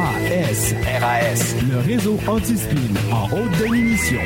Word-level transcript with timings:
RAS, 0.00 0.72
RAS. 1.02 1.54
le 1.68 1.78
réseau 1.78 2.18
anti-spin 2.26 2.94
en 3.12 3.26
haute 3.26 3.50
définition. 3.58 4.20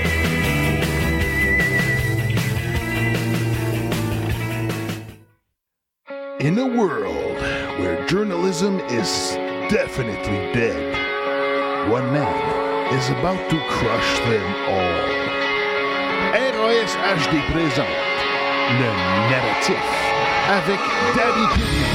In 6.39 6.59
a 6.59 6.67
world 6.67 7.41
where 7.81 8.07
journalism 8.07 8.79
is 8.89 9.35
definitely 9.69 10.39
dead, 10.53 10.95
one 11.91 12.13
man 12.13 12.95
is 12.95 13.11
about 13.11 13.41
to 13.51 13.59
crush 13.69 14.19
them 14.31 14.47
all. 14.69 15.25
ROS 16.55 16.95
HD 17.17 17.35
présente 17.51 17.87
le 18.79 18.91
narratif 19.29 19.85
avec 20.49 20.79
Daddy 21.17 21.47
Pignon. 21.55 21.94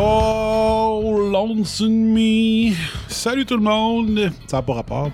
Oh, 0.00 1.28
Lonesome 1.32 1.90
Me. 2.14 2.72
Salut 3.08 3.44
tout 3.44 3.56
le 3.56 3.62
monde. 3.64 4.30
Ça 4.46 4.58
n'a 4.58 4.62
pas 4.62 4.74
rapport. 4.74 5.10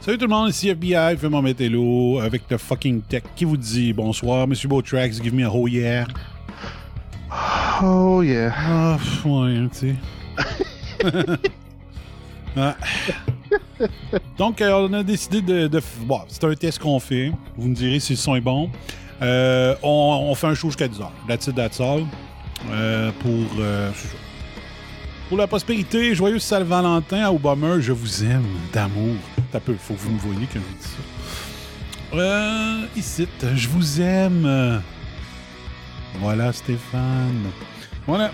Salut 0.00 0.16
tout 0.16 0.24
le 0.24 0.30
monde, 0.30 0.48
ici 0.48 0.70
FBI, 0.70 1.18
fais 1.18 1.28
mon 1.28 1.42
métello 1.42 2.18
avec 2.18 2.44
le 2.48 2.56
fucking 2.56 3.02
tech 3.02 3.24
qui 3.36 3.44
vous 3.44 3.58
dit 3.58 3.92
bonsoir, 3.92 4.48
Monsieur 4.48 4.68
Beautrax, 4.70 5.20
give 5.22 5.34
me 5.34 5.44
a 5.44 5.50
oh 5.52 5.68
yeah. 5.68 6.06
Oh 7.82 8.22
yeah. 8.22 8.54
Ah, 8.56 8.96
ouais, 9.26 9.68
tu 9.78 9.94
sais. 11.00 11.08
Ah. 12.54 12.76
Donc, 14.36 14.60
euh, 14.60 14.86
on 14.88 14.92
a 14.92 15.02
décidé 15.02 15.40
de. 15.40 15.68
de 15.68 15.80
bon, 16.02 16.20
c'est 16.28 16.44
un 16.44 16.54
test 16.54 16.78
qu'on 16.78 17.00
fait. 17.00 17.32
Vous 17.56 17.68
me 17.68 17.74
direz 17.74 17.98
si 17.98 18.12
le 18.12 18.18
son 18.18 18.34
est 18.34 18.42
bon. 18.42 18.70
Euh, 19.22 19.74
on, 19.82 20.26
on 20.28 20.34
fait 20.34 20.48
un 20.48 20.54
show 20.54 20.68
jusqu'à 20.68 20.86
10h. 20.86 21.06
That's 21.26 21.46
it, 21.46 21.54
that's 21.54 21.80
all. 21.80 22.04
Euh, 22.70 23.10
pour. 23.20 23.30
euh. 23.58 23.90
Pour 25.32 25.38
la 25.38 25.46
prospérité, 25.46 26.14
joyeux 26.14 26.38
Saint-Valentin 26.38 27.24
à 27.24 27.32
Obama, 27.32 27.80
je 27.80 27.92
vous 27.92 28.22
aime 28.22 28.44
d'amour. 28.70 29.16
T'as 29.50 29.60
peu, 29.60 29.72
faut 29.80 29.94
que 29.94 30.00
vous 30.00 30.10
me 30.10 30.18
voyez 30.18 30.46
quand 30.52 30.60
je 30.60 30.76
dis 30.76 30.90
ça. 30.90 32.18
Euh, 32.18 32.86
ici, 32.94 33.26
je 33.54 33.66
vous 33.66 34.02
aime. 34.02 34.82
Voilà, 36.20 36.52
Stéphane. 36.52 37.46
Voilà. 38.06 38.30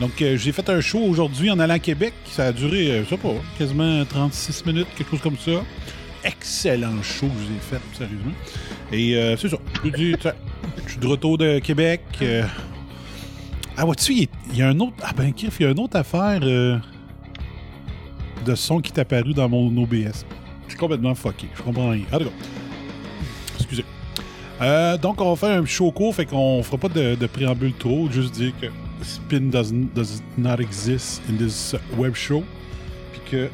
Donc, 0.00 0.22
euh, 0.22 0.38
j'ai 0.38 0.52
fait 0.52 0.66
un 0.70 0.80
show 0.80 1.00
aujourd'hui 1.00 1.50
en 1.50 1.58
allant 1.58 1.74
à 1.74 1.78
Québec. 1.78 2.14
Ça 2.24 2.46
a 2.46 2.52
duré, 2.52 2.90
euh, 2.90 3.04
je 3.04 3.10
sais 3.10 3.18
pas, 3.18 3.34
quasiment 3.58 4.02
36 4.06 4.64
minutes, 4.64 4.88
quelque 4.96 5.10
chose 5.10 5.20
comme 5.20 5.36
ça. 5.36 5.62
Excellent 6.24 7.02
show 7.02 7.26
que 7.26 7.34
je 7.34 7.48
vous 7.48 7.52
ai 7.52 7.60
fait, 7.60 7.98
sérieusement. 7.98 8.32
Et 8.90 9.36
c'est 9.38 9.50
ça. 9.50 9.58
Je 9.84 10.90
suis 10.90 11.00
de 11.00 11.06
retour 11.06 11.36
de 11.36 11.58
Québec. 11.58 12.00
Ah, 13.76 13.84
vois-tu, 13.84 14.12
il 14.12 14.28
y- 14.56 14.62
a 14.62 14.68
un 14.68 14.78
autre. 14.80 14.94
Ah, 15.02 15.12
ben, 15.16 15.32
Kiff, 15.32 15.56
il 15.58 15.64
y 15.64 15.66
a 15.66 15.70
une 15.72 15.80
autre 15.80 15.96
affaire 15.96 16.40
euh, 16.42 16.78
de 18.44 18.54
son 18.54 18.80
qui 18.80 18.92
est 18.92 19.00
apparu 19.00 19.34
dans 19.34 19.48
mon 19.48 19.66
OBS. 19.82 20.24
Je 20.66 20.70
suis 20.70 20.78
complètement 20.78 21.14
fucké. 21.14 21.48
Je 21.56 21.62
comprends 21.62 21.90
rien. 21.90 22.04
Ah, 22.12 22.18
d'accord. 22.18 22.32
Excusez. 23.56 23.84
Euh, 24.60 24.96
donc, 24.96 25.20
on 25.20 25.34
va 25.34 25.36
faire 25.36 25.60
un 25.60 25.66
show 25.66 25.90
court, 25.90 26.14
fait 26.14 26.26
qu'on 26.26 26.62
fera 26.62 26.78
pas 26.78 26.88
de, 26.88 27.26
préambule 27.26 27.72
trop. 27.74 28.08
Juste 28.10 28.34
dire 28.34 28.52
que 28.60 28.66
Spin 29.02 29.50
doesn't, 29.50 29.92
does 29.94 30.22
not 30.38 30.56
exist 30.60 31.20
in 31.28 31.36
this 31.36 31.74
web 31.96 32.14
show. 32.14 32.44
Puis 33.12 33.20
que 33.30 33.50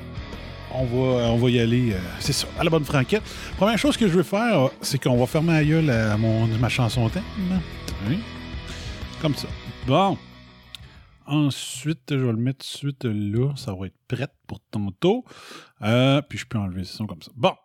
on 0.72 0.84
va, 0.84 1.30
on 1.32 1.36
va 1.38 1.50
y 1.50 1.58
aller, 1.58 1.92
euh, 1.94 1.98
c'est 2.20 2.32
ça, 2.32 2.46
à 2.58 2.62
la 2.62 2.70
bonne 2.70 2.84
franquette. 2.84 3.22
Première 3.56 3.78
chose 3.78 3.96
que 3.96 4.06
je 4.06 4.12
veux 4.12 4.22
faire, 4.22 4.68
c'est 4.82 5.02
qu'on 5.02 5.16
va 5.18 5.26
fermer 5.26 5.52
la 5.54 5.64
gueule 5.64 5.90
à 5.90 6.16
mon, 6.16 6.46
ma 6.46 6.68
chanson 6.68 7.08
thème. 7.08 7.22
Oui. 8.08 8.18
Comme 9.20 9.34
ça. 9.34 9.48
Bon. 9.90 10.16
Ensuite, 11.26 12.10
je 12.10 12.24
vais 12.24 12.30
le 12.30 12.38
mettre 12.38 12.64
tout 12.64 12.70
de 12.70 12.78
suite 12.78 13.04
là. 13.04 13.56
Ça 13.56 13.74
va 13.74 13.86
être 13.86 13.98
prêt 14.06 14.28
pour 14.46 14.60
tantôt. 14.60 15.24
Euh, 15.82 16.22
puis 16.22 16.38
je 16.38 16.46
peux 16.46 16.58
enlever 16.58 16.84
ça 16.84 17.04
comme 17.06 17.20
ça. 17.20 17.32
Bon. 17.34 17.56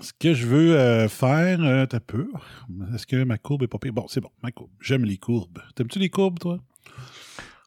Ce 0.00 0.12
que 0.12 0.32
je 0.32 0.46
veux 0.46 0.78
euh, 0.78 1.08
faire, 1.08 1.60
euh, 1.60 1.86
t'as 1.86 1.98
peu. 1.98 2.30
Est-ce 2.94 3.04
que 3.04 3.24
ma 3.24 3.36
courbe 3.36 3.64
est 3.64 3.66
pas 3.66 3.80
pire? 3.80 3.92
Bon, 3.92 4.06
c'est 4.06 4.20
bon, 4.20 4.30
ma 4.44 4.52
courbe. 4.52 4.70
J'aime 4.80 5.04
les 5.04 5.18
courbes. 5.18 5.58
T'aimes-tu 5.74 5.98
les 5.98 6.08
courbes, 6.08 6.38
toi? 6.38 6.60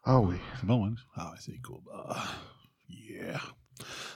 Ah 0.06 0.22
oui. 0.22 0.38
C'est 0.62 0.66
bon, 0.66 0.86
hein? 0.86 0.96
Ah 1.18 1.32
ouais, 1.32 1.38
c'est 1.42 1.52
les 1.52 1.60
courbes. 1.60 1.90
Ah, 1.94 2.24
yeah. 2.88 3.42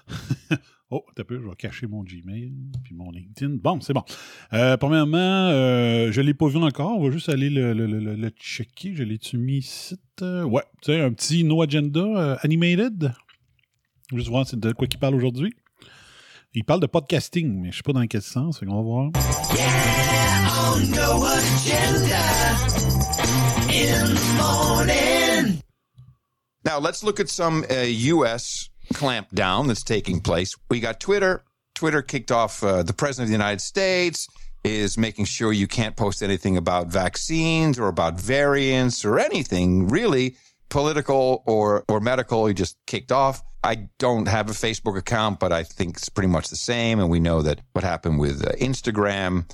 oh, 0.91 1.05
t'as 1.15 1.23
peu, 1.23 1.39
je 1.39 1.47
vais 1.47 1.55
cacher 1.55 1.87
mon 1.87 2.03
Gmail 2.03 2.53
puis 2.83 2.93
mon 2.93 3.11
LinkedIn. 3.11 3.57
Bon, 3.61 3.79
c'est 3.81 3.93
bon. 3.93 4.03
Euh, 4.53 4.77
premièrement, 4.77 5.17
euh, 5.17 6.11
je 6.11 6.21
l'ai 6.21 6.33
pas 6.33 6.47
vu 6.47 6.57
encore. 6.57 6.97
On 6.97 7.03
va 7.03 7.11
juste 7.11 7.29
aller 7.29 7.49
le, 7.49 8.29
checker. 8.39 8.95
Je 8.95 9.03
l'ai-tu 9.03 9.37
mis 9.37 9.57
ici? 9.57 9.97
Euh, 10.21 10.43
ouais, 10.43 10.63
tu 10.81 10.91
sais, 10.91 11.01
un 11.01 11.11
petit 11.11 11.43
No 11.43 11.61
Agenda 11.61 12.01
euh, 12.01 12.37
Animated. 12.41 13.13
Juste 14.13 14.29
voir 14.29 14.45
de 14.51 14.71
quoi 14.71 14.87
qu'il 14.87 14.99
parle 14.99 15.15
aujourd'hui. 15.15 15.53
Il 16.53 16.63
parle 16.63 16.79
de 16.79 16.87
podcasting, 16.87 17.59
mais 17.59 17.71
je 17.71 17.77
sais 17.77 17.83
pas 17.83 17.91
dans 17.91 18.05
quel 18.07 18.21
sens. 18.21 18.59
Qu'on 18.59 18.75
va 18.75 18.81
voir. 18.81 19.11
Now 26.63 26.79
let's 26.79 27.03
look 27.03 27.19
at 27.19 27.29
some 27.29 27.63
uh, 27.69 27.85
U.S. 27.85 28.69
clampdown 28.93 29.67
that's 29.67 29.83
taking 29.83 30.19
place. 30.21 30.55
We 30.69 30.79
got 30.79 30.99
Twitter. 30.99 31.43
Twitter 31.73 32.01
kicked 32.01 32.31
off. 32.31 32.63
Uh, 32.63 32.83
the 32.83 32.93
president 32.93 33.25
of 33.25 33.29
the 33.29 33.43
United 33.43 33.61
States 33.61 34.27
is 34.63 34.97
making 34.97 35.25
sure 35.25 35.53
you 35.53 35.67
can't 35.67 35.95
post 35.95 36.23
anything 36.23 36.57
about 36.57 36.87
vaccines 36.87 37.77
or 37.77 37.87
about 37.87 38.19
variants 38.19 39.05
or 39.05 39.19
anything 39.19 39.87
really 39.87 40.37
political 40.69 41.43
or 41.45 41.83
or 41.87 41.99
medical. 41.99 42.47
He 42.47 42.53
just 42.53 42.77
kicked 42.87 43.11
off. 43.11 43.43
I 43.63 43.89
don't 43.99 44.27
have 44.27 44.49
a 44.49 44.53
Facebook 44.53 44.97
account, 44.97 45.39
but 45.39 45.51
I 45.51 45.63
think 45.63 45.97
it's 45.97 46.09
pretty 46.09 46.27
much 46.29 46.49
the 46.49 46.55
same. 46.55 46.99
And 46.99 47.09
we 47.09 47.19
know 47.19 47.41
that 47.41 47.61
what 47.73 47.83
happened 47.83 48.19
with 48.19 48.45
uh, 48.45 48.51
Instagram. 48.53 49.49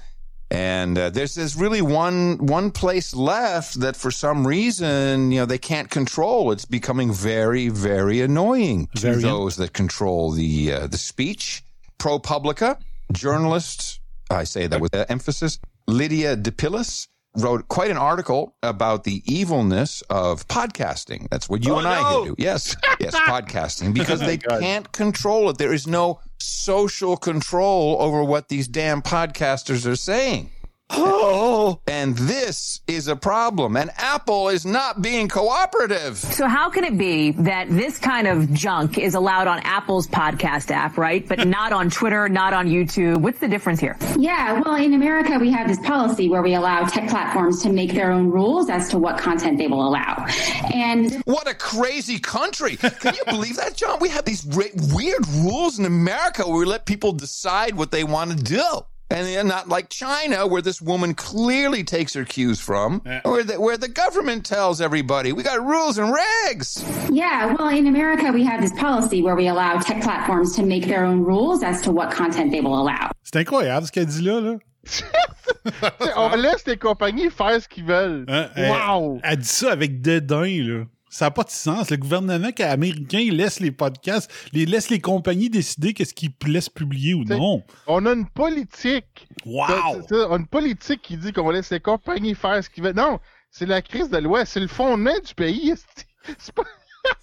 And 0.51 0.97
uh, 0.97 1.09
there's 1.09 1.35
there's 1.35 1.55
really 1.55 1.81
one 1.81 2.37
one 2.45 2.71
place 2.71 3.15
left 3.15 3.79
that 3.79 3.95
for 3.95 4.11
some 4.11 4.45
reason 4.45 5.31
you 5.31 5.39
know 5.39 5.45
they 5.45 5.57
can't 5.57 5.89
control. 5.89 6.51
It's 6.51 6.65
becoming 6.65 7.13
very 7.13 7.69
very 7.69 8.19
annoying 8.19 8.87
to 8.95 9.01
Variant. 9.01 9.21
those 9.23 9.55
that 9.55 9.71
control 9.71 10.31
the 10.31 10.73
uh, 10.73 10.87
the 10.87 10.97
speech. 10.97 11.63
ProPublica 11.99 12.79
journalist, 13.13 13.99
I 14.31 14.43
say 14.43 14.65
that 14.65 14.81
with 14.81 14.95
uh, 14.95 15.05
emphasis, 15.07 15.59
Lydia 15.87 16.35
DePillis 16.35 17.07
wrote 17.37 17.67
quite 17.69 17.89
an 17.91 17.97
article 17.97 18.55
about 18.61 19.03
the 19.05 19.21
evilness 19.25 20.01
of 20.09 20.47
podcasting. 20.47 21.27
That's 21.29 21.47
what 21.47 21.63
you 21.65 21.73
Oh, 21.75 21.77
and 21.79 21.87
I 21.87 22.01
no. 22.01 22.23
can 22.23 22.27
do. 22.29 22.35
Yes, 22.37 22.75
yes, 22.99 23.15
podcasting 23.15 23.93
because 23.93 24.21
oh, 24.21 24.25
they 24.25 24.37
can't 24.37 24.91
control 24.91 25.49
it. 25.49 25.57
There 25.57 25.73
is 25.73 25.87
no 25.87 26.19
social 26.39 27.15
control 27.17 27.97
over 27.99 28.23
what 28.23 28.49
these 28.49 28.67
damn 28.67 29.01
podcasters 29.01 29.85
are 29.85 29.95
saying. 29.95 30.49
Oh. 30.93 31.79
And 31.87 32.17
this 32.17 32.81
is 32.87 33.07
a 33.07 33.15
problem. 33.15 33.75
And 33.77 33.91
Apple 33.97 34.49
is 34.49 34.65
not 34.65 35.01
being 35.01 35.27
cooperative. 35.27 36.17
So 36.17 36.47
how 36.47 36.69
can 36.69 36.83
it 36.83 36.97
be 36.97 37.31
that 37.31 37.69
this 37.69 37.97
kind 37.99 38.27
of 38.27 38.51
junk 38.53 38.97
is 38.97 39.15
allowed 39.15 39.47
on 39.47 39.59
Apple's 39.59 40.07
podcast 40.07 40.71
app, 40.71 40.97
right? 40.97 41.27
But 41.27 41.47
not 41.47 41.71
on 41.73 41.89
Twitter, 41.89 42.27
not 42.29 42.53
on 42.53 42.67
YouTube? 42.67 43.17
What's 43.21 43.39
the 43.39 43.47
difference 43.47 43.79
here? 43.79 43.97
Yeah, 44.17 44.61
well, 44.61 44.75
in 44.75 44.93
America, 44.93 45.37
we 45.39 45.51
have 45.51 45.67
this 45.67 45.79
policy 45.79 46.29
where 46.29 46.41
we 46.41 46.53
allow 46.55 46.85
tech 46.85 47.09
platforms 47.09 47.61
to 47.63 47.71
make 47.71 47.93
their 47.93 48.11
own 48.11 48.29
rules 48.29 48.69
as 48.69 48.89
to 48.89 48.97
what 48.97 49.17
content 49.17 49.57
they 49.57 49.67
will 49.67 49.87
allow. 49.87 50.25
And 50.73 51.15
What 51.25 51.47
a 51.49 51.53
crazy 51.53 52.19
country. 52.19 52.75
Can 52.77 53.15
you 53.15 53.23
believe 53.25 53.55
that, 53.57 53.75
John? 53.75 53.99
We 53.99 54.09
have 54.09 54.25
these 54.25 54.45
ra- 54.45 54.65
weird 54.93 55.27
rules 55.27 55.79
in 55.79 55.85
America 55.85 56.47
where 56.47 56.57
we 56.59 56.65
let 56.65 56.85
people 56.85 57.11
decide 57.13 57.75
what 57.75 57.91
they 57.91 58.03
want 58.03 58.31
to 58.31 58.37
do. 58.37 58.65
And 59.11 59.27
they're 59.27 59.43
not 59.43 59.67
like 59.67 59.89
China, 59.89 60.47
where 60.47 60.61
this 60.61 60.81
woman 60.81 61.13
clearly 61.13 61.83
takes 61.83 62.13
her 62.13 62.23
cues 62.25 62.59
from, 62.59 63.01
where, 63.23 63.43
the, 63.43 63.59
where 63.59 63.77
the 63.77 63.87
government 63.89 64.45
tells 64.45 64.79
everybody, 64.81 65.33
we 65.33 65.43
got 65.43 65.63
rules 65.65 65.97
and 65.97 66.13
regs. 66.13 66.81
yeah, 67.11 67.53
well, 67.57 67.67
in 67.69 67.87
America, 67.87 68.31
we 68.31 68.43
have 68.45 68.61
this 68.61 68.73
policy 68.79 69.21
where 69.21 69.35
we 69.35 69.47
allow 69.47 69.77
tech 69.79 70.01
platforms 70.01 70.55
to 70.55 70.63
make 70.63 70.85
their 70.87 71.03
own 71.05 71.21
rules 71.23 71.61
as 71.63 71.81
to 71.81 71.91
what 71.91 72.09
content 72.11 72.51
they 72.51 72.61
will 72.61 72.79
allow. 72.81 73.11
C'est 73.23 73.35
incroyable 73.37 73.85
ce 73.85 73.91
qu'elle 73.91 74.05
dit 74.05 74.21
là. 74.21 74.39
là. 74.41 74.57
T'sais, 74.85 76.13
on 76.17 76.35
laisse 76.37 76.65
les 76.65 76.77
compagnies 76.77 77.29
faire 77.29 77.61
ce 77.61 77.67
qu'ils 77.67 77.85
veulent. 77.85 78.25
Hein, 78.27 78.49
elle- 78.55 78.71
Wow! 78.71 79.19
Elle, 79.23 79.37
dit 79.37 79.47
ça 79.47 79.71
avec 79.71 80.01
dédain, 80.01 80.45
là. 80.45 80.85
Ça 81.13 81.25
n'a 81.25 81.31
pas 81.31 81.43
de 81.43 81.49
sens. 81.49 81.89
Le 81.89 81.97
gouvernement 81.97 82.49
américain 82.59 83.19
laisse 83.31 83.59
les 83.59 83.71
podcasts, 83.71 84.31
les, 84.53 84.65
laisse 84.65 84.89
les 84.89 85.01
compagnies 85.01 85.49
décider 85.49 85.93
qu'est-ce 85.93 86.13
qu'ils 86.13 86.31
laissent 86.47 86.69
publier 86.69 87.13
ou 87.13 87.25
T'sais, 87.25 87.37
non. 87.37 87.63
On 87.85 88.05
a 88.05 88.13
une 88.13 88.29
politique. 88.29 89.27
Wow! 89.45 89.65
C'est- 89.67 90.07
c'est- 90.07 90.25
On 90.29 90.33
a 90.33 90.37
une 90.37 90.47
politique 90.47 91.01
qui 91.01 91.17
dit 91.17 91.33
qu'on 91.33 91.49
laisse 91.51 91.69
les 91.69 91.81
compagnies 91.81 92.33
faire 92.33 92.63
ce 92.63 92.69
qu'ils 92.69 92.83
veulent. 92.83 92.95
Non, 92.95 93.19
c'est 93.49 93.65
la 93.65 93.81
crise 93.81 94.09
de 94.09 94.17
l'Ouest. 94.19 94.53
C'est 94.53 94.61
le 94.61 94.67
fondement 94.67 95.11
du 95.25 95.35
pays. 95.35 95.73
C'est 96.39 96.55
pas, 96.55 96.63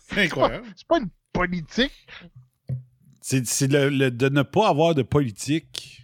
C'est 0.09 0.25
incroyable. 0.25 0.67
c'est 0.77 0.87
pas 0.87 0.99
une 0.99 1.09
politique. 1.33 1.93
C'est 3.23 3.47
c'est 3.47 3.69
le- 3.69 3.89
le- 3.91 4.11
de 4.11 4.29
ne 4.29 4.43
pas 4.43 4.69
avoir 4.69 4.95
de 4.95 5.03
politique, 5.03 6.03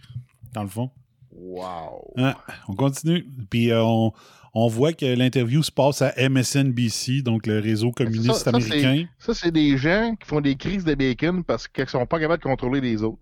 dans 0.53 0.63
le 0.63 0.69
fond. 0.69 0.89
Wow. 1.31 2.13
Hein, 2.17 2.33
on 2.67 2.73
continue. 2.75 3.25
Puis 3.49 3.71
euh, 3.71 3.83
on, 3.83 4.13
on 4.55 4.67
voit 4.67 4.93
que 4.93 5.05
l'interview 5.05 5.61
se 5.61 5.71
passe 5.71 6.01
à 6.01 6.13
MSNBC, 6.17 7.21
donc 7.21 7.45
le 7.45 7.59
réseau 7.59 7.91
communiste 7.91 8.33
Ça- 8.33 8.51
ça, 8.51 8.59
c'est- 8.59 8.73
américain. 8.73 9.05
Ça, 9.19 9.33
c'est 9.33 9.51
des 9.51 9.77
gens 9.77 10.15
qui 10.19 10.27
font 10.27 10.41
des 10.41 10.55
crises 10.55 10.85
de 10.85 10.95
bacon 10.95 11.43
parce 11.43 11.67
qu'ils 11.67 11.87
sont 11.89 12.05
pas 12.05 12.19
capables 12.19 12.41
de 12.41 12.47
contrôler 12.47 12.79
les 12.81 13.03
autres. 13.03 13.19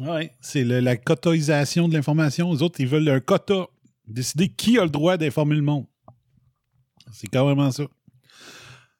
Ouais, 0.00 0.32
c'est 0.40 0.64
la 0.64 0.96
cotoisation 0.96 1.88
de 1.88 1.94
l'information. 1.94 2.52
Les 2.52 2.62
autres, 2.62 2.80
ils 2.80 2.86
veulent 2.88 3.08
un 3.08 3.20
quota. 3.20 3.66
Décider 4.06 4.48
qui 4.48 4.78
a 4.78 4.84
le 4.84 4.90
droit 4.90 5.16
d'informer 5.16 5.54
le 5.56 5.62
monde. 5.62 5.84
C'est 7.12 7.28
carrément 7.28 7.70
ça. 7.70 7.84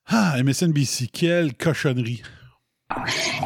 Ah, 0.07 0.37
MSNBC, 0.43 1.07
quelle 1.09 1.55
cochonnerie. 1.55 2.23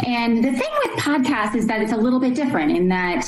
And 0.06 0.38
the 0.38 0.52
thing 0.52 0.70
with 0.84 1.00
podcasts 1.00 1.56
is 1.56 1.66
that 1.66 1.82
it's 1.82 1.90
a 1.90 1.96
little 1.96 2.20
bit 2.20 2.36
different 2.36 2.76
in 2.76 2.88
that 2.90 3.26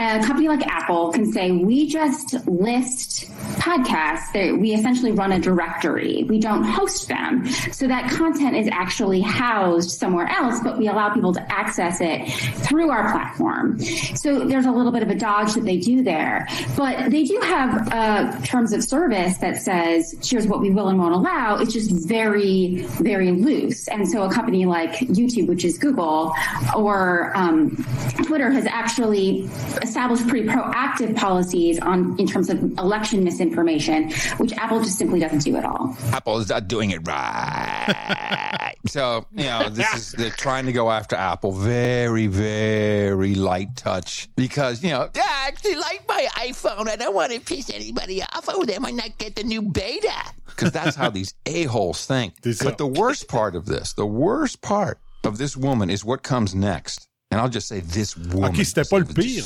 a 0.00 0.24
company 0.24 0.48
like 0.48 0.66
Apple 0.66 1.12
can 1.12 1.30
say, 1.30 1.50
we 1.50 1.86
just 1.86 2.46
list 2.46 3.30
podcasts 3.58 4.32
that 4.32 4.56
we 4.58 4.72
essentially 4.72 5.12
run 5.12 5.32
a 5.32 5.38
directory. 5.38 6.24
We 6.28 6.38
don't 6.38 6.64
host 6.64 7.08
them. 7.08 7.46
So 7.72 7.86
that 7.88 8.10
content 8.10 8.56
is 8.56 8.68
actually 8.72 9.20
housed 9.20 9.90
somewhere 9.90 10.28
else, 10.28 10.60
but 10.64 10.78
we 10.78 10.88
allow 10.88 11.12
people 11.12 11.34
to 11.34 11.52
access 11.52 12.00
it 12.00 12.26
through 12.64 12.90
our 12.90 13.12
platform. 13.12 13.78
So 14.14 14.46
there's 14.46 14.64
a 14.64 14.72
little 14.72 14.92
bit 14.92 15.02
of 15.02 15.10
a 15.10 15.14
dodge 15.14 15.52
that 15.54 15.64
they 15.64 15.76
do 15.76 16.02
there, 16.02 16.48
but 16.74 17.10
they 17.10 17.24
do 17.24 17.38
have 17.42 17.92
uh, 17.92 18.40
terms 18.46 18.72
of 18.72 18.82
service 18.82 19.36
that 19.38 19.58
says, 19.58 20.14
here's 20.22 20.46
what 20.46 20.62
we 20.62 20.70
will 20.70 20.88
and 20.88 20.98
won't 20.98 21.14
allow. 21.14 21.58
It's 21.58 21.74
just 21.74 21.90
very, 21.90 22.86
very 23.02 23.32
loose. 23.32 23.88
And 23.88 24.08
so 24.08 24.22
a 24.22 24.32
company 24.32 24.64
like 24.64 24.92
YouTube, 25.00 25.49
which 25.50 25.64
is 25.64 25.76
Google, 25.76 26.32
or 26.76 27.32
um, 27.36 27.76
Twitter 28.24 28.50
has 28.50 28.64
actually 28.66 29.40
established 29.82 30.26
pretty 30.28 30.46
proactive 30.48 31.16
policies 31.16 31.78
on 31.80 32.18
in 32.18 32.26
terms 32.26 32.48
of 32.48 32.62
election 32.78 33.24
misinformation, 33.24 34.10
which 34.38 34.52
Apple 34.54 34.80
just 34.82 34.96
simply 34.96 35.18
doesn't 35.20 35.40
do 35.42 35.56
at 35.56 35.64
all. 35.64 35.94
Apple 36.12 36.38
is 36.38 36.48
not 36.48 36.68
doing 36.68 36.90
it 36.92 37.06
right. 37.06 38.74
so, 38.86 39.26
you 39.32 39.44
know, 39.44 39.68
this 39.68 39.92
is, 39.94 40.12
they're 40.12 40.30
trying 40.30 40.66
to 40.66 40.72
go 40.72 40.90
after 40.90 41.16
Apple. 41.16 41.52
Very, 41.52 42.28
very 42.28 43.34
light 43.34 43.74
touch 43.76 44.28
because, 44.36 44.82
you 44.84 44.90
know, 44.90 45.10
Yeah, 45.14 45.22
I 45.26 45.48
actually 45.48 45.74
like 45.76 46.04
my 46.08 46.28
iPhone. 46.36 46.88
I 46.88 46.96
don't 46.96 47.14
want 47.14 47.32
to 47.32 47.40
piss 47.40 47.70
anybody 47.70 48.22
off. 48.22 48.46
Oh, 48.48 48.64
they 48.64 48.78
might 48.78 48.94
not 48.94 49.18
get 49.18 49.34
the 49.36 49.42
new 49.42 49.62
beta. 49.62 50.12
because 50.46 50.70
that's 50.72 50.96
how 50.96 51.10
these 51.10 51.34
a-holes 51.46 52.06
think. 52.06 52.34
But 52.62 52.78
the 52.78 52.86
worst 52.86 53.28
part 53.28 53.56
of 53.56 53.66
this, 53.66 53.94
the 53.94 54.06
worst 54.06 54.60
part 54.62 54.98
of 55.26 55.38
this 55.38 55.56
woman 55.56 55.90
is 55.90 56.04
what 56.04 56.18
comes 56.22 56.54
next. 56.54 57.08
And 57.30 57.38
I'll 57.40 57.48
just 57.52 57.68
say 57.68 57.80
this 57.80 58.16
woman. 58.16 58.50
Ok, 58.50 58.64
c'était 58.64 58.84
pas 58.88 58.98
le 58.98 59.04
pire. 59.04 59.44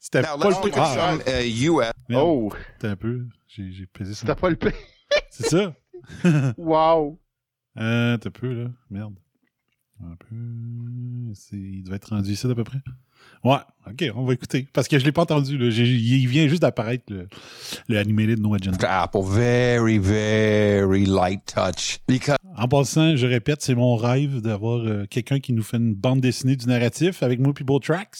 C'était 0.00 0.22
pas 0.22 0.36
le 0.36 0.70
pire. 0.70 1.40
uh, 1.40 1.66
U.S. 1.68 1.92
Oh, 2.12 2.52
Attends 2.78 2.88
un 2.88 2.96
peu. 2.96 3.26
J'ai 3.46 3.70
j'ai 3.72 3.86
pesé 3.86 4.14
ça. 4.14 4.20
c'était 4.20 4.34
pas 4.40 4.50
le 4.50 4.56
pire. 4.56 4.72
C'est 5.30 5.48
ça? 5.48 5.74
Wow. 6.58 7.18
Euh, 7.78 8.16
t'as 8.18 8.30
peu, 8.30 8.52
là. 8.64 8.70
Merde. 8.90 9.14
Un 10.02 10.16
peu. 10.16 11.32
C'est- 11.34 11.56
Il 11.56 11.84
devait 11.84 11.96
être 11.96 12.08
rendu 12.10 12.32
ici, 12.32 12.46
à 12.46 12.54
peu 12.54 12.64
près. 12.64 12.80
Ouais, 13.44 13.58
ok, 13.88 14.04
on 14.16 14.24
va 14.24 14.32
écouter. 14.34 14.66
Parce 14.72 14.88
que 14.88 14.98
je 14.98 15.04
l'ai 15.04 15.12
pas 15.12 15.22
entendu, 15.22 15.56
là. 15.56 15.70
J'ai- 15.70 15.84
Il 15.86 16.26
vient 16.26 16.48
juste 16.48 16.62
d'apparaître, 16.62 17.04
le, 17.08 17.28
le 17.88 17.98
animated 17.98 18.40
No 18.40 18.54
Agenda. 18.54 19.02
Apple, 19.02 19.20
very, 19.24 19.98
very 19.98 21.06
light 21.06 21.46
touch. 21.46 22.00
Because 22.08 22.36
En 22.56 22.68
passant, 22.68 23.16
je 23.16 23.26
répète, 23.26 23.62
c'est 23.62 23.74
mon 23.74 23.96
rêve 23.96 24.40
d'avoir 24.40 24.78
euh, 24.86 25.06
quelqu'un 25.08 25.40
qui 25.40 25.52
nous 25.52 25.62
fait 25.62 25.78
une 25.78 25.94
bande 25.94 26.20
dessinée 26.20 26.56
du 26.56 26.66
narratif 26.66 27.22
avec 27.22 27.40
moi 27.40 27.52
puis 27.54 27.64
Beau 27.64 27.78
Tracks. 27.78 28.16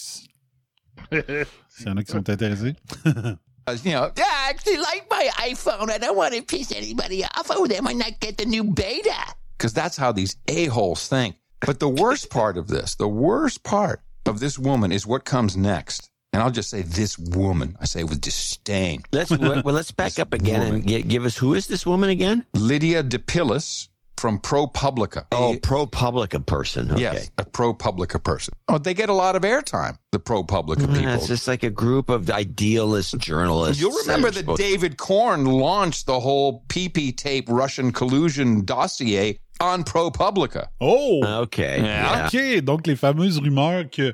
S'il 1.11 1.87
y 1.87 1.89
en 1.89 1.97
a 1.97 2.03
qui 2.03 2.11
sont 2.11 2.29
intéressés. 2.29 2.75
you 3.05 3.91
know, 3.91 4.09
Yeah, 4.17 4.25
I 4.25 4.49
actually 4.49 4.77
like 4.77 5.05
my 5.09 5.29
iPhone. 5.49 5.89
I 5.89 5.97
don't 5.99 6.15
want 6.17 6.33
to 6.33 6.41
piss 6.41 6.71
anybody 6.71 7.23
off. 7.23 7.49
Oh, 7.51 7.67
they 7.67 7.79
might 7.81 7.97
not 7.97 8.19
get 8.19 8.37
the 8.37 8.45
new 8.45 8.63
beta. 8.63 9.35
because 9.57 9.73
that's 9.73 9.97
how 9.97 10.11
these 10.11 10.35
a-holes 10.47 11.07
think. 11.07 11.35
But 11.65 11.79
the 11.79 11.87
worst 11.87 12.29
part 12.29 12.57
of 12.57 12.67
this, 12.67 12.95
the 12.95 13.07
worst 13.07 13.63
part 13.63 14.01
of 14.25 14.39
this 14.39 14.59
woman 14.59 14.91
is 14.91 15.05
what 15.07 15.23
comes 15.23 15.55
next. 15.55 16.09
And 16.33 16.41
I'll 16.41 16.51
just 16.51 16.69
say 16.69 16.81
this 16.81 17.17
woman. 17.17 17.77
I 17.79 17.85
say 17.85 18.03
with 18.03 18.19
disdain. 18.19 19.03
Let's 19.13 19.29
well, 19.29 19.61
let's 19.63 19.91
back 19.91 20.17
up 20.19 20.33
again 20.33 20.61
and 20.61 20.87
gi- 20.87 21.03
give 21.03 21.25
us 21.25 21.37
who 21.37 21.53
is 21.53 21.67
this 21.67 21.85
woman 21.85 22.09
again? 22.09 22.45
Lydia 22.55 23.03
DePillis 23.03 23.87
from 24.17 24.39
ProPublica. 24.39 25.25
Oh, 25.31 25.53
A- 25.53 25.57
ProPublica 25.57 26.45
person. 26.45 26.91
Okay. 26.91 27.01
Yes, 27.01 27.31
a 27.37 27.43
ProPublica 27.45 28.23
person. 28.23 28.53
Oh, 28.67 28.77
they 28.77 28.93
get 28.93 29.09
a 29.09 29.13
lot 29.13 29.35
of 29.35 29.41
airtime, 29.43 29.97
the 30.11 30.19
ProPublica 30.19 30.81
Yeah, 30.87 30.93
people. 30.97 31.13
it's 31.13 31.27
just 31.27 31.47
like 31.47 31.63
a 31.63 31.69
group 31.69 32.09
of 32.09 32.29
idealist 32.29 33.17
journalists. 33.17 33.81
You'll 33.81 33.97
remember 34.01 34.31
that 34.31 34.55
David 34.57 34.97
Korn 34.97 35.45
launched 35.45 36.05
the 36.05 36.19
whole 36.19 36.63
PP 36.69 37.15
tape 37.17 37.45
Russian 37.49 37.91
collusion 37.91 38.63
dossier 38.65 39.39
on 39.61 39.83
ProPublica. 39.83 40.67
Oh! 40.81 41.21
Okay. 41.43 41.81
yeah. 41.81 42.25
OK, 42.27 42.61
donc 42.63 42.87
les 42.87 42.95
fameuses 42.95 43.39
rumeurs 43.39 43.85
que 43.89 44.11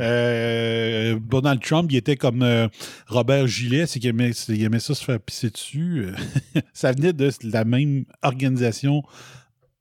euh, 0.00 1.18
Donald 1.20 1.60
Trump, 1.62 1.90
il 1.90 1.96
était 1.96 2.16
comme 2.16 2.42
euh, 2.42 2.68
Robert 3.08 3.46
Gillet, 3.46 3.86
c'est 3.86 3.98
qu'il 4.00 4.10
aimait, 4.10 4.32
aimait 4.48 4.80
ça 4.80 4.94
se 4.94 5.04
faire 5.04 5.18
pisser 5.20 5.50
dessus. 5.50 6.06
ça 6.72 6.92
venait 6.92 7.12
de 7.12 7.30
la 7.44 7.64
même 7.64 8.04
organisation 8.22 9.02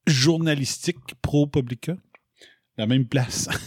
journalistique 0.07 1.13
pro-Publica? 1.21 1.97
La 2.77 2.85
même 2.85 3.05
place. 3.07 3.47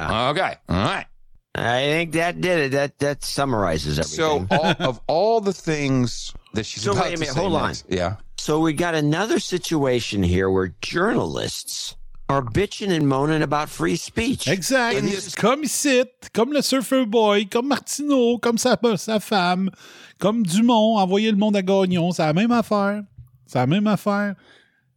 Okay, 0.00 0.56
all 0.68 0.76
right. 0.76 1.06
I 1.54 1.82
think 1.84 2.12
that 2.14 2.40
did 2.40 2.58
it. 2.58 2.72
That 2.72 2.98
that 2.98 3.22
summarizes 3.22 4.00
everything. 4.00 4.16
So, 4.18 4.46
all, 4.50 4.74
of 4.88 5.00
all 5.06 5.40
the 5.40 5.52
things 5.52 6.34
that 6.54 6.66
she's 6.66 6.82
So 6.82 6.90
about 6.92 7.04
wait 7.04 7.12
a 7.12 7.16
to 7.16 7.20
minute, 7.20 7.34
say 7.34 7.40
hold 7.40 7.54
on. 7.54 7.74
yeah. 7.88 8.16
So 8.36 8.58
we 8.58 8.72
got 8.72 8.96
another 8.96 9.38
situation 9.38 10.24
here 10.24 10.50
where 10.50 10.74
journalists 10.82 11.94
are 12.28 12.42
bitching 12.42 12.90
and 12.90 13.06
moaning 13.08 13.40
about 13.42 13.68
free 13.70 13.94
speech. 13.96 14.48
Exact. 14.48 14.96
And 14.98 15.06
this- 15.08 15.36
Comme 15.36 15.62
ici, 15.62 16.02
comme 16.34 16.52
le 16.52 16.60
Surfer 16.60 17.06
Boy, 17.06 17.44
comme 17.44 17.68
Martineau, 17.68 18.38
comme 18.38 18.58
sa, 18.58 18.76
sa 18.96 19.20
femme, 19.20 19.70
comme 20.18 20.42
Dumont, 20.42 20.96
envoyer 20.98 21.30
le 21.30 21.36
monde 21.38 21.54
à 21.56 21.62
Gagnon, 21.62 22.10
c'est 22.10 22.24
la 22.26 22.32
même 22.32 22.50
affaire. 22.50 23.04
C'est 23.46 23.58
la 23.60 23.66
même 23.68 23.86
affaire. 23.86 24.34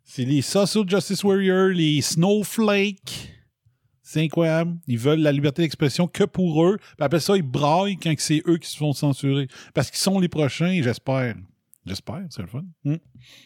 C'est 0.10 0.24
les 0.24 0.42
Social 0.42 0.86
Justice 0.88 1.22
Warriors, 1.26 1.68
les 1.68 2.02
Snowflake. 2.02 3.34
C'est 4.02 4.24
incroyable. 4.24 4.78
Ils 4.88 4.98
veulent 4.98 5.20
la 5.20 5.34
liberté 5.34 5.64
d'expression 5.64 6.08
que 6.08 6.24
pour 6.24 6.64
eux. 6.64 6.78
Puis 6.78 7.06
après 7.06 7.20
ça, 7.20 7.36
ils 7.36 7.44
braillent 7.44 7.98
quand 7.98 8.16
c'est 8.18 8.42
eux 8.48 8.58
qui 8.58 8.70
se 8.70 8.78
font 8.78 8.94
censurer. 8.94 9.50
Parce 9.74 9.92
qu'ils 9.92 10.00
sont 10.00 10.18
les 10.18 10.30
prochains, 10.30 10.82
j'espère. 10.82 11.36
J'espère, 11.86 12.24
c'est 12.30 12.42
le 12.42 12.48
fun. 12.48 12.64
Hmm. 12.86 12.96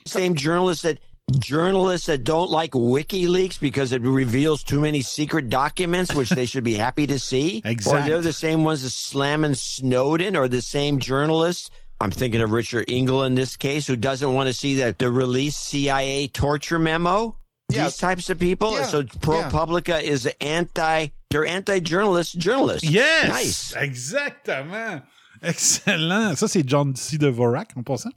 Same 0.06 0.38
journalists 0.38 0.84
that 0.84 1.00
journalists 1.44 2.06
that 2.06 2.20
don't 2.20 2.52
like 2.52 2.74
WikiLeaks 2.74 3.60
because 3.60 3.92
it 3.92 4.04
reveals 4.04 4.64
too 4.64 4.80
many 4.80 5.02
secret 5.02 5.50
documents, 5.50 6.14
which 6.14 6.30
they 6.30 6.46
should 6.46 6.64
be 6.64 6.76
happy 6.76 7.08
to 7.08 7.18
see? 7.18 7.64
Exact. 7.66 7.96
Or 7.96 8.08
they're 8.08 8.22
the 8.22 8.34
same 8.34 8.64
ones 8.64 8.84
that 8.84 8.92
slamming 8.92 9.56
Snowden, 9.56 10.36
or 10.36 10.48
the 10.48 10.62
same 10.62 11.00
journalists. 11.00 11.72
I'm 12.02 12.12
thinking 12.12 12.42
of 12.42 12.52
Richard 12.52 12.86
Engel 12.90 13.24
in 13.24 13.36
this 13.36 13.56
case, 13.58 13.88
who 13.88 13.96
doesn't 13.96 14.34
want 14.34 14.48
to 14.48 14.54
see 14.54 14.76
the, 14.76 14.96
the 14.98 15.12
released 15.12 15.62
CIA 15.66 16.28
torture 16.28 16.80
memo? 16.80 17.36
These 17.70 17.98
types 17.98 18.30
of 18.30 18.38
people? 18.38 18.74
Yeah. 18.74 18.84
So 18.84 19.04
ProPublica 19.04 20.02
is 20.02 20.28
anti. 20.42 21.08
They're 21.30 21.46
anti-journalist 21.46 22.38
journalists. 22.38 22.84
Yes! 22.90 23.30
Nice. 23.30 23.74
Exactement. 23.78 25.02
Excellent. 25.42 26.36
Ça, 26.36 26.48
c'est 26.50 26.68
John 26.68 26.94
C. 26.96 27.18
Devorak, 27.18 27.70
en 27.78 27.84
passant. 27.84 28.10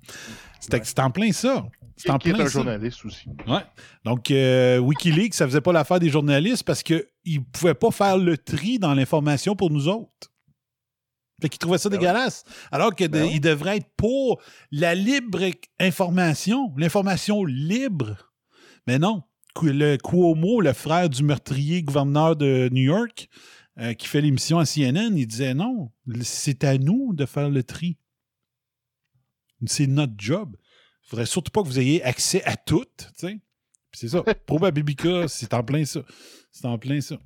C'est 0.60 0.84
c'est 0.84 0.98
en 0.98 1.10
plein 1.10 1.30
ça. 1.32 1.64
C'est 1.96 2.10
en 2.10 2.18
Qui 2.18 2.30
est 2.30 2.32
plein 2.32 2.44
un 2.44 2.48
ça. 2.48 2.52
journaliste 2.54 3.04
aussi. 3.04 3.28
Ouais. 3.46 3.60
Donc, 4.04 4.30
euh, 4.32 4.78
Wikileaks, 4.78 5.34
ça 5.34 5.46
faisait 5.46 5.60
pas 5.60 5.72
l'affaire 5.72 6.00
des 6.00 6.08
journalistes 6.10 6.64
parce 6.64 6.82
qu'ils 6.82 7.04
ne 7.26 7.38
pouvaient 7.52 7.74
pas 7.74 7.92
faire 7.92 8.18
le 8.18 8.36
tri 8.36 8.80
dans 8.80 8.92
l'information 8.94 9.54
pour 9.54 9.70
nous 9.70 9.86
autres. 9.86 10.10
Fait 11.40 11.48
qu'ils 11.48 11.58
trouvaient 11.58 11.78
ça 11.78 11.88
dégueulasse. 11.88 12.44
Alors 12.70 12.94
qu'ils 12.94 13.08
Ben 13.08 13.38
devraient 13.40 13.78
être 13.78 13.90
pour 13.96 14.40
la 14.70 14.94
libre 14.94 15.40
information, 15.80 16.72
l'information 16.76 17.44
libre. 17.44 18.32
Mais 18.86 18.98
non. 18.98 19.22
Le 19.62 19.96
Cuomo, 19.96 20.60
le 20.60 20.72
frère 20.72 21.08
du 21.08 21.22
meurtrier 21.22 21.82
gouverneur 21.82 22.34
de 22.34 22.68
New 22.72 22.82
York, 22.82 23.28
euh, 23.78 23.94
qui 23.94 24.08
fait 24.08 24.20
l'émission 24.20 24.58
à 24.58 24.64
CNN, 24.64 25.16
il 25.16 25.26
disait 25.26 25.54
non, 25.54 25.92
c'est 26.22 26.64
à 26.64 26.76
nous 26.78 27.12
de 27.14 27.24
faire 27.26 27.50
le 27.50 27.62
tri. 27.62 27.98
C'est 29.66 29.86
notre 29.86 30.14
job. 30.18 30.56
Il 31.04 31.08
faudrait 31.10 31.26
surtout 31.26 31.50
pas 31.50 31.62
que 31.62 31.68
vous 31.68 31.78
ayez 31.78 32.02
accès 32.02 32.42
à 32.44 32.56
tout, 32.56 32.84
c'est 33.92 34.08
ça. 34.08 34.22
Probabibica, 34.46 35.28
c'est 35.28 35.54
en 35.54 35.62
plein 35.62 35.84
ça. 35.84 36.00
C'est 36.50 36.66
en 36.66 36.78
plein 36.78 37.00
ça. 37.00 37.16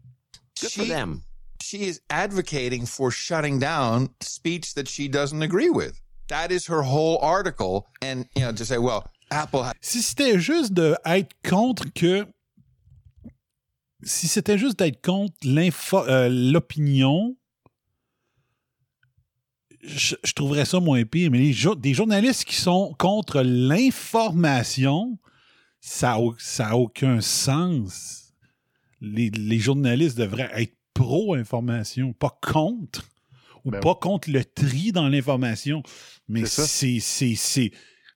Good 0.60 0.70
for 0.70 0.86
them. 0.86 1.20
She 1.60 1.86
is 1.86 2.00
advocating 2.08 2.86
for 2.86 3.10
shutting 3.10 3.58
down 3.58 4.10
speech 4.20 4.74
that 4.74 4.88
she 4.88 5.08
doesn't 5.08 5.42
agree 5.42 5.70
with. 5.70 6.00
That 6.28 6.52
is 6.52 6.66
her 6.66 6.82
whole 6.82 7.18
article. 7.18 7.86
And, 8.02 8.26
you 8.34 8.42
know, 8.42 8.52
to 8.52 8.64
say, 8.64 8.78
well, 8.78 9.04
Apple 9.30 9.64
Si 9.80 10.02
c'était 10.02 10.38
juste 10.38 10.72
de 10.72 10.96
contre 11.42 11.92
que. 11.94 12.26
Si 14.02 14.28
c'était 14.28 14.58
juste 14.58 14.78
d'être 14.78 15.02
contre 15.02 15.34
euh, 16.08 16.28
l'opinion, 16.28 17.36
je, 19.82 20.14
trouverais 20.34 20.64
ça 20.64 20.78
moins 20.80 21.04
pire. 21.04 21.30
Mais 21.30 21.38
les 21.38 21.54
des 21.76 21.94
journalistes 21.94 22.44
qui 22.44 22.54
sont 22.54 22.94
contre 22.98 23.42
l'information, 23.42 25.18
ça 25.80 26.18
n'a 26.58 26.76
aucun 26.76 27.20
sens. 27.20 28.32
Les 29.00 29.58
journalistes 29.58 30.18
devraient 30.18 30.50
être 30.54 30.77
pro-information, 30.98 32.12
pas 32.12 32.36
contre. 32.42 33.08
Ou 33.64 33.70
Ben 33.70 33.80
pas 33.80 33.94
contre 33.94 34.30
le 34.30 34.44
tri 34.44 34.92
dans 34.92 35.08
l'information. 35.08 35.82
Mais 36.28 36.44
C'est 36.46 37.00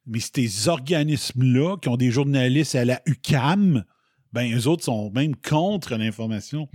mais 0.05 0.19
ces 0.19 0.69
organismes-là 0.69 1.77
qui 1.77 1.89
ont 1.89 1.97
des 1.97 2.11
journalistes 2.11 2.75
à 2.75 2.85
la 2.85 3.01
UCAM, 3.07 3.85
ben 4.33 4.53
eux 4.53 4.67
autres 4.67 4.83
sont 4.83 5.13
même 5.13 5.37
contre 5.37 5.95
l'information. 5.97 6.69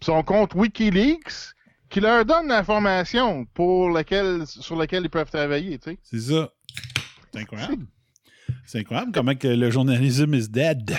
Ils 0.00 0.04
sont 0.04 0.22
contre 0.22 0.56
Wikileaks 0.56 1.54
qui 1.88 2.00
leur 2.00 2.26
donne 2.26 2.48
l'information 2.48 3.46
pour 3.54 3.88
laquelle, 3.88 4.46
sur 4.46 4.76
laquelle 4.76 5.04
ils 5.04 5.10
peuvent 5.10 5.30
travailler, 5.30 5.78
tu 5.78 5.92
sais. 5.92 5.98
C'est 6.02 6.20
ça. 6.20 6.52
C'est 7.32 7.40
incroyable. 7.40 7.86
C'est 8.66 8.80
incroyable 8.80 9.12
comment 9.12 9.34
que 9.34 9.48
le 9.48 9.70
journalisme 9.70 10.34
is 10.34 10.48
dead. 10.48 10.94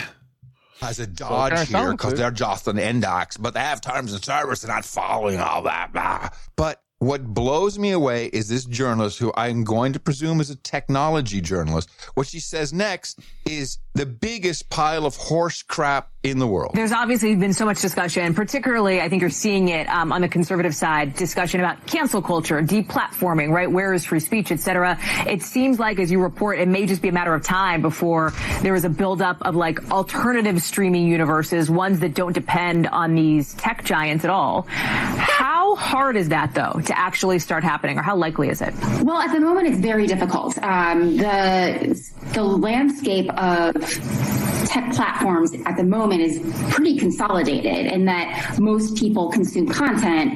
Has 0.83 0.99
a 0.99 1.07
aucun 1.07 1.15
dodge 1.15 1.51
here 1.51 1.65
sens, 1.65 1.91
because 1.93 2.13
eh? 2.13 2.15
they're 2.17 2.31
just 2.31 2.67
an 2.67 2.77
index, 2.77 3.37
but 3.37 3.53
they 3.53 3.59
have 3.59 3.81
terms 3.81 4.13
and 4.13 4.23
service. 4.23 4.61
They're 4.61 4.73
not 4.73 4.85
following 4.85 5.39
all 5.39 5.63
that. 5.63 5.93
blah. 5.93 6.29
But 6.55 6.82
what 7.03 7.25
blows 7.25 7.77
me 7.77 7.91
away 7.91 8.27
is 8.27 8.47
this 8.47 8.65
journalist 8.65 9.19
who 9.19 9.31
I'm 9.35 9.63
going 9.63 9.93
to 9.93 9.99
presume 9.99 10.39
is 10.39 10.49
a 10.49 10.55
technology 10.55 11.41
journalist. 11.41 11.89
What 12.13 12.27
she 12.27 12.39
says 12.39 12.71
next 12.73 13.19
is 13.45 13.77
the 13.93 14.05
biggest 14.05 14.69
pile 14.69 15.05
of 15.05 15.15
horse 15.15 15.61
crap 15.61 16.09
in 16.23 16.39
the 16.39 16.47
world. 16.47 16.71
There's 16.73 16.93
obviously 16.93 17.35
been 17.35 17.53
so 17.53 17.65
much 17.65 17.81
discussion, 17.81 18.33
particularly 18.33 19.01
I 19.01 19.09
think 19.09 19.21
you're 19.21 19.29
seeing 19.29 19.67
it 19.67 19.87
um, 19.89 20.11
on 20.11 20.21
the 20.21 20.29
conservative 20.29 20.73
side, 20.73 21.15
discussion 21.15 21.59
about 21.59 21.85
cancel 21.85 22.21
culture, 22.21 22.61
deplatforming, 22.61 23.51
right? 23.51 23.69
Where 23.69 23.93
is 23.93 24.05
free 24.05 24.21
speech, 24.21 24.51
et 24.51 24.59
cetera. 24.61 24.97
It 25.27 25.43
seems 25.43 25.79
like, 25.79 25.99
as 25.99 26.09
you 26.09 26.21
report, 26.21 26.59
it 26.59 26.67
may 26.67 26.85
just 26.85 27.01
be 27.01 27.09
a 27.09 27.11
matter 27.11 27.33
of 27.35 27.43
time 27.43 27.81
before 27.81 28.33
there 28.61 28.73
is 28.73 28.85
a 28.85 28.89
buildup 28.89 29.41
of 29.41 29.55
like 29.55 29.91
alternative 29.91 30.61
streaming 30.61 31.05
universes, 31.05 31.69
ones 31.69 31.99
that 31.99 32.15
don't 32.15 32.33
depend 32.33 32.87
on 32.87 33.13
these 33.13 33.53
tech 33.55 33.83
giants 33.83 34.23
at 34.23 34.31
all. 34.31 34.65
How 34.69 35.62
hard 35.75 36.15
is 36.15 36.29
that 36.29 36.53
though 36.53 36.79
to 36.85 36.97
actually 36.97 37.39
start 37.39 37.63
happening, 37.63 37.97
or 37.97 38.01
how 38.01 38.15
likely 38.15 38.49
is 38.49 38.61
it? 38.61 38.73
Well, 39.03 39.17
at 39.17 39.33
the 39.33 39.39
moment, 39.39 39.67
it's 39.67 39.79
very 39.79 40.07
difficult. 40.07 40.57
Um, 40.63 41.17
the 41.17 42.11
the 42.33 42.43
landscape 42.43 43.29
of 43.33 43.73
tech 44.73 44.91
platforms 44.91 45.53
at 45.67 45.77
the 45.77 45.83
moment 45.83 46.19
is 46.19 46.41
pretty 46.71 46.97
consolidated 46.97 47.85
in 47.91 48.05
that 48.05 48.57
most 48.59 48.97
people 48.97 49.29
consume 49.29 49.67
content 49.67 50.33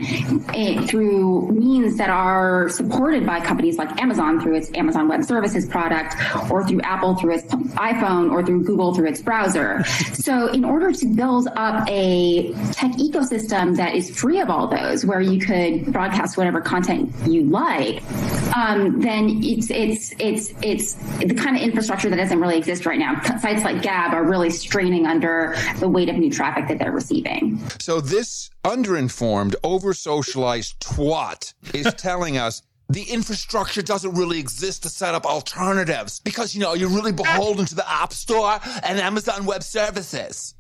eh, 0.54 0.86
through 0.86 1.52
means 1.54 1.98
that 1.98 2.12
are 2.12 2.70
supported 2.70 3.26
by 3.26 3.40
companies 3.40 3.80
like 3.80 4.00
Amazon 4.00 4.40
through 4.40 4.56
its 4.56 4.70
Amazon 4.76 5.08
Web 5.08 5.24
Services 5.24 5.66
product, 5.66 6.16
or 6.52 6.68
through 6.68 6.82
Apple 6.82 7.16
through 7.16 7.34
its 7.34 7.46
iPhone, 7.46 8.32
or 8.32 8.46
through 8.46 8.64
Google 8.64 8.94
through 8.94 9.08
its 9.08 9.22
browser. 9.22 9.84
So, 10.28 10.48
in 10.48 10.66
order 10.66 10.92
to 10.92 11.06
build 11.06 11.48
up 11.56 11.88
a 11.88 12.52
tech 12.74 12.92
ecosystem 12.94 13.78
that 13.78 13.96
is 13.96 14.10
free 14.10 14.42
of 14.42 14.50
all 14.50 14.68
those, 14.68 15.06
where 15.06 15.22
you 15.22 15.40
could 15.40 15.94
broadcast 15.94 16.38
whatever 16.38 16.60
content 16.60 17.14
you 17.26 17.44
like, 17.44 18.04
um, 18.56 19.00
then 19.00 19.40
it's 19.42 19.70
it's 19.70 20.14
it's 20.20 20.54
it's 20.62 20.94
the 21.20 21.34
kind 21.34 21.56
of 21.56 21.62
infrastructure 21.62 22.10
that 22.10 22.18
doesn't 22.18 22.42
really 22.42 22.58
exist 22.58 22.86
right 22.86 23.00
now. 23.00 23.22
Sites 23.40 23.64
like 23.64 23.82
Gab 23.82 24.14
are 24.14 24.27
really 24.28 24.50
straining 24.50 25.06
under 25.06 25.56
the 25.80 25.88
weight 25.88 26.10
of 26.10 26.16
new 26.18 26.32
traffic 26.32 26.68
that 26.68 26.80
they're 26.80 26.92
receiving. 26.92 27.60
So 27.80 28.02
this 28.02 28.50
underinformed, 28.64 29.56
over 29.64 29.94
socialized 29.94 30.80
twat 30.80 31.54
is 31.74 31.94
telling 31.98 32.38
us 32.38 32.62
the 32.90 33.04
infrastructure 33.04 33.82
doesn't 33.82 34.14
really 34.14 34.40
exist 34.40 34.84
to 34.84 34.90
set 34.90 35.14
up 35.14 35.26
alternatives 35.26 36.20
because, 36.22 36.56
you 36.56 36.62
know, 36.62 36.74
you're 36.74 36.90
really 36.90 37.12
beholden 37.12 37.66
to 37.66 37.76
the 37.76 37.90
App 37.90 38.14
Store 38.14 38.60
and 38.84 39.00
Amazon 39.00 39.46
Web 39.46 39.64
Services. 39.64 40.56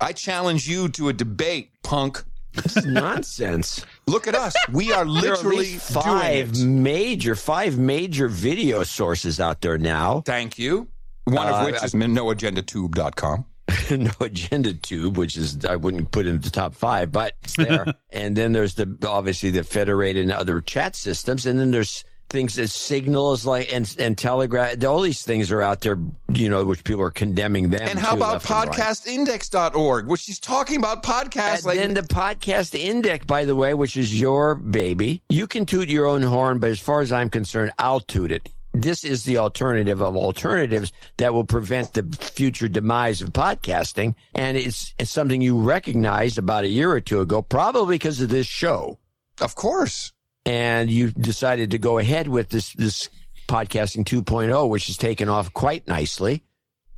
I 0.00 0.12
challenge 0.12 0.66
you 0.68 0.88
to 0.90 1.08
a 1.10 1.12
debate, 1.12 1.70
punk. 1.84 2.24
It's 2.54 2.84
nonsense. 2.84 3.84
Look 4.08 4.26
at 4.26 4.34
us. 4.34 4.54
We 4.72 4.92
are 4.92 5.04
There 5.04 5.30
are 5.30 5.34
at 5.34 5.44
literally 5.44 5.56
least 5.58 5.92
five 5.92 6.52
doing 6.52 6.78
it. 6.78 6.80
major, 6.80 7.34
five 7.36 7.78
major 7.78 8.26
video 8.26 8.82
sources 8.82 9.38
out 9.38 9.60
there 9.60 9.78
now. 9.78 10.22
Thank 10.22 10.58
you. 10.58 10.88
One 11.30 11.46
Uh, 11.46 11.56
of 11.56 11.66
which 11.66 11.82
is 11.82 11.94
noagendatube.com. 11.94 13.44
no 13.90 14.10
agenda 14.20 14.74
tube, 14.74 15.16
which 15.16 15.36
is 15.36 15.64
I 15.64 15.76
wouldn't 15.76 16.10
put 16.10 16.26
in 16.26 16.40
the 16.40 16.50
top 16.50 16.74
five, 16.74 17.12
but 17.12 17.34
it's 17.42 17.56
there. 17.56 17.86
and 18.10 18.36
then 18.36 18.52
there's 18.52 18.74
the 18.74 18.96
obviously 19.06 19.50
the 19.50 19.62
federated 19.64 20.22
and 20.24 20.32
other 20.32 20.60
chat 20.60 20.96
systems, 20.96 21.46
and 21.46 21.58
then 21.58 21.70
there's 21.70 22.04
things 22.30 22.54
that 22.54 22.68
signals 22.68 23.44
like 23.44 23.72
and 23.72 23.94
and 23.98 24.16
telegraph. 24.16 24.82
All 24.84 25.00
these 25.00 25.22
things 25.22 25.50
are 25.52 25.62
out 25.62 25.80
there, 25.80 25.98
you 26.32 26.48
know, 26.48 26.64
which 26.64 26.84
people 26.84 27.02
are 27.02 27.10
condemning 27.10 27.70
them. 27.70 27.82
And 27.82 27.98
how 27.98 28.16
about 28.16 28.48
and 28.48 28.50
right. 28.50 28.68
podcastindex.org, 28.72 30.06
which 30.06 30.20
she's 30.22 30.40
talking 30.40 30.76
about 30.76 31.02
podcasts 31.02 31.56
And 31.58 31.64
like 31.66 31.78
then 31.78 31.94
the 31.94 32.02
podcast 32.02 32.78
index, 32.78 33.26
by 33.26 33.44
the 33.44 33.56
way, 33.56 33.74
which 33.74 33.96
is 33.96 34.18
your 34.18 34.54
baby. 34.54 35.22
You 35.28 35.46
can 35.46 35.66
toot 35.66 35.88
your 35.88 36.06
own 36.06 36.22
horn, 36.22 36.58
but 36.58 36.70
as 36.70 36.80
far 36.80 37.00
as 37.00 37.12
I'm 37.12 37.30
concerned, 37.30 37.72
I'll 37.78 38.00
toot 38.00 38.32
it. 38.32 38.48
This 38.72 39.02
is 39.04 39.24
the 39.24 39.38
alternative 39.38 40.00
of 40.00 40.16
alternatives 40.16 40.92
that 41.16 41.34
will 41.34 41.44
prevent 41.44 41.94
the 41.94 42.02
future 42.20 42.68
demise 42.68 43.20
of 43.20 43.30
podcasting. 43.30 44.14
And 44.34 44.56
it's, 44.56 44.94
it's 44.98 45.10
something 45.10 45.40
you 45.42 45.60
recognized 45.60 46.38
about 46.38 46.64
a 46.64 46.68
year 46.68 46.90
or 46.92 47.00
two 47.00 47.20
ago, 47.20 47.42
probably 47.42 47.96
because 47.96 48.20
of 48.20 48.28
this 48.28 48.46
show. 48.46 48.98
Of 49.40 49.54
course. 49.56 50.12
And 50.46 50.88
you 50.90 51.10
decided 51.10 51.72
to 51.72 51.78
go 51.78 51.98
ahead 51.98 52.28
with 52.28 52.50
this, 52.50 52.72
this 52.74 53.08
podcasting 53.48 54.04
2.0, 54.04 54.68
which 54.68 54.86
has 54.86 54.96
taken 54.96 55.28
off 55.28 55.52
quite 55.52 55.88
nicely 55.88 56.44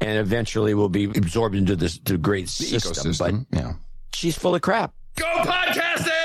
and 0.00 0.18
eventually 0.18 0.74
will 0.74 0.88
be 0.90 1.04
absorbed 1.04 1.54
into 1.54 1.74
this 1.74 1.98
the 1.98 2.18
great 2.18 2.48
system. 2.48 2.92
ecosystem, 2.92 3.46
But 3.50 3.58
yeah. 3.58 3.72
she's 4.12 4.36
full 4.36 4.54
of 4.54 4.60
crap. 4.60 4.92
Go 5.16 5.24
podcasting! 5.38 6.21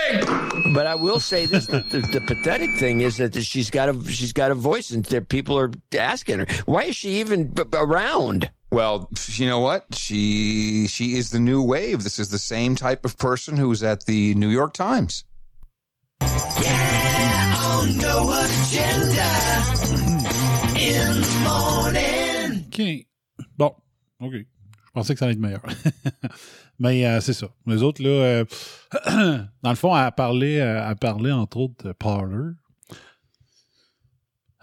But 0.74 0.88
I 0.88 0.96
will 0.96 1.20
say 1.20 1.46
this: 1.46 1.68
the, 1.68 1.80
the, 1.90 2.00
the 2.00 2.22
pathetic 2.22 2.76
thing 2.78 3.02
is 3.02 3.18
that 3.18 3.36
she's 3.44 3.70
got 3.70 3.90
a 3.90 4.12
she's 4.12 4.34
got 4.34 4.52
a 4.52 4.56
voice, 4.56 4.92
and 4.92 5.04
that 5.06 5.30
people 5.30 5.58
are 5.58 5.72
asking 5.98 6.40
her, 6.40 6.48
"Why 6.66 6.84
is 6.84 6.96
she 6.96 7.20
even 7.20 7.48
b- 7.48 7.64
b- 7.64 7.78
around?" 7.78 8.50
Well, 8.72 9.10
you 9.28 9.48
know 9.48 9.60
what? 9.60 9.86
She 9.96 10.88
she 10.88 11.16
is 11.18 11.30
the 11.32 11.40
new 11.40 11.62
wave. 11.64 12.04
This 12.04 12.20
is 12.20 12.30
the 12.30 12.40
same 12.40 12.76
type 12.76 13.06
of 13.06 13.18
person 13.18 13.56
who's 13.58 13.82
at 13.84 14.06
the 14.06 14.36
New 14.36 14.50
York 14.50 14.74
Times. 14.74 15.24
Yeah, 16.22 17.62
On 17.66 17.98
no 17.98 18.32
agenda 18.32 19.30
in 20.78 21.22
the 21.22 21.42
morning. 21.44 22.66
OK. 22.68 23.06
Bon. 23.58 23.76
OK. 24.22 24.34
Je 24.34 24.92
pensais 24.94 25.14
que 25.14 25.20
ça 25.20 25.26
allait 25.26 25.34
être 25.34 25.40
meilleur. 25.40 25.62
Mais 26.80 27.06
euh, 27.06 27.20
c'est 27.22 27.34
ça. 27.34 27.48
Les 27.66 27.82
autres, 27.82 28.04
là, 28.04 28.10
euh, 28.10 28.46
dans 29.64 29.70
le 29.70 29.76
fond, 29.76 29.98
elle 29.98 30.12
parlait, 30.12 30.62
euh, 30.62 30.88
elle 30.88 30.96
parlait 30.96 31.32
entre 31.32 31.58
autres 31.58 31.88
de 31.88 31.92
Parler. 31.92 32.52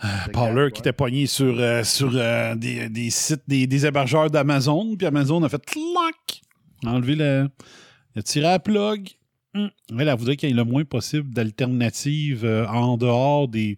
Euh, 0.05 0.09
Parler 0.33 0.71
qui 0.73 0.81
était 0.81 0.93
pogné 0.93 1.27
sur, 1.27 1.59
euh, 1.59 1.83
sur 1.83 2.11
euh, 2.15 2.55
des, 2.55 2.89
des 2.89 3.11
sites, 3.11 3.43
des, 3.47 3.67
des 3.67 3.87
hébergeurs 3.87 4.31
d'Amazon, 4.31 4.97
puis 4.97 5.07
Amazon 5.07 5.43
a 5.43 5.49
fait 5.49 5.65
clac! 5.65 6.43
Enlevé 6.85 7.15
le. 7.17 7.49
Il 8.15 8.19
a 8.19 8.23
tiré 8.23 8.47
à 8.47 8.59
plug. 8.59 9.09
Hum. 9.55 9.71
Elle, 9.99 10.09
elle 10.09 10.17
voudrait 10.19 10.37
qu'il 10.37 10.49
y 10.49 10.53
ait 10.53 10.55
le 10.55 10.65
moins 10.65 10.85
possible 10.85 11.33
d'alternatives 11.33 12.45
euh, 12.45 12.67
en 12.67 12.97
dehors 12.97 13.49
des, 13.49 13.77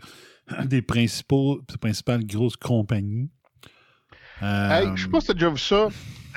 des 0.65 0.83
principaux, 0.83 1.63
principales 1.81 2.27
grosses 2.27 2.57
compagnies. 2.57 3.31
Euh, 4.43 4.69
Hey, 4.71 4.89
je 4.97 5.05
sais 5.05 5.09
pas 5.09 5.21
si 5.21 5.29
t'as 5.29 5.35
déjà 5.35 5.51
vu 5.51 5.59
ça. 5.59 5.89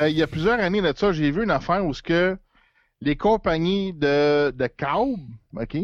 Euh, 0.01 0.09
il 0.09 0.17
y 0.17 0.23
a 0.23 0.27
plusieurs 0.27 0.59
années 0.59 0.81
de 0.81 0.93
ça, 0.95 1.11
j'ai 1.11 1.31
vu 1.31 1.43
une 1.43 1.51
affaire 1.51 1.85
où 1.85 1.93
ce 1.93 2.01
que 2.01 2.37
les 3.01 3.15
compagnies 3.15 3.93
de, 3.93 4.51
de 4.51 4.67
câbles, 4.67 5.19
OK, 5.55 5.77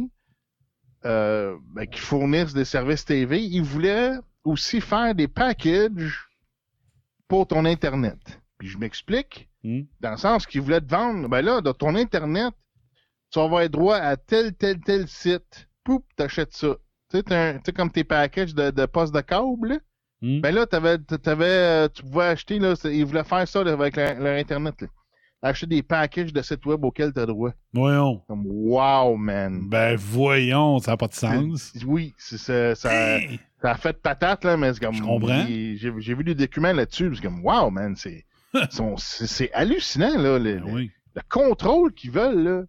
euh, 1.05 1.55
ben, 1.73 1.87
qui 1.87 1.99
fournissent 1.99 2.53
des 2.53 2.65
services 2.65 3.05
TV, 3.05 3.41
ils 3.43 3.61
voulaient 3.61 4.13
aussi 4.43 4.81
faire 4.81 5.15
des 5.15 5.27
packages 5.27 6.27
pour 7.27 7.47
ton 7.47 7.65
Internet. 7.65 8.41
Puis 8.57 8.67
je 8.69 8.77
m'explique, 8.77 9.49
dans 9.99 10.11
le 10.11 10.17
sens 10.17 10.45
qu'ils 10.45 10.61
voulaient 10.61 10.81
te 10.81 10.89
vendre, 10.89 11.27
ben 11.27 11.41
là, 11.41 11.61
dans 11.61 11.73
ton 11.73 11.95
Internet, 11.95 12.53
tu 13.31 13.39
vas 13.39 13.45
avoir 13.45 13.69
droit 13.69 13.97
à 13.97 14.15
tel, 14.15 14.53
tel, 14.53 14.79
tel 14.79 15.07
site. 15.07 15.67
Poup, 15.83 16.05
t'achètes 16.15 16.53
ça. 16.53 16.75
Tu 17.09 17.21
sais, 17.27 17.73
comme 17.75 17.91
tes 17.91 18.03
packages 18.03 18.53
de, 18.55 18.71
de 18.71 18.85
postes 18.85 19.13
de 19.13 19.21
câble, 19.21 19.67
là. 19.69 19.79
Ben 20.41 20.53
là, 20.55 20.65
t'avais, 20.65 20.97
t'avais, 20.97 21.45
euh, 21.45 21.87
tu 21.93 22.03
pouvais 22.03 22.25
acheter, 22.25 22.59
là, 22.59 22.73
ils 22.85 23.05
voulaient 23.05 23.23
faire 23.23 23.47
ça 23.47 23.63
là, 23.63 23.73
avec 23.73 23.95
leur, 23.95 24.19
leur 24.19 24.37
Internet. 24.37 24.75
Là. 24.81 24.87
Acheter 25.41 25.67
des 25.67 25.83
packages 25.83 26.33
de 26.33 26.41
sites 26.41 26.65
web 26.65 26.83
auxquels 26.83 27.13
tu 27.13 27.19
as 27.19 27.25
droit. 27.27 27.51
Voyons. 27.73 28.21
Comme, 28.27 28.43
wow, 28.47 29.15
man. 29.15 29.67
Ben 29.69 29.95
voyons, 29.95 30.79
ça 30.79 30.91
n'a 30.91 30.97
pas 30.97 31.07
de 31.07 31.13
sens. 31.13 31.73
Oui, 31.85 32.13
c'est, 32.17 32.37
ça, 32.39 32.73
ça, 32.73 33.19
ça 33.61 33.71
a 33.71 33.75
fait 33.75 34.01
patate, 34.01 34.43
là, 34.43 34.57
mais 34.57 34.73
c'est 34.73 34.79
comme. 34.79 34.95
Je 34.95 35.03
comprends. 35.03 35.45
J'ai, 35.47 35.77
j'ai 35.77 36.13
vu 36.15 36.23
des 36.23 36.33
documents 36.35 36.73
là-dessus, 36.73 37.11
c'est 37.15 37.21
comme, 37.21 37.43
wow, 37.45 37.69
man, 37.69 37.95
c'est, 37.95 38.25
c'est, 38.97 39.27
c'est 39.27 39.53
hallucinant, 39.53 40.17
là. 40.17 40.39
Le, 40.39 40.59
Ben 40.59 40.75
le- 40.77 40.89
le 41.15 41.21
contrôle 41.29 41.93
qu'ils 41.93 42.11
veulent, 42.11 42.43
là. 42.43 42.63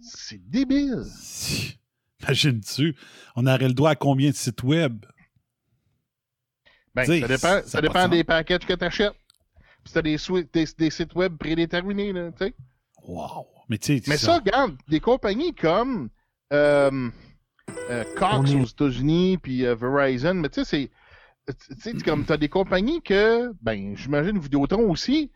C'est 0.00 0.40
débile. 0.50 1.04
Imagine-tu, 2.22 2.96
on 3.36 3.46
aurait 3.46 3.68
le 3.68 3.74
droit 3.74 3.90
à 3.90 3.94
combien 3.94 4.30
de 4.30 4.34
sites 4.34 4.62
web? 4.62 5.04
Ben, 6.96 7.04
ça 7.04 7.28
dépend, 7.28 7.60
ça 7.66 7.80
dépend 7.82 8.08
de 8.08 8.12
des 8.16 8.24
packages 8.24 8.66
que 8.66 8.72
tu 8.72 8.84
achètes. 8.84 9.14
Puis 9.84 9.92
t'as 9.92 10.02
des, 10.02 10.16
des, 10.52 10.64
des 10.78 10.90
sites 10.90 11.14
web 11.14 11.36
prédéterminés, 11.36 12.12
là, 12.12 12.32
tu 12.32 12.46
sais. 12.46 12.54
Wow. 13.06 13.46
Mais 13.68 13.78
Mais 14.06 14.16
ça, 14.16 14.36
regarde, 14.36 14.76
des 14.88 15.00
compagnies 15.00 15.54
comme 15.54 16.08
euh, 16.52 17.10
euh, 17.90 18.04
Cox 18.16 18.52
aux 18.52 18.64
États-Unis, 18.64 19.38
puis 19.38 19.66
euh, 19.66 19.74
Verizon, 19.74 20.34
mais 20.34 20.48
tu 20.48 20.64
sais, 20.64 20.90
c'est. 21.48 21.92
Tu 21.92 22.02
comme 22.02 22.24
t'as 22.24 22.38
des 22.38 22.48
compagnies 22.48 23.02
que, 23.02 23.52
ben, 23.62 23.96
j'imagine 23.96 24.38
Vidéotron 24.38 24.90
aussi, 24.90 25.30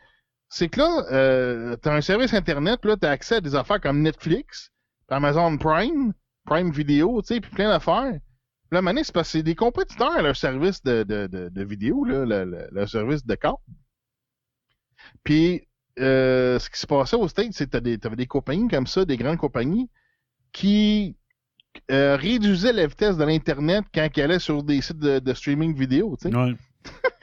c'est 0.48 0.68
que 0.68 0.80
là, 0.80 1.04
euh, 1.12 1.76
t'as 1.76 1.94
un 1.94 2.00
service 2.00 2.34
Internet, 2.34 2.84
là, 2.84 2.96
t'as 2.96 3.10
accès 3.10 3.36
à 3.36 3.40
des 3.40 3.54
affaires 3.54 3.80
comme 3.80 4.02
Netflix, 4.02 4.72
Amazon 5.08 5.56
Prime, 5.56 6.12
Prime 6.46 6.72
Video, 6.72 7.22
tu 7.22 7.34
sais, 7.34 7.40
puis 7.40 7.52
plein 7.52 7.68
d'affaires. 7.68 8.18
Là, 8.72 8.82
maintenant, 8.82 9.02
c'est 9.04 9.12
parce 9.12 9.28
que 9.28 9.38
c'est 9.38 9.42
des 9.42 9.54
compétiteurs 9.56 10.12
à 10.12 10.22
leur 10.22 10.36
service 10.36 10.82
de, 10.82 11.02
de, 11.02 11.26
de, 11.26 11.48
de 11.48 11.64
vidéo, 11.64 12.04
là, 12.04 12.24
le, 12.24 12.44
le- 12.44 12.68
leur 12.70 12.88
service 12.88 13.24
de 13.26 13.34
câble. 13.34 13.56
Puis, 15.24 15.66
euh, 15.98 16.58
ce 16.58 16.70
qui 16.70 16.78
se 16.78 16.86
passait 16.86 17.16
aux 17.16 17.28
States, 17.28 17.52
c'est 17.52 17.66
que 17.66 17.70
t'as 17.70 17.80
des- 17.80 17.98
t'avais 17.98 18.16
des 18.16 18.26
compagnies 18.26 18.68
comme 18.68 18.86
ça, 18.86 19.04
des 19.04 19.16
grandes 19.16 19.38
compagnies, 19.38 19.90
qui 20.52 21.16
euh, 21.90 22.16
réduisaient 22.16 22.72
la 22.72 22.86
vitesse 22.86 23.16
de 23.16 23.24
l'Internet 23.24 23.84
quand 23.94 24.08
ils 24.16 24.22
allaient 24.22 24.38
sur 24.38 24.62
des 24.62 24.80
sites 24.80 24.98
de, 24.98 25.34
streaming 25.34 25.74
vidéo, 25.76 26.16
tu 26.20 26.28
sais. 26.28 26.36
Ouais. 26.36 26.54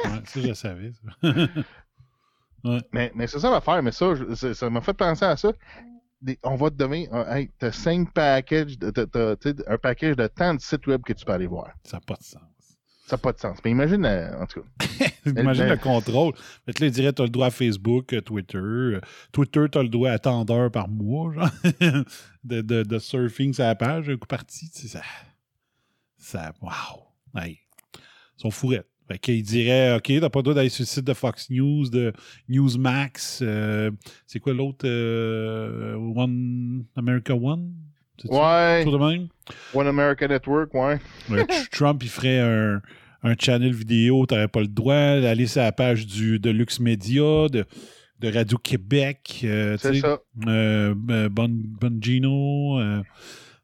Ouais, 0.06 0.22
ça, 0.26 0.42
je 0.42 0.48
le 0.48 0.54
savais. 0.54 0.92
ça. 0.92 1.30
ouais. 2.64 2.80
Mais, 2.94 3.12
mais 3.16 3.28
c'est 3.28 3.40
ça 3.40 3.50
l'affaire, 3.52 3.82
mais 3.84 3.92
ça, 3.92 4.16
je- 4.16 4.36
ça 4.36 4.54
ça 4.54 4.70
m'a 4.70 4.82
fait 4.82 4.94
penser 4.94 5.26
à 5.26 5.36
ça. 5.38 5.52
Des- 6.22 6.40
on 6.44 6.56
va 6.56 6.70
te 6.72 6.76
donner, 6.76 7.08
un- 7.12 7.28
hey, 7.36 7.52
t'as 7.60 7.72
cinq 7.72 8.12
packages, 8.14 8.78
de- 8.80 8.90
t'as- 8.90 9.36
tu 9.36 9.54
un 9.68 9.78
package 9.78 10.16
de 10.16 10.28
tant 10.28 10.54
de 10.56 10.60
sites 10.62 10.88
web 10.88 11.02
que 11.04 11.14
tu 11.14 11.24
peux 11.26 11.32
aller 11.32 11.46
voir. 11.48 11.72
Ça 11.84 11.98
n'a 11.98 12.02
pas 12.02 12.16
de 12.16 12.24
sens. 12.24 12.42
Ça 13.06 13.16
n'a 13.16 13.18
pas 13.20 13.32
de 13.32 13.40
sens. 13.40 13.58
Mais 13.64 13.72
imagine, 13.72 14.04
euh, 14.06 14.42
en 14.42 14.46
tout 14.48 14.62
cas. 14.62 14.68
Imagine 15.26 15.68
le 15.68 15.78
contrôle. 15.78 16.34
Là, 16.66 16.74
il 16.82 16.92
dirait 16.92 17.14
tu 17.14 17.22
as 17.22 17.26
le 17.26 17.30
droit 17.32 17.48
à 17.48 17.52
Facebook, 17.52 18.12
euh, 18.14 18.22
Twitter. 18.22 18.58
Euh, 18.58 19.02
Twitter, 19.32 19.66
tu 19.72 19.78
as 19.78 19.84
le 19.84 19.90
droit 19.90 20.10
à 20.10 20.20
tant 20.20 20.44
d'heures 20.44 20.72
par 20.72 20.88
mois, 20.90 21.34
genre, 21.34 21.50
de, 22.44 22.62
de, 22.62 22.84
de 22.84 23.00
surfing 23.00 23.54
sur 23.54 23.64
la 23.64 23.76
page, 23.76 24.10
un 24.10 24.18
coup 24.18 24.28
parti. 24.28 24.70
tu 24.72 24.88
Ça, 24.88 25.02
ça, 26.18 26.54
wow. 26.62 27.40
Hey. 27.42 27.60
Ils 27.96 28.42
sont 28.42 28.52
fourrettes. 28.52 28.90
Fait 29.08 29.18
qu'il 29.18 29.42
dirait, 29.44 29.96
OK, 29.96 30.12
t'as 30.20 30.30
pas 30.30 30.40
le 30.40 30.44
droit 30.44 30.54
d'aller 30.54 30.70
sur 30.70 30.82
le 30.84 30.88
site 30.88 31.06
de 31.06 31.14
Fox 31.14 31.50
News, 31.50 31.90
de 31.90 32.12
Newsmax. 32.50 33.40
euh, 33.42 33.92
c'est 34.26 34.40
quoi 34.40 34.54
l'autre? 34.54 34.86
euh, 34.86 35.96
One 35.96 36.84
America 36.96 37.34
One? 37.34 37.72
Ouais. 38.26 38.82
Chose 38.84 38.94
de 38.94 38.98
même? 38.98 39.28
One 39.74 39.88
America 39.88 40.28
Network, 40.28 40.74
ouais. 40.74 41.00
Ouais, 41.30 41.44
Tr- 41.44 41.70
Trump, 41.70 42.02
il 42.04 42.10
ferait 42.10 42.40
un, 42.40 42.82
un 43.24 43.36
channel 43.40 43.74
vidéo, 43.74 44.26
t'aurais 44.26 44.48
pas 44.48 44.62
le 44.62 44.68
droit 44.68 45.22
d'aller 45.22 45.48
sur 45.48 45.62
la 45.62 45.72
page 45.72 46.06
du, 46.08 46.40
de 46.40 46.50
Lux 46.50 46.80
Media, 46.80 47.48
de, 47.48 47.64
de 48.20 48.32
Radio-Québec, 48.34 49.42
euh, 49.44 49.78
C'est 49.80 50.00
ça. 50.00 50.20
euh, 50.48 50.94
Bon, 51.30 51.48
Bongino, 51.50 52.80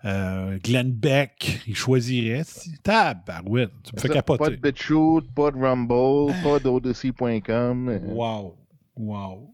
euh, 0.06 0.58
Glenn 0.64 0.92
Beck, 0.92 1.62
il 1.68 1.76
choisirait. 1.76 2.44
Si- 2.46 2.78
Tabarouette, 2.84 3.72
tu 3.84 3.96
me 3.96 4.00
fais 4.02 4.10
capoter. 4.10 4.44
Pas 4.44 4.50
de 4.50 4.56
BitChute, 4.58 5.34
pas 5.34 5.52
de 5.52 5.58
Rumble, 5.58 6.34
pas 6.44 6.60
d'Odyssey.com. 6.60 8.00
Wow. 8.08 8.56
Wow. 8.96 9.54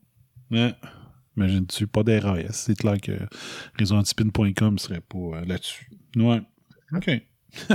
Ouais. 0.52 0.74
Imagine-tu, 1.38 1.88
pas 1.88 2.04
d'RAS. 2.04 2.52
C'est 2.52 2.76
clair 2.76 3.00
que 3.00 3.14
réseauantispin.com 3.76 4.78
serait 4.80 5.02
pas 5.02 5.18
euh, 5.18 5.46
là-dessus. 5.46 5.90
Ouais. 6.16 6.42
OK. 6.96 7.10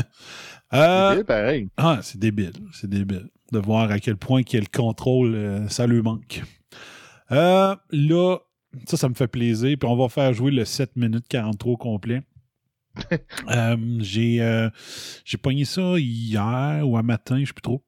Euh, 0.72 1.10
débile, 1.10 1.24
pareil. 1.24 1.68
Ah, 1.76 2.00
c'est 2.02 2.18
débile. 2.18 2.52
C'est 2.72 2.90
débile. 2.90 3.28
De 3.52 3.60
voir 3.60 3.92
à 3.92 4.00
quel 4.00 4.16
point 4.16 4.42
quel 4.42 4.68
contrôle, 4.68 5.34
euh, 5.36 5.68
ça 5.68 5.86
lui 5.86 6.02
manque. 6.02 6.42
Euh, 7.30 7.76
là, 7.92 8.38
ça, 8.86 8.96
ça 8.96 9.08
me 9.08 9.14
fait 9.14 9.28
plaisir. 9.28 9.76
Puis 9.78 9.88
on 9.88 9.94
va 9.96 10.08
faire 10.08 10.32
jouer 10.32 10.50
le 10.50 10.64
7 10.64 10.96
minutes 10.96 11.26
43 11.28 11.72
au 11.74 11.76
complet. 11.76 12.22
Euh, 13.48 13.76
j'ai 14.00 14.40
euh, 14.40 14.70
j'ai 15.24 15.36
pogné 15.36 15.64
ça 15.64 15.98
hier 15.98 16.88
ou 16.88 16.96
un 16.96 17.02
matin, 17.02 17.38
je 17.40 17.46
sais 17.46 17.52
plus 17.52 17.62
trop. 17.62 17.84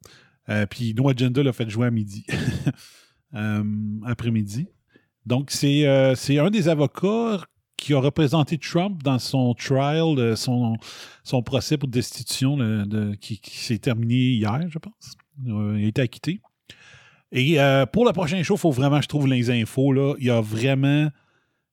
Euh, 0.48 0.66
puis 0.66 0.94
No 0.94 1.08
Agenda 1.08 1.42
l'a 1.42 1.52
fait 1.52 1.68
jouer 1.68 1.86
à 1.86 1.90
midi. 1.90 2.26
Après-midi. 4.04 4.68
Donc, 5.24 5.50
c'est 5.50 5.86
un 5.86 6.50
des 6.50 6.68
avocats 6.68 7.44
qui 7.76 7.92
a 7.92 7.98
représenté 7.98 8.58
Trump 8.58 9.02
dans 9.02 9.18
son 9.18 9.54
trial, 9.54 10.36
son, 10.36 10.76
son 11.24 11.42
procès 11.42 11.76
pour 11.76 11.88
destitution 11.88 12.56
qui, 13.20 13.40
s'est 13.44 13.78
terminé 13.78 14.14
hier, 14.14 14.60
je 14.68 14.78
pense. 14.78 15.16
Il 15.44 15.84
a 15.84 15.86
été 15.86 16.00
acquitté. 16.00 16.40
Et 17.32 17.58
pour 17.92 18.06
le 18.06 18.12
prochain 18.12 18.42
show, 18.42 18.54
il 18.54 18.60
faut 18.60 18.70
vraiment 18.70 18.98
que 18.98 19.04
je 19.04 19.08
trouve 19.08 19.26
les 19.26 19.50
infos. 19.50 19.92
Là. 19.92 20.14
Il 20.18 20.26
y 20.26 20.30
a 20.30 20.40
vraiment. 20.40 21.10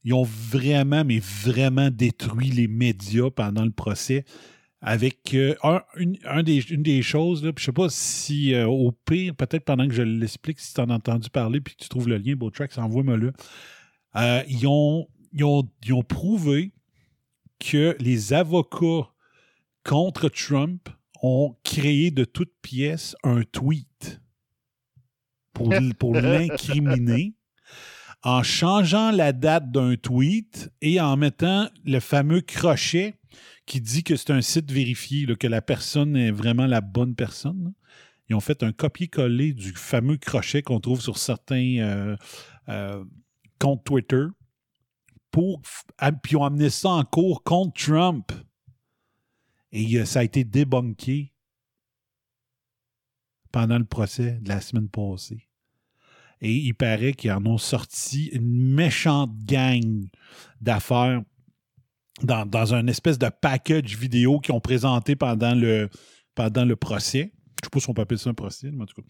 Ils 0.03 0.13
ont 0.13 0.23
vraiment, 0.23 1.05
mais 1.05 1.19
vraiment 1.19 1.89
détruit 1.89 2.51
les 2.51 2.67
médias 2.67 3.29
pendant 3.29 3.63
le 3.63 3.71
procès. 3.71 4.25
Avec 4.81 5.33
euh, 5.33 5.55
un, 5.63 5.81
une, 5.95 6.17
un 6.25 6.43
des, 6.43 6.59
une 6.69 6.83
des 6.83 7.01
choses, 7.01 7.41
là, 7.41 7.53
puis 7.53 7.61
je 7.61 7.67
sais 7.67 7.71
pas 7.71 7.87
si 7.89 8.53
euh, 8.53 8.67
au 8.67 8.91
pire, 8.91 9.33
peut-être 9.33 9.63
pendant 9.63 9.87
que 9.87 9.93
je 9.93 10.01
l'explique, 10.01 10.59
si 10.59 10.73
tu 10.73 10.81
en 10.81 10.89
as 10.89 10.95
entendu 10.95 11.29
parler 11.29 11.61
puis 11.61 11.73
que 11.73 11.83
tu 11.83 11.87
trouves 11.87 12.09
le 12.09 12.17
lien, 12.17 12.35
Beautrax, 12.35 12.77
envoie-moi 12.77 13.15
le. 13.15 13.31
Euh, 14.17 14.43
ils, 14.49 14.67
ont, 14.67 15.07
ils, 15.31 15.45
ont, 15.45 15.69
ils 15.85 15.93
ont 15.93 16.03
prouvé 16.03 16.73
que 17.59 17.95
les 18.01 18.33
avocats 18.33 19.09
contre 19.85 20.27
Trump 20.27 20.89
ont 21.21 21.55
créé 21.63 22.11
de 22.11 22.25
toutes 22.25 22.53
pièces 22.61 23.15
un 23.23 23.43
tweet 23.43 24.21
pour, 25.53 25.73
pour 25.97 26.13
l'incriminer 26.21 27.35
en 28.23 28.41
changeant 28.41 29.11
la 29.11 29.33
date 29.33 29.71
d'un 29.71 29.95
tweet 29.95 30.71
et 30.81 30.99
en 31.01 31.17
mettant 31.17 31.69
le 31.85 31.99
fameux 31.99 32.41
crochet 32.41 33.15
qui 33.65 33.81
dit 33.81 34.03
que 34.03 34.15
c'est 34.15 34.31
un 34.31 34.41
site 34.41 34.71
vérifié, 34.71 35.25
que 35.35 35.47
la 35.47 35.61
personne 35.61 36.15
est 36.15 36.31
vraiment 36.31 36.65
la 36.65 36.81
bonne 36.81 37.15
personne. 37.15 37.73
Ils 38.29 38.35
ont 38.35 38.39
fait 38.39 38.63
un 38.63 38.71
copier-coller 38.71 39.53
du 39.53 39.73
fameux 39.73 40.17
crochet 40.17 40.61
qu'on 40.61 40.79
trouve 40.79 41.01
sur 41.01 41.17
certains 41.17 41.77
euh, 41.79 42.15
euh, 42.69 43.03
comptes 43.59 43.83
Twitter 43.83 44.25
pour 45.31 45.61
ah, 45.97 46.11
puis 46.11 46.33
ils 46.33 46.37
ont 46.37 46.45
amené 46.45 46.69
ça 46.69 46.89
en 46.89 47.03
cours 47.03 47.43
contre 47.43 47.73
Trump. 47.73 48.31
Et 49.71 49.97
euh, 49.97 50.05
ça 50.05 50.19
a 50.19 50.23
été 50.23 50.43
débunké 50.43 51.33
pendant 53.51 53.77
le 53.77 53.85
procès 53.85 54.39
de 54.41 54.47
la 54.47 54.61
semaine 54.61 54.89
passée. 54.89 55.49
Et 56.43 56.53
il 56.53 56.73
paraît 56.73 57.13
qu'ils 57.13 57.31
en 57.31 57.45
ont 57.45 57.57
sorti 57.57 58.25
une 58.33 58.73
méchante 58.73 59.31
gang 59.45 60.05
d'affaires 60.59 61.21
dans, 62.21 62.45
dans 62.45 62.73
un 62.73 62.85
espèce 62.87 63.17
de 63.17 63.29
package 63.29 63.97
vidéo 63.97 64.39
qu'ils 64.39 64.53
ont 64.53 64.59
présenté 64.59 65.15
pendant 65.15 65.55
le, 65.55 65.89
pendant 66.35 66.65
le 66.65 66.75
procès. 66.75 67.31
Je 67.61 67.65
sais 67.65 67.69
pas 67.71 67.79
si 67.79 67.89
on 67.89 67.93
peut 67.93 68.01
appeler 68.01 68.17
ça 68.17 68.29
un 68.29 68.33
procès, 68.33 68.69
mais 68.71 68.83
en 68.83 68.85
tout 68.85 69.01
cas. 69.01 69.07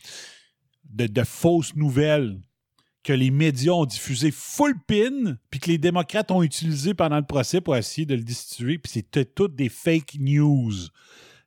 De, 0.86 1.08
de 1.08 1.24
fausses 1.24 1.76
nouvelles 1.76 2.39
que 3.04 3.13
les 3.13 3.32
médias 3.32 3.74
ont 3.74 3.86
diffusé 3.86 4.32
full 4.32 4.76
pin, 4.88 5.38
puis 5.50 5.60
que 5.60 5.69
les 5.69 5.78
démocrates 5.78 6.32
ont 6.32 6.43
utilisé 6.43 6.93
pendant 6.93 7.17
le 7.17 7.26
procès 7.26 7.62
pour 7.62 7.76
essayer 7.76 8.06
de 8.06 8.15
le 8.15 8.24
destituer, 8.24 8.78
puis 8.78 8.91
c'était 8.91 9.26
toutes 9.26 9.56
des 9.56 9.69
fake 9.69 10.15
news. 10.19 10.74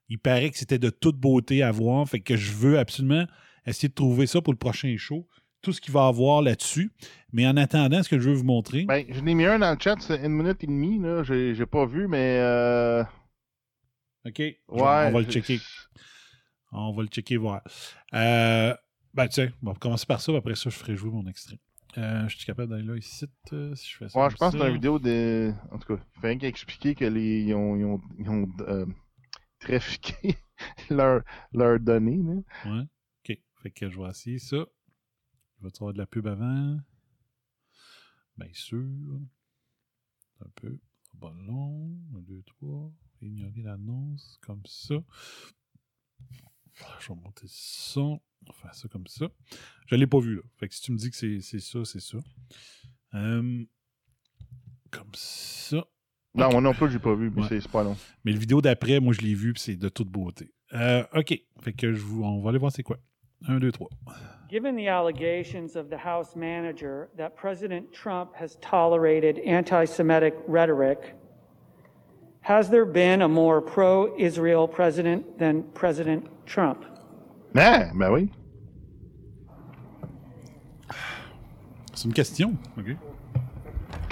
Il 0.08 0.18
paraît 0.18 0.50
que 0.50 0.58
c'était 0.58 0.78
de 0.78 0.90
toute 0.90 1.16
beauté 1.16 1.62
à 1.62 1.70
voir, 1.70 2.08
fait 2.08 2.20
que 2.20 2.36
je 2.36 2.52
veux 2.52 2.78
absolument 2.78 3.26
essayer 3.66 3.88
de 3.88 3.94
trouver 3.94 4.26
ça 4.26 4.42
pour 4.42 4.52
le 4.52 4.58
prochain 4.58 4.94
show, 4.98 5.26
tout 5.66 5.72
ce 5.72 5.80
qu'il 5.80 5.92
va 5.92 6.06
avoir 6.06 6.42
là-dessus. 6.42 6.92
Mais 7.32 7.44
en 7.46 7.56
attendant, 7.56 8.02
ce 8.04 8.08
que 8.08 8.20
je 8.20 8.30
veux 8.30 8.36
vous 8.36 8.44
montrer, 8.44 8.84
Ben, 8.84 9.04
je 9.08 9.20
n'ai 9.20 9.34
mis 9.34 9.44
un 9.44 9.58
dans 9.58 9.72
le 9.72 9.76
chat, 9.80 9.96
c'est 9.98 10.24
une 10.24 10.32
minute 10.32 10.62
et 10.62 10.66
demie, 10.68 11.00
là. 11.00 11.24
J'ai 11.24 11.54
j'ai 11.56 11.66
pas 11.66 11.84
vu, 11.86 12.06
mais. 12.06 12.38
Euh... 12.40 13.02
OK, 14.24 14.38
je- 14.38 14.52
on 14.68 14.76
Ouais, 14.76 15.10
va 15.10 15.20
le 15.20 15.24
checker. 15.24 15.58
On 16.70 16.92
va 16.92 17.02
le 17.02 17.08
checker, 17.08 17.36
voir. 17.36 17.62
Euh, 18.14 18.74
ben, 19.12 19.26
tiens, 19.28 19.50
on 19.62 19.72
va 19.72 19.74
commencer 19.74 20.06
par 20.06 20.20
ça, 20.20 20.32
après 20.36 20.54
ça, 20.54 20.70
je 20.70 20.76
ferai 20.76 20.94
jouer 20.96 21.10
mon 21.10 21.26
extrait. 21.26 21.58
Euh, 21.98 22.28
je 22.28 22.36
suis 22.36 22.46
capable 22.46 22.70
d'aller 22.70 22.84
là 22.84 22.96
ici, 22.96 23.24
euh, 23.52 23.74
si 23.74 23.90
je 23.90 23.96
fais 23.96 24.08
ça. 24.08 24.20
Ouais, 24.22 24.30
je 24.30 24.36
pense 24.36 24.52
que 24.52 24.58
c'est 24.60 24.66
une 24.68 24.74
vidéo 24.74 24.98
de. 25.00 25.52
En 25.72 25.78
tout 25.78 25.96
cas, 25.96 26.02
il 26.16 26.20
fallait 26.20 26.38
qu'expliquer 26.38 26.94
que 26.94 27.04
les. 27.06 27.40
Ils 27.42 27.54
ont, 27.54 27.76
ils 27.76 27.84
ont, 27.84 28.00
ils 28.18 28.28
ont 28.30 28.46
euh, 28.60 28.86
trafiqué 29.58 30.36
leurs 30.90 31.80
données, 31.80 32.22
là. 32.22 32.70
Ouais. 32.70 32.82
OK. 33.28 33.38
Fait 33.62 33.70
que 33.72 33.90
je 33.90 33.98
vais 34.00 34.08
essayer 34.08 34.38
ça. 34.38 34.64
Il 35.58 35.62
va 35.62 35.68
y 35.68 35.72
avoir 35.76 35.92
de 35.92 35.98
la 35.98 36.06
pub 36.06 36.26
avant? 36.26 36.78
Bien 38.36 38.52
sûr. 38.52 38.84
Un 40.40 40.48
peu. 40.54 40.78
Pas 41.20 41.32
long. 41.46 41.98
Un, 42.14 42.20
deux, 42.20 42.42
trois. 42.42 42.92
Ignorer 43.22 43.62
l'annonce 43.62 44.38
comme 44.42 44.62
ça. 44.66 44.94
Je 47.00 47.08
vais 47.08 47.14
monter 47.14 47.42
le 47.44 47.48
son. 47.48 48.20
On 48.42 48.46
va 48.48 48.52
faire 48.52 48.74
ça 48.74 48.88
comme 48.88 49.06
ça. 49.06 49.28
Je 49.86 49.94
ne 49.94 50.00
l'ai 50.00 50.06
pas 50.06 50.20
vu 50.20 50.36
là. 50.36 50.42
Fait 50.56 50.68
que 50.68 50.74
si 50.74 50.82
tu 50.82 50.92
me 50.92 50.98
dis 50.98 51.10
que 51.10 51.16
c'est 51.40 51.60
ça, 51.60 51.84
c'est 51.84 52.00
ça. 52.00 52.18
Euh, 53.14 53.64
comme 54.90 55.10
ça. 55.14 55.78
Non, 56.34 56.50
moi 56.50 56.60
non 56.60 56.74
plus, 56.74 56.90
j'ai 56.90 56.98
pas 56.98 57.14
vu, 57.14 57.30
mais 57.30 57.42
Ouais. 57.42 57.48
c'est 57.48 57.60
c'est 57.62 57.70
pas 57.70 57.82
long. 57.82 57.96
Mais 58.24 58.32
le 58.32 58.38
vidéo 58.38 58.60
d'après, 58.60 59.00
moi, 59.00 59.14
je 59.14 59.22
l'ai 59.22 59.34
vu, 59.34 59.54
puis 59.54 59.62
c'est 59.62 59.76
de 59.76 59.88
toute 59.88 60.08
beauté. 60.10 60.52
Euh, 60.74 61.02
OK. 61.14 61.34
Fait 61.62 61.72
que 61.72 61.94
je 61.94 62.02
vous, 62.02 62.22
on 62.24 62.42
va 62.42 62.50
aller 62.50 62.58
voir 62.58 62.70
c'est 62.70 62.82
quoi. 62.82 62.98
Un, 63.48 63.58
deux, 63.58 63.70
trois. 63.70 63.88
Given 64.48 64.76
the 64.76 64.88
allegations 64.88 65.76
of 65.76 65.90
the 65.90 65.98
House 65.98 66.36
manager 66.36 67.08
that 67.16 67.36
President 67.36 67.92
Trump 67.92 68.34
has 68.34 68.56
tolerated 68.60 69.38
anti 69.40 69.84
Semitic 69.84 70.34
rhetoric, 70.46 71.14
has 72.40 72.70
there 72.70 72.84
been 72.84 73.22
a 73.22 73.28
more 73.28 73.60
pro 73.60 74.16
Israel 74.16 74.68
president 74.68 75.38
than 75.38 75.64
President 75.74 76.28
Trump? 76.46 76.84
Ah, 77.56 77.90
ben 77.92 78.12
oui. 78.12 78.30
C'est 81.94 82.04
une 82.04 82.12
question. 82.12 82.56
OK. 82.78 82.96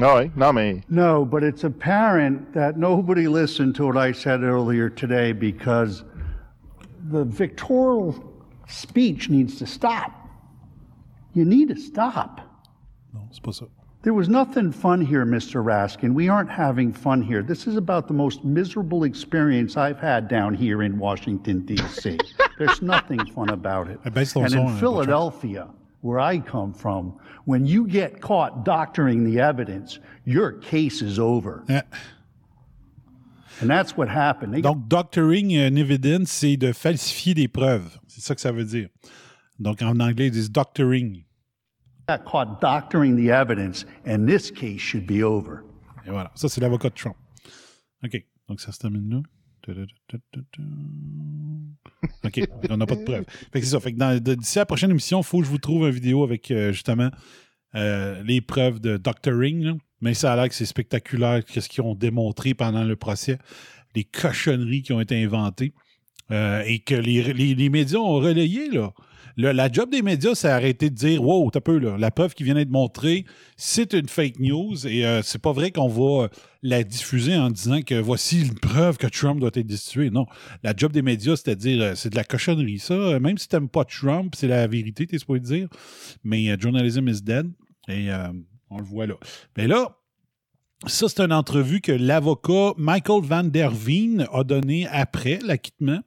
Ah 0.01 0.17
ouais, 0.17 0.31
non, 0.35 0.53
mais. 0.53 0.83
No, 0.89 1.25
but 1.25 1.45
it's 1.45 1.63
apparent 1.63 2.53
that 2.55 2.77
nobody 2.77 3.29
listened 3.29 3.77
to 3.77 3.87
what 3.87 3.97
I 3.97 4.11
said 4.11 4.43
earlier 4.43 4.89
today 4.91 5.33
because 5.33 6.03
the 7.11 7.25
victorial 7.25 8.34
speech 8.69 9.29
needs 9.29 9.59
to 9.59 9.67
stop. 9.67 10.13
You 11.33 11.45
need 11.45 11.69
to 11.69 11.77
stop. 11.77 12.41
C'est 13.31 13.43
pas 13.43 13.53
ça. 13.53 13.67
There 14.03 14.13
was 14.13 14.29
nothing 14.29 14.71
fun 14.71 15.01
here, 15.01 15.25
Mr. 15.25 15.65
Raskin. 15.65 16.13
We 16.13 16.29
aren't 16.29 16.51
having 16.51 16.93
fun 16.93 17.23
here. 17.23 17.43
This 17.43 17.67
is 17.67 17.77
about 17.77 18.07
the 18.07 18.13
most 18.13 18.45
miserable 18.45 19.05
experience 19.05 19.79
I've 19.79 19.99
had 19.99 20.29
down 20.29 20.53
here 20.53 20.83
in 20.83 20.99
Washington, 20.99 21.65
D.C. 21.65 22.19
There's 22.59 22.83
nothing 22.83 23.25
fun 23.25 23.49
about 23.49 23.89
it. 23.89 23.99
And 24.05 24.55
in 24.55 24.77
Philadelphia, 24.77 25.71
where 26.03 26.21
I 26.21 26.39
come 26.39 26.75
from, 26.75 27.19
when 27.47 27.65
you 27.65 27.87
get 27.87 28.21
caught 28.21 28.63
doctoring 28.63 29.25
the 29.25 29.41
evidence, 29.41 29.99
your 30.27 30.53
case 30.53 31.01
is 31.01 31.19
over. 31.19 31.65
Yeah. 31.67 31.83
And 33.63 33.71
that's 33.71 33.97
what 33.97 34.11
happened. 34.11 34.53
They 34.53 34.61
Donc, 34.61 34.87
doctoring 34.89 35.57
euh, 35.57 35.67
an 35.67 35.79
evidence, 35.79 36.31
c'est 36.31 36.57
de 36.57 36.73
falsifier 36.73 37.33
des 37.33 37.49
preuves. 37.49 37.99
C'est 38.15 38.21
ça 38.21 38.35
que 38.37 38.41
ça 38.41 38.53
veut 38.53 38.65
dire. 38.65 38.89
Donc, 39.59 39.83
en 39.83 39.99
anglais, 39.99 40.27
ils 40.29 40.31
disent 40.33 40.51
doctoring. 40.53 41.25
got 42.09 42.19
caught 42.31 42.61
doctoring 42.61 43.17
the 43.17 43.31
evidence, 43.31 43.85
and 44.07 44.27
this 44.27 44.51
case 44.53 44.79
should 44.81 45.07
be 45.07 45.23
over. 45.23 45.63
Et 46.07 46.11
voilà. 46.11 46.31
Ça, 46.35 46.49
c'est 46.49 46.61
l'avocat 46.61 46.91
de 46.91 46.95
Trump. 46.95 47.17
OK. 48.05 48.25
Donc, 48.49 48.61
ça 48.61 48.71
se 48.73 48.79
termine 48.79 49.09
là. 49.11 49.23
OK. 52.25 52.41
On 52.71 52.77
n'a 52.77 52.87
pas 52.87 52.97
de 52.97 53.05
preuves. 53.05 53.25
Fait 53.53 53.61
que 53.61 53.67
c'est 53.67 53.73
ça. 53.73 53.81
Fait 53.81 53.93
que 53.93 53.99
dans- 53.99 54.19
d'ici 54.37 54.59
à 54.59 54.63
la 54.63 54.67
prochaine 54.67 54.91
émission, 54.91 55.21
il 55.21 55.25
faut 55.25 55.39
que 55.41 55.45
je 55.45 55.51
vous 55.51 55.59
trouve 55.59 55.85
une 55.87 55.91
vidéo 55.91 56.23
avec 56.23 56.51
euh, 56.51 56.73
justement 56.73 57.11
euh, 57.75 58.23
les 58.23 58.41
preuves 58.41 58.81
de 58.81 58.97
doctoring. 58.97 59.63
là. 59.63 59.73
Mais 60.01 60.15
ça 60.15 60.33
a 60.33 60.37
l'air 60.37 60.49
que 60.49 60.55
c'est 60.55 60.67
spectaculaire, 60.67 61.45
qu'est-ce 61.45 61.69
qu'ils 61.69 61.83
ont 61.83 61.95
démontré 61.95 62.53
pendant 62.55 62.85
le 62.85 62.95
procès, 62.97 63.39
les 63.95 64.05
cochonneries 64.05 64.83
qui 64.83 64.93
ont 64.93 65.01
été 65.01 65.23
inventées 65.23 65.73
euh, 66.31 66.63
et 66.67 66.79
que 66.79 66.95
les, 66.95 67.69
médias 67.69 67.99
ont 67.99 68.15
relayé. 68.15 68.71
La 69.37 69.71
job 69.71 69.91
des 69.91 70.03
médias, 70.03 70.37
c'est 70.37 70.49
arrêter 70.49 70.91
de 70.91 70.95
dire 70.95 71.23
Wow, 71.23 71.51
t'as 71.51 71.61
peu, 71.61 71.79
la 71.79 72.11
preuve 72.13 72.35
qui 72.35 72.45
vient 72.45 72.55
d'être 72.55 72.71
montrée, 72.71 73.25
c'est 73.57 73.93
une 73.93 74.09
fake 74.09 74.39
news 74.39 74.87
et 74.87 75.05
euh, 75.05 75.23
c'est 75.23 75.41
pas 75.41 75.53
vrai 75.53 75.73
qu'on 75.73 75.89
va 75.89 76.25
euh, 76.25 76.29
la 76.63 76.85
diffuser 76.85 77.37
en 77.37 77.51
disant 77.51 77.83
que 77.83 77.97
voici 77.97 78.43
une 78.43 78.55
preuve 78.55 78.97
que 78.97 79.09
Trump 79.09 79.41
doit 79.41 79.51
être 79.55 79.67
destitué. 79.67 80.11
Non. 80.11 80.27
La 80.63 80.73
job 80.77 80.93
des 80.93 81.03
médias, 81.03 81.35
c'est-à-dire, 81.35 81.97
c'est 81.97 82.11
de 82.11 82.17
la 82.17 82.23
cochonnerie. 82.23 82.79
Ça, 82.79 83.19
même 83.19 83.37
si 83.37 83.49
t'aimes 83.49 83.69
pas 83.69 83.85
Trump, 83.85 84.35
c'est 84.37 84.49
la 84.49 84.69
vérité, 84.69 85.07
t'es 85.07 85.19
supposé 85.19 85.41
dire. 85.41 85.69
Mais 86.23 86.49
euh, 86.51 86.57
journalism 86.59 87.09
is 87.09 87.21
dead. 87.21 87.51
Et 87.89 88.09
on 88.71 88.79
le 88.79 88.85
voit 88.85 89.07
là. 89.07 89.17
Mais 89.59 89.67
là, 89.67 89.99
ça, 90.87 91.09
c'est 91.09 91.21
une 91.21 91.35
entrevue 91.35 91.83
que 91.83 91.93
l'avocat 91.93 92.73
Michael 92.79 93.23
Van 93.23 93.45
Der 93.45 93.71
Veen 93.71 94.27
a 94.33 94.43
donné 94.43 94.87
après 94.87 95.39
l'acquittement 95.45 96.01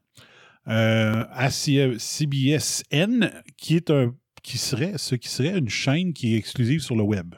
euh, 0.67 1.23
à 1.31 1.49
CBSN, 1.49 3.31
qui 3.57 3.75
est 3.75 3.89
un 3.89 4.13
qui 4.43 4.57
serait 4.57 4.93
ce 4.97 5.15
qui 5.15 5.27
serait 5.27 5.57
une 5.57 5.67
chaîne 5.67 6.13
qui 6.13 6.33
est 6.33 6.37
exclusive 6.37 6.79
sur 6.79 6.95
le 6.95 7.03
web. 7.03 7.35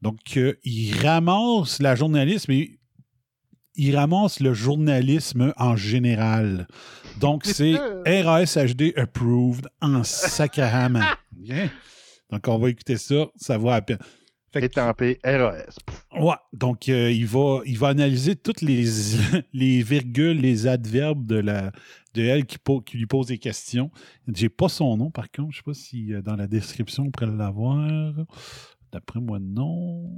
Donc, 0.00 0.18
euh, 0.36 0.54
il 0.62 0.96
ramasse 0.96 1.82
la 1.82 1.96
journalisme 1.96 2.52
et 2.52 2.78
il 3.74 3.96
ramasse 3.96 4.38
le 4.38 4.54
journalisme 4.54 5.52
en 5.56 5.74
général. 5.74 6.68
Donc, 7.18 7.44
c'est 7.44 7.74
RASHD 8.06 8.96
approved 8.96 9.66
en 9.80 10.04
sacrament. 10.04 11.02
OK? 11.40 11.54
Donc, 12.30 12.48
on 12.48 12.58
va 12.58 12.70
écouter 12.70 12.96
ça, 12.96 13.26
ça 13.36 13.58
va 13.58 13.74
à 13.74 13.82
peine. 13.82 13.98
Étampé 14.54 15.18
RAS. 15.24 15.76
Ouais, 16.16 16.34
donc 16.52 16.88
euh, 16.88 17.10
il, 17.10 17.26
va, 17.26 17.60
il 17.66 17.76
va 17.76 17.88
analyser 17.88 18.36
toutes 18.36 18.60
les, 18.60 18.84
les 19.52 19.82
virgules, 19.82 20.40
les 20.40 20.68
adverbes 20.68 21.26
de, 21.26 21.36
la, 21.36 21.72
de 22.14 22.22
elle 22.22 22.46
qui, 22.46 22.58
lui 22.96 23.06
pose 23.06 23.26
des 23.26 23.38
questions. 23.38 23.90
J'ai 24.32 24.48
pas 24.48 24.68
son 24.68 24.96
nom, 24.96 25.10
par 25.10 25.30
contre. 25.30 25.52
Je 25.52 25.56
sais 25.58 25.62
pas 25.62 25.74
si 25.74 26.14
euh, 26.14 26.22
dans 26.22 26.36
la 26.36 26.46
description 26.46 27.04
on 27.04 27.10
pourrait 27.10 27.26
l'avoir. 27.26 28.14
D'après 28.92 29.20
moi, 29.20 29.38
non. 29.40 30.08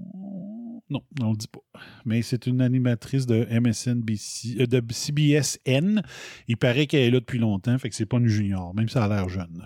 Non, 0.89 1.03
on 1.21 1.31
le 1.31 1.37
dit 1.37 1.49
pas. 1.49 1.81
Mais 2.05 2.23
c'est 2.23 2.47
une 2.47 2.61
animatrice 2.61 3.27
de 3.27 3.47
MSNBC, 3.51 4.61
euh, 4.61 4.67
de 4.67 4.83
CBSN. 4.93 6.03
Il 6.47 6.57
paraît 6.57 6.87
qu'elle 6.87 7.03
est 7.03 7.11
là 7.11 7.21
depuis 7.21 7.39
longtemps, 7.39 7.77
fait 7.79 7.89
que 7.89 7.95
c'est 7.97 8.07
pas 8.07 8.19
une 8.19 8.29
junior, 8.29 8.73
même 8.75 8.89
si 8.89 8.97
elle 8.97 9.05
a 9.05 9.09
l'air 9.09 9.29
jeune. 9.29 9.65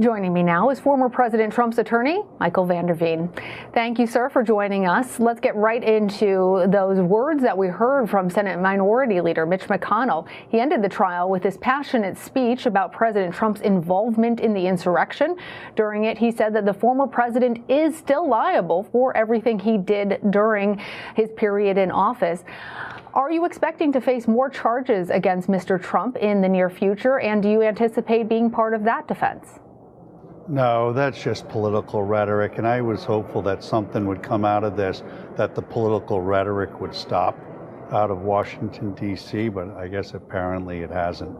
Joining 0.00 0.32
me 0.32 0.42
now 0.42 0.70
is 0.70 0.80
former 0.80 1.10
President 1.10 1.52
Trump's 1.52 1.76
attorney, 1.76 2.22
Michael 2.38 2.66
Vanderveen. 2.66 3.28
Thank 3.74 3.98
you, 3.98 4.06
sir, 4.06 4.30
for 4.30 4.42
joining 4.42 4.86
us. 4.86 5.20
Let's 5.20 5.40
get 5.40 5.54
right 5.56 5.84
into 5.84 6.64
those 6.68 6.98
words 7.00 7.42
that 7.42 7.58
we 7.58 7.66
heard 7.66 8.08
from 8.08 8.30
Senate 8.30 8.58
Minority 8.58 9.20
Leader 9.20 9.44
Mitch 9.44 9.64
McConnell. 9.64 10.26
He 10.48 10.58
ended 10.58 10.80
the 10.80 10.88
trial 10.88 11.28
with 11.28 11.42
this 11.42 11.58
passionate 11.60 12.16
speech 12.16 12.64
about 12.64 12.92
President 12.92 13.34
Trump's 13.34 13.60
involvement 13.60 14.40
in 14.40 14.54
the 14.54 14.66
insurrection. 14.66 15.36
During 15.76 16.04
it, 16.04 16.16
he 16.16 16.32
said 16.32 16.54
that 16.54 16.64
the 16.64 16.72
former 16.72 17.06
president 17.06 17.62
is 17.68 17.94
still 17.94 18.26
liable 18.26 18.84
for 18.84 19.14
everything 19.14 19.58
he 19.58 19.76
did 19.76 20.18
during 20.30 20.80
his 21.14 21.28
period 21.36 21.76
in 21.76 21.90
office. 21.90 22.42
Are 23.12 23.30
you 23.30 23.44
expecting 23.44 23.92
to 23.92 24.00
face 24.00 24.26
more 24.26 24.48
charges 24.48 25.10
against 25.10 25.50
Mr. 25.50 25.78
Trump 25.78 26.16
in 26.16 26.40
the 26.40 26.48
near 26.48 26.70
future? 26.70 27.20
And 27.20 27.42
do 27.42 27.50
you 27.50 27.60
anticipate 27.60 28.30
being 28.30 28.50
part 28.50 28.72
of 28.72 28.82
that 28.84 29.06
defense? 29.06 29.60
No, 30.50 30.92
that's 30.92 31.22
just 31.22 31.48
political 31.48 32.02
rhetoric, 32.02 32.58
and 32.58 32.66
I 32.66 32.80
was 32.80 33.04
hopeful 33.04 33.40
that 33.42 33.62
something 33.62 34.04
would 34.06 34.20
come 34.20 34.44
out 34.44 34.64
of 34.64 34.76
this, 34.76 35.04
that 35.36 35.54
the 35.54 35.62
political 35.62 36.20
rhetoric 36.20 36.80
would 36.80 36.92
stop 36.92 37.38
out 37.92 38.10
of 38.10 38.22
Washington, 38.22 38.92
D.C., 38.94 39.48
but 39.48 39.68
I 39.76 39.86
guess 39.86 40.14
apparently 40.14 40.80
it 40.80 40.90
hasn't. 40.90 41.38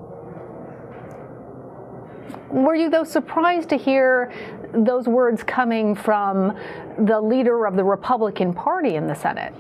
Were 2.50 2.76
you, 2.76 2.88
though, 2.88 3.02
surprised 3.02 3.68
to 3.70 3.76
hear 3.76 4.32
those 4.72 5.08
words 5.08 5.42
coming 5.42 5.96
from 5.96 6.56
the 6.96 7.20
leader 7.20 7.66
of 7.66 7.74
the 7.74 7.82
Republican 7.82 8.54
Party 8.54 8.94
in 8.94 9.08
the 9.08 9.14
Senate? 9.14 9.52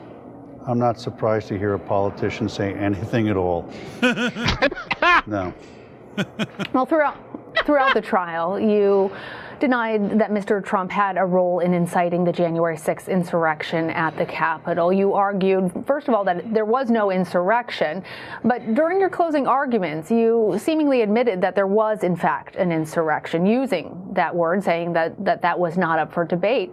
I'm 0.68 0.78
not 0.78 1.00
surprised 1.00 1.48
to 1.48 1.58
hear 1.58 1.74
a 1.74 1.78
politician 1.78 2.48
say 2.48 2.72
anything 2.74 3.28
at 3.28 3.36
all. 3.36 3.68
no. 5.26 5.52
Well, 6.72 6.86
throughout 6.86 7.16
throughout 7.64 7.94
the 7.94 8.00
trial, 8.00 8.58
you 8.58 9.10
denied 9.60 10.18
that 10.18 10.30
Mr. 10.30 10.64
Trump 10.64 10.90
had 10.90 11.18
a 11.18 11.24
role 11.24 11.60
in 11.60 11.74
inciting 11.74 12.24
the 12.24 12.32
January 12.32 12.76
6th 12.76 13.08
insurrection 13.08 13.90
at 13.90 14.16
the 14.16 14.24
Capitol. 14.24 14.92
You 14.92 15.12
argued, 15.12 15.70
first 15.86 16.08
of 16.08 16.14
all, 16.14 16.24
that 16.24 16.52
there 16.52 16.64
was 16.64 16.90
no 16.90 17.10
insurrection, 17.10 18.02
but 18.42 18.74
during 18.74 18.98
your 18.98 19.10
closing 19.10 19.46
arguments, 19.46 20.10
you 20.10 20.56
seemingly 20.58 21.02
admitted 21.02 21.40
that 21.42 21.54
there 21.54 21.66
was, 21.66 22.02
in 22.02 22.16
fact, 22.16 22.56
an 22.56 22.72
insurrection, 22.72 23.44
using 23.44 24.10
that 24.14 24.34
word, 24.34 24.64
saying 24.64 24.94
that 24.94 25.22
that, 25.24 25.42
that 25.42 25.58
was 25.58 25.76
not 25.76 25.98
up 25.98 26.12
for 26.12 26.24
debate. 26.24 26.72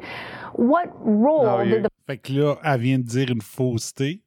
What 0.53 0.89
role 1.01 1.63
did 1.65 1.83
the 1.83 1.89
Fait 2.07 2.23
que 2.23 2.31
là, 2.31 2.57
elle 2.63 2.79
vient 2.79 2.99
de 2.99 3.03
dire 3.03 3.29
une 3.29 3.41
fausseté 3.41 4.21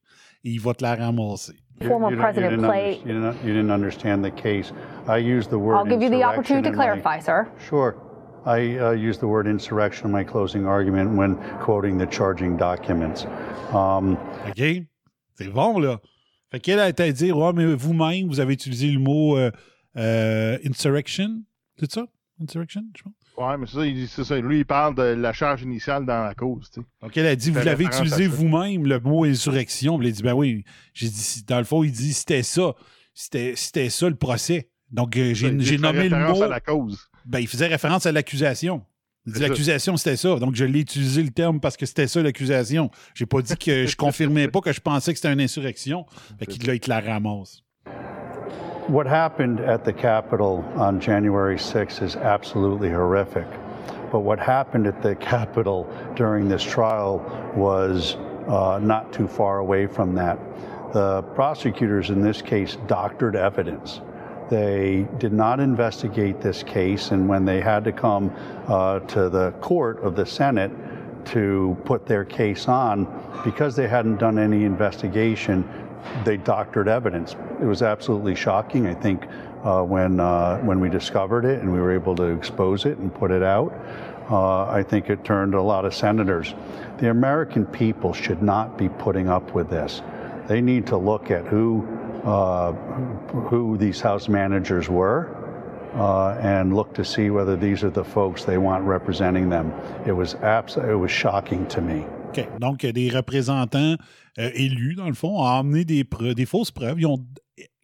et 0.44 0.50
il 0.50 0.60
va 0.60 0.74
te 0.74 0.84
la 0.84 0.96
ramasser. 0.96 1.54
Former 1.88 2.08
You- 2.10 2.16
you 2.16 2.16
don't- 2.16 2.18
you 2.18 2.20
president 2.22 2.50
didn't 2.50 2.64
play? 2.66 2.98
You 2.98 3.14
didn't, 3.14 3.36
you 3.44 3.52
didn't 3.54 3.70
understand 3.70 4.24
the 4.24 4.30
case. 4.30 4.72
I 5.08 5.16
used 5.16 5.50
the 5.50 5.58
word 5.58 5.76
I'll 5.76 5.86
give 5.86 6.02
you 6.02 6.10
the 6.10 6.22
opportunity 6.24 6.64
to 6.64 6.72
in 6.72 6.76
my- 6.76 6.84
clarify, 6.84 7.20
sir. 7.20 7.48
Sure. 7.68 7.96
I 8.46 8.78
uh, 8.78 8.90
used 8.92 9.20
the 9.20 9.26
word 9.28 9.46
insurrection 9.46 10.06
in 10.06 10.12
my 10.12 10.24
closing 10.24 10.66
argument 10.66 11.16
when 11.16 11.36
quoting 11.60 11.98
the 11.98 12.06
charging 12.06 12.56
documents. 12.56 13.26
Um, 13.72 14.16
OK? 14.48 14.84
C'est 15.34 15.48
bon, 15.52 15.78
là. 15.78 16.00
Fait 16.50 16.58
qu'elle 16.60 16.80
a 16.80 16.88
été 16.88 17.02
à 17.04 17.12
dire, 17.12 17.36
ouais, 17.38 17.52
mais 17.54 17.74
vous-même, 17.74 18.28
vous 18.28 18.40
avez 18.40 18.54
utilisé 18.54 18.90
le 18.90 18.98
mot 18.98 19.36
euh, 19.36 19.50
euh, 19.96 20.58
insurrection. 20.66 21.42
C'est 21.78 21.90
ça? 21.92 22.06
Insurrection, 22.42 22.82
je 22.96 23.02
pense. 23.02 23.12
Ouais, 23.40 23.56
mais 23.56 23.66
ça, 23.66 23.86
il 23.86 23.94
dit- 23.94 24.06
c'est 24.06 24.22
ça. 24.24 24.38
Lui, 24.38 24.58
il 24.58 24.64
parle 24.66 24.94
de 24.94 25.02
la 25.02 25.32
charge 25.32 25.62
initiale 25.62 26.04
dans 26.04 26.24
la 26.24 26.34
cause, 26.34 26.68
tu 26.70 26.80
sais. 26.80 26.86
Donc, 27.00 27.16
elle 27.16 27.26
a 27.26 27.34
dit, 27.34 27.50
vous 27.50 27.64
l'avez 27.64 27.84
utilisé 27.84 28.26
vous-même, 28.26 28.86
le 28.86 29.00
mot 29.00 29.24
insurrection. 29.24 29.98
Puis 29.98 30.08
elle 30.08 30.12
a 30.12 30.16
dit, 30.16 30.22
ben 30.22 30.34
oui. 30.34 30.64
J'ai 30.92 31.08
dit, 31.08 31.44
dans 31.46 31.56
le 31.56 31.64
fond, 31.64 31.82
il 31.82 31.90
dit, 31.90 32.12
c'était 32.12 32.42
ça. 32.42 32.74
C'était 33.14 33.88
ça 33.88 34.08
le 34.10 34.14
procès. 34.14 34.68
Donc, 34.90 35.16
euh, 35.16 35.32
j'ai 35.32 35.50
nommé 35.78 36.08
le 36.10 36.16
référence 36.16 36.38
mot. 36.38 36.44
à 36.44 36.48
la 36.48 36.60
cause. 36.60 37.08
Ben, 37.24 37.38
il 37.38 37.48
faisait 37.48 37.66
référence 37.66 38.04
à 38.04 38.12
l'accusation. 38.12 38.82
L'accusation, 39.24 39.96
c'était 39.96 40.16
ça. 40.16 40.36
Donc, 40.36 40.54
je 40.54 40.64
l'ai 40.64 40.80
utilisé 40.80 41.22
le 41.22 41.30
terme 41.30 41.60
parce 41.60 41.76
que 41.76 41.86
c'était 41.86 42.08
ça 42.08 42.22
l'accusation. 42.22 42.90
J'ai 43.14 43.26
pas 43.26 43.40
dit 43.40 43.56
que 43.56 43.86
je 43.86 43.96
confirmais 43.96 44.48
pas 44.48 44.60
que 44.60 44.72
je 44.72 44.80
pensais 44.80 45.12
que 45.12 45.18
c'était 45.18 45.32
une 45.32 45.40
insurrection. 45.40 46.04
Fait 46.38 46.46
qu'il 46.46 46.80
la 46.88 47.00
ramasse. 47.00 47.62
What 48.90 49.06
happened 49.06 49.60
at 49.60 49.84
the 49.84 49.92
Capitol 49.92 50.64
on 50.74 50.98
January 50.98 51.54
6th 51.54 52.02
is 52.02 52.16
absolutely 52.16 52.88
horrific. 52.88 53.46
But 54.10 54.22
what 54.22 54.40
happened 54.40 54.88
at 54.88 55.00
the 55.00 55.14
Capitol 55.14 55.88
during 56.16 56.48
this 56.48 56.64
trial 56.64 57.18
was 57.54 58.16
uh, 58.48 58.80
not 58.82 59.12
too 59.12 59.28
far 59.28 59.60
away 59.60 59.86
from 59.86 60.16
that. 60.16 60.40
The 60.92 61.22
prosecutors 61.36 62.10
in 62.10 62.20
this 62.20 62.42
case 62.42 62.78
doctored 62.88 63.36
evidence. 63.36 64.00
They 64.48 65.06
did 65.18 65.32
not 65.32 65.60
investigate 65.60 66.40
this 66.40 66.64
case, 66.64 67.12
and 67.12 67.28
when 67.28 67.44
they 67.44 67.60
had 67.60 67.84
to 67.84 67.92
come 67.92 68.34
uh, 68.66 68.98
to 68.98 69.28
the 69.28 69.52
court 69.60 70.00
of 70.00 70.16
the 70.16 70.26
Senate 70.26 70.72
to 71.26 71.76
put 71.84 72.06
their 72.06 72.24
case 72.24 72.66
on, 72.66 73.06
because 73.44 73.76
they 73.76 73.86
hadn't 73.86 74.16
done 74.16 74.36
any 74.36 74.64
investigation, 74.64 75.62
they 76.24 76.36
doctored 76.36 76.88
evidence. 76.88 77.36
It 77.60 77.64
was 77.64 77.82
absolutely 77.82 78.34
shocking. 78.34 78.86
I 78.86 78.94
think 78.94 79.26
uh, 79.64 79.82
when 79.82 80.20
uh, 80.20 80.58
when 80.58 80.80
we 80.80 80.88
discovered 80.88 81.44
it 81.44 81.60
and 81.60 81.72
we 81.72 81.80
were 81.80 81.92
able 81.92 82.14
to 82.16 82.24
expose 82.24 82.86
it 82.86 82.98
and 82.98 83.14
put 83.14 83.30
it 83.30 83.42
out, 83.42 83.72
uh, 84.30 84.64
I 84.64 84.82
think 84.82 85.10
it 85.10 85.24
turned 85.24 85.54
a 85.54 85.62
lot 85.62 85.84
of 85.84 85.94
senators. 85.94 86.54
The 86.98 87.10
American 87.10 87.66
people 87.66 88.12
should 88.12 88.42
not 88.42 88.78
be 88.78 88.88
putting 88.88 89.28
up 89.28 89.54
with 89.54 89.68
this. 89.70 90.02
They 90.46 90.60
need 90.60 90.86
to 90.88 90.96
look 90.96 91.30
at 91.30 91.46
who 91.46 91.86
uh, 92.24 92.72
who 93.48 93.76
these 93.76 94.00
house 94.00 94.28
managers 94.28 94.88
were. 94.88 95.36
Uh, 95.94 96.38
and 96.40 96.76
look 96.76 96.94
to 96.94 97.04
see 97.04 97.30
whether 97.30 97.56
these 97.56 97.82
are 97.82 97.90
the 97.90 98.04
folks 98.04 98.44
they 98.44 98.58
want 98.58 98.84
representing 98.84 99.48
them. 99.48 99.72
It 100.06 100.12
was 100.12 100.36
abs- 100.36 100.76
it 100.76 100.94
was 100.94 101.10
shocking 101.10 101.66
to 101.66 101.80
me. 101.80 102.06
OK. 102.28 102.46
Donc, 102.60 102.78
des 102.78 103.10
représentants 103.10 103.98
euh, 104.40 104.50
élus, 104.54 104.94
dans 104.94 105.08
le 105.08 105.14
fond, 105.14 105.40
ont 105.40 105.44
amené 105.44 105.84
des, 105.84 106.04
des 106.34 106.46
fausses 106.46 106.70
preuves. 106.70 107.00
Ils 107.00 107.06
ont 107.06 107.24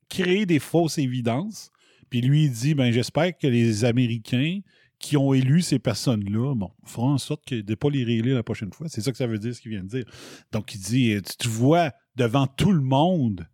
créé 0.08 0.46
des 0.46 0.58
fausses 0.58 0.98
évidences. 0.98 1.70
Puis 2.10 2.20
lui, 2.20 2.44
il 2.44 2.52
dit 2.52 2.74
ben, 2.74 2.92
J'espère 2.92 3.36
que 3.36 3.46
les 3.46 3.84
Américains 3.84 4.60
qui 4.98 5.16
ont 5.16 5.34
élu 5.34 5.60
ces 5.60 5.78
personnes-là, 5.78 6.54
bon, 6.54 6.70
feront 6.84 7.10
en 7.10 7.18
sorte 7.18 7.52
de 7.52 7.62
ne 7.68 7.74
pas 7.74 7.90
les 7.90 8.04
réélire 8.04 8.36
la 8.36 8.42
prochaine 8.42 8.72
fois. 8.72 8.88
C'est 8.88 9.02
ça 9.02 9.12
que 9.12 9.18
ça 9.18 9.26
veut 9.26 9.38
dire, 9.38 9.54
ce 9.54 9.60
qu'il 9.60 9.70
vient 9.70 9.82
de 9.82 9.88
dire. 9.88 10.04
Donc, 10.52 10.74
il 10.74 10.80
dit 10.80 11.12
euh, 11.12 11.20
Tu 11.38 11.48
vois 11.48 11.92
devant 12.16 12.46
tout 12.46 12.72
le 12.72 12.80
monde, 12.80 13.46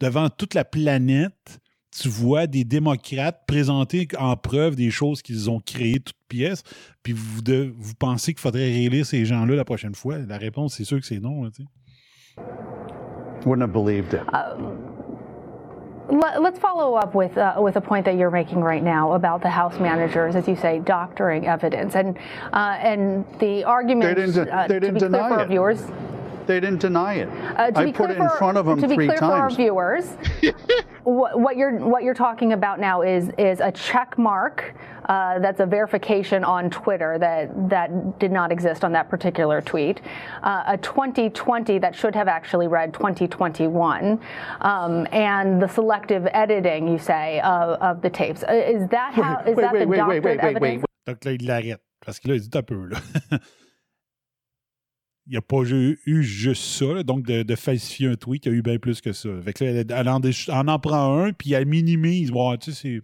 devant 0.00 0.28
toute 0.28 0.54
la 0.54 0.64
planète, 0.64 1.60
tu 1.90 2.08
vois 2.08 2.46
des 2.46 2.64
démocrates 2.64 3.46
présenter 3.46 4.06
en 4.18 4.36
preuve 4.36 4.76
des 4.76 4.90
choses 4.90 5.22
qu'ils 5.22 5.50
ont 5.50 5.60
créées 5.60 6.00
toutes 6.00 6.16
pièces, 6.28 6.62
puis 7.02 7.12
vous, 7.12 7.40
vous 7.76 7.94
pensez 7.94 8.32
qu'il 8.32 8.40
faudrait 8.40 8.70
réélire 8.70 9.04
ces 9.04 9.24
gens-là 9.24 9.56
la 9.56 9.64
prochaine 9.64 9.94
fois? 9.94 10.18
La 10.18 10.38
réponse, 10.38 10.74
c'est 10.74 10.84
sûr 10.84 11.00
que 11.00 11.06
c'est 11.06 11.20
non. 11.20 11.42
là. 11.42 11.50
Wouldn't 13.46 13.62
have 13.62 13.72
believed 13.72 14.14
it. 14.14 14.22
Let, 16.12 16.42
us 16.42 16.58
follow 16.58 16.94
up 16.96 17.14
with 17.14 17.38
uh, 17.38 17.54
with 17.58 17.76
a 17.76 17.80
point 17.80 18.04
that 18.06 18.16
you're 18.16 18.32
making 18.32 18.60
right 18.62 18.82
now 18.82 19.12
about 19.12 19.42
the 19.42 19.48
House 19.48 19.78
managers, 19.78 20.34
as 20.34 20.48
you 20.48 20.56
say, 20.56 20.80
doctoring 20.80 21.46
evidence, 21.46 21.94
and 21.94 22.18
uh, 22.52 22.76
and 22.80 23.24
the 23.38 23.62
argument. 23.62 24.16
They 24.16 24.26
didn't- 24.26 24.48
uh, 24.48 24.66
they 24.66 24.74
to 24.74 24.80
didn't 24.80 24.94
be 24.94 25.00
clear 25.00 25.08
deny 25.10 25.28
for 25.28 25.34
our 25.36 25.42
it. 25.44 25.48
viewers. 25.48 25.82
They 26.46 26.58
didn't 26.58 26.80
deny 26.80 27.14
it. 27.14 27.28
Uh, 27.28 27.70
to 27.70 27.78
I 27.78 27.84
be 27.84 27.92
put 27.92 28.06
clear 28.06 28.10
it 28.10 28.20
in 28.22 28.28
for- 28.28 28.36
front 28.38 28.58
of 28.58 28.66
them 28.66 28.80
three 28.80 28.88
times. 28.88 28.90
to 28.92 28.98
be 28.98 29.06
three 29.06 29.06
clear 29.06 29.18
for 29.18 29.24
our 29.36 29.50
viewers, 29.50 30.16
what, 31.10 31.38
what 31.38 31.56
you're 31.56 31.76
what 31.78 32.02
you're 32.02 32.14
talking 32.14 32.52
about 32.52 32.78
now 32.78 33.02
is 33.02 33.30
is 33.38 33.60
a 33.60 33.72
check 33.72 34.16
mark. 34.18 34.74
Uh, 35.06 35.40
that's 35.40 35.60
a 35.60 35.66
verification 35.66 36.44
on 36.44 36.70
Twitter 36.70 37.18
that 37.18 37.50
that 37.68 38.18
did 38.18 38.30
not 38.30 38.52
exist 38.52 38.84
on 38.84 38.92
that 38.92 39.08
particular 39.08 39.60
tweet. 39.60 40.00
Uh, 40.42 40.62
a 40.66 40.78
2020 40.78 41.78
that 41.78 41.94
should 41.94 42.14
have 42.14 42.28
actually 42.28 42.68
read 42.68 42.94
2021, 42.94 44.20
um, 44.60 45.06
and 45.10 45.60
the 45.60 45.66
selective 45.68 46.28
editing 46.32 46.86
you 46.86 46.98
say 46.98 47.40
of, 47.40 47.80
of 47.80 48.02
the 48.02 48.10
tapes. 48.10 48.44
Uh, 48.44 48.52
Is 48.52 48.88
that 48.90 49.14
how? 49.14 49.40
Is 49.40 49.56
wait, 49.56 49.62
that 49.62 49.72
wait, 49.72 49.80
the 49.80 49.86
wait, 49.86 49.96
doctored 49.96 50.24
wait, 50.24 50.36
wait, 50.36 50.42
wait, 50.42 50.56
evidence? 50.56 50.82
wait. 50.82 50.84
Donc 51.06 51.24
là, 51.24 51.32
il 51.32 51.46
l'arrête. 51.46 51.80
Parce 52.04 52.18
que 52.18 52.28
là, 52.28 52.34
il 52.34 52.40
dit 52.40 52.58
un 52.58 52.62
peu, 52.62 52.86
là. 52.86 52.98
il 55.30 55.34
n'y 55.34 55.38
a 55.38 55.42
pas 55.42 55.62
eu, 55.62 55.96
eu 56.06 56.22
juste 56.24 56.64
ça, 56.64 56.86
là, 56.86 57.04
donc 57.04 57.22
de, 57.22 57.44
de 57.44 57.54
falsifier 57.54 58.08
un 58.08 58.16
tweet, 58.16 58.46
il 58.46 58.52
y 58.52 58.52
a 58.52 58.58
eu 58.58 58.62
bien 58.62 58.78
plus 58.78 59.00
que 59.00 59.12
ça. 59.12 59.28
Fait 59.44 59.52
que 59.52 59.64
là, 59.64 59.70
elle, 59.70 59.86
elle 59.88 60.08
en, 60.08 60.20
elle 60.20 60.68
en 60.68 60.78
prend 60.80 61.22
un, 61.22 61.32
puis 61.32 61.52
elle 61.52 61.66
minimise. 61.66 62.32
Tu 62.60 62.72
sais, 62.72 63.00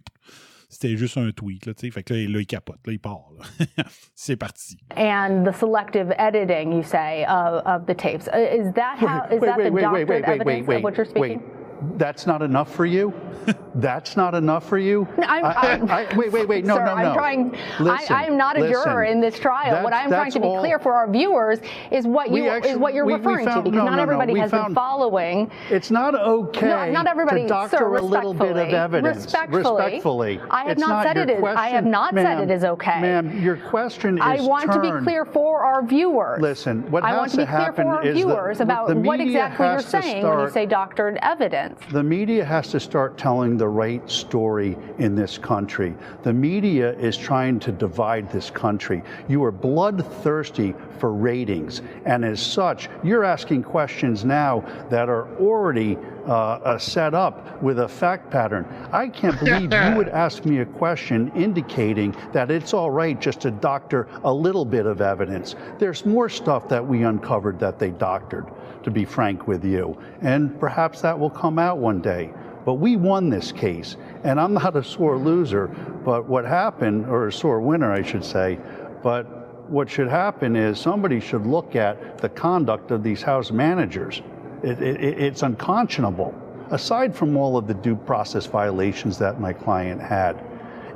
c'était 0.67 0.97
juste 0.97 1.17
un 1.17 1.31
tweet, 1.31 1.65
là, 1.65 1.73
tu 1.73 1.87
sais. 1.87 1.91
Fait 1.91 2.03
que 2.03 2.13
là, 2.13 2.19
là, 2.27 2.41
il 2.41 2.45
capote, 2.45 2.85
là, 2.85 2.91
il 2.91 2.99
part, 2.99 3.29
c'est 4.13 4.35
parti. 4.35 4.77
And 4.97 5.45
the 5.45 5.53
selective 5.53 6.11
editing 6.17 6.73
you 6.73 6.83
say 6.83 7.23
of, 7.29 7.65
of 7.65 7.85
the 7.85 7.95
tapes. 7.95 8.27
Uh, 8.27 8.39
Is 8.39 8.73
that 8.73 8.97
how? 8.99 9.23
Is 9.31 9.39
wait, 9.39 9.47
that 9.47 9.57
wait, 9.57 9.63
the 9.63 9.71
wait, 9.71 9.81
doctored 9.83 10.09
wait, 10.09 10.21
wait, 10.21 10.27
wait, 10.27 10.41
evidence 10.41 10.67
wait, 10.67 10.75
of 10.75 10.83
what 10.83 10.97
you're 10.97 11.05
speaking? 11.05 11.41
Wait. 11.81 11.97
That's 11.97 12.25
not 12.27 12.41
enough 12.41 12.73
for 12.73 12.85
you. 12.85 13.13
That's 13.75 14.17
not 14.17 14.33
enough 14.33 14.67
for 14.67 14.77
you. 14.77 15.07
I'm, 15.19 15.45
I- 15.45 15.49
I- 15.53 15.67
I'm- 15.71 15.89
I- 15.89 16.07
wait, 16.17 16.31
wait, 16.31 16.47
wait. 16.47 16.65
No, 16.65 16.75
sir, 16.75 16.85
no, 16.85 16.95
no. 16.95 17.01
I'm 17.03 17.13
trying. 17.15 17.51
Listen, 17.79 18.15
I, 18.15 18.25
I'm 18.25 18.35
not 18.37 18.57
a 18.57 18.67
juror 18.67 19.03
in 19.03 19.21
this 19.21 19.37
trial. 19.39 19.83
what 19.83 19.93
I'm 19.93 20.09
trying 20.09 20.31
to 20.31 20.39
be 20.39 20.47
all- 20.47 20.59
clear 20.59 20.79
for 20.79 20.93
our 20.93 21.09
viewers 21.09 21.59
is 21.91 22.05
what 22.07 22.31
you 22.31 22.47
actually- 22.49 22.71
is 22.71 22.77
what 22.77 22.93
you're 22.93 23.05
we- 23.05 23.13
we 23.13 23.17
referring 23.19 23.45
found- 23.45 23.65
to, 23.65 23.71
because 23.71 23.85
no, 23.85 23.85
not 23.85 23.91
no, 23.91 23.97
no, 23.97 24.01
everybody 24.03 24.33
we 24.33 24.39
has 24.39 24.51
found- 24.51 24.69
been 24.69 24.75
following. 24.75 25.51
It's 25.69 25.91
not 25.91 26.15
okay 26.15 26.67
No, 26.67 26.91
not 26.91 27.07
everybody, 27.07 27.43
to 27.43 27.47
doctor 27.47 27.77
sir, 27.77 27.95
a 27.95 28.01
little 28.01 28.33
bit 28.33 28.51
of 28.57 28.57
evidence. 28.73 29.25
Respectfully. 29.25 29.83
Respectfully. 29.83 30.41
I 30.49 30.61
have 30.63 30.71
It's 30.71 30.81
not 30.81 31.03
said 31.05 31.15
your 31.15 31.23
it 31.25 31.29
is- 31.29 31.43
I 31.43 31.67
have 31.69 31.85
not 31.85 32.13
said 32.15 32.39
it 32.41 32.51
is 32.51 32.63
okay. 32.63 32.99
Ma'am, 33.01 33.39
your 33.41 33.57
question 33.57 34.17
is 34.17 34.23
I 34.23 34.41
want 34.41 34.71
to 34.71 34.81
be 34.81 34.91
clear 35.03 35.23
for 35.25 35.61
our 35.61 35.83
viewers. 35.85 36.41
Listen, 36.41 36.89
what 36.91 37.03
I 37.03 37.09
has 37.09 37.17
want 37.17 37.31
to 37.31 37.37
to 37.37 37.45
be 37.45 37.51
clear 37.51 37.71
for 37.73 37.83
our 37.85 38.01
is 38.03 38.07
the- 38.07 38.13
viewers 38.25 38.59
about 38.59 38.87
the 38.87 38.95
what 38.95 39.19
media 39.19 39.45
exactly 39.45 39.65
you're 39.67 39.73
has 39.75 39.85
to 39.85 39.89
saying 40.01 40.03
when 40.23 40.31
you 40.33 40.37
start- 40.39 40.53
say 40.53 40.65
doctored 40.65 41.19
evidence. 41.21 41.66
The 41.91 42.03
media 42.03 42.43
has 42.45 42.69
to 42.69 42.79
start 42.79 43.17
telling 43.17 43.57
the 43.57 43.67
right 43.67 44.07
story 44.09 44.77
in 44.99 45.15
this 45.15 45.37
country. 45.37 45.95
The 46.23 46.33
media 46.33 46.93
is 46.93 47.17
trying 47.17 47.59
to 47.61 47.71
divide 47.71 48.31
this 48.31 48.49
country. 48.49 49.03
You 49.27 49.43
are 49.43 49.51
bloodthirsty 49.51 50.75
for 50.99 51.13
ratings, 51.13 51.81
and 52.05 52.25
as 52.25 52.41
such, 52.41 52.89
you're 53.03 53.23
asking 53.23 53.63
questions 53.63 54.25
now 54.25 54.63
that 54.89 55.09
are 55.09 55.27
already 55.37 55.97
uh, 56.27 56.31
uh, 56.31 56.77
set 56.77 57.13
up 57.13 57.61
with 57.63 57.79
a 57.79 57.87
fact 57.87 58.29
pattern. 58.29 58.65
I 58.91 59.07
can't 59.07 59.39
believe 59.39 59.71
you 59.71 59.95
would 59.95 60.09
ask 60.25 60.43
me 60.43 60.59
a 60.59 60.65
question 60.65 61.31
indicating 61.35 62.13
that 62.33 62.51
it's 62.51 62.73
all 62.73 62.91
right 62.91 63.17
just 63.19 63.39
to 63.41 63.51
doctor 63.51 64.09
a 64.25 64.33
little 64.33 64.65
bit 64.65 64.85
of 64.85 64.99
evidence. 64.99 65.55
There's 65.79 66.05
more 66.05 66.27
stuff 66.27 66.67
that 66.67 66.85
we 66.85 67.03
uncovered 67.03 67.59
that 67.59 67.79
they 67.79 67.91
doctored, 67.91 68.45
to 68.83 68.91
be 68.91 69.05
frank 69.05 69.47
with 69.47 69.63
you, 69.63 69.97
and 70.21 70.59
perhaps 70.59 71.01
that 71.01 71.17
will 71.17 71.29
come 71.29 71.59
out 71.59 71.77
one 71.77 72.01
day. 72.01 72.31
But 72.65 72.75
we 72.75 72.97
won 72.97 73.29
this 73.29 73.51
case, 73.51 73.95
and 74.23 74.39
I'm 74.39 74.53
not 74.53 74.75
a 74.75 74.83
sore 74.83 75.17
loser. 75.17 75.67
But 75.67 76.25
what 76.25 76.43
happened, 76.43 77.05
or 77.07 77.27
a 77.27 77.31
sore 77.31 77.61
winner, 77.61 77.93
I 77.93 78.01
should 78.01 78.25
say, 78.25 78.59
but 79.01 79.69
what 79.69 79.89
should 79.89 80.07
happen 80.07 80.55
is 80.55 80.79
somebody 80.79 81.19
should 81.19 81.45
look 81.45 81.75
at 81.75 82.17
the 82.17 82.29
conduct 82.29 82.91
of 82.91 83.03
these 83.03 83.21
house 83.21 83.51
managers. 83.51 84.21
It, 84.63 84.81
it, 84.81 85.01
it's 85.01 85.43
unconscionable, 85.43 86.35
aside 86.71 87.15
from 87.15 87.37
all 87.37 87.57
of 87.57 87.67
the 87.67 87.73
due 87.73 87.95
process 87.95 88.45
violations 88.45 89.17
that 89.19 89.39
my 89.39 89.53
client 89.53 90.01
had. 90.01 90.43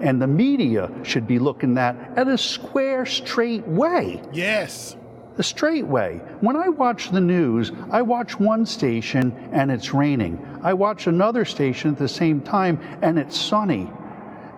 And 0.02 0.22
the 0.22 0.28
media 0.28 0.89
should 1.04 1.28
be 1.28 1.38
looking 1.38 1.78
at 1.78 1.96
that 2.15 2.17
at 2.17 2.28
a 2.28 2.38
square, 2.38 3.06
straight 3.06 3.67
way. 3.67 4.22
Yes. 4.34 4.96
The 5.38 5.44
straight 5.44 5.88
way. 5.88 6.22
When 6.41 6.56
I 6.56 6.67
watch 6.70 7.10
the 7.10 7.22
news, 7.22 7.72
I 7.89 8.02
watch 8.02 8.39
one 8.39 8.65
station 8.65 9.32
and 9.52 9.72
it's 9.72 9.94
raining. 9.94 10.46
I 10.62 10.74
watch 10.74 11.08
another 11.08 11.46
station 11.46 11.91
at 11.91 11.98
the 11.98 12.08
same 12.08 12.41
time 12.41 12.80
and 13.02 13.17
it's 13.17 13.38
sunny. 13.39 13.89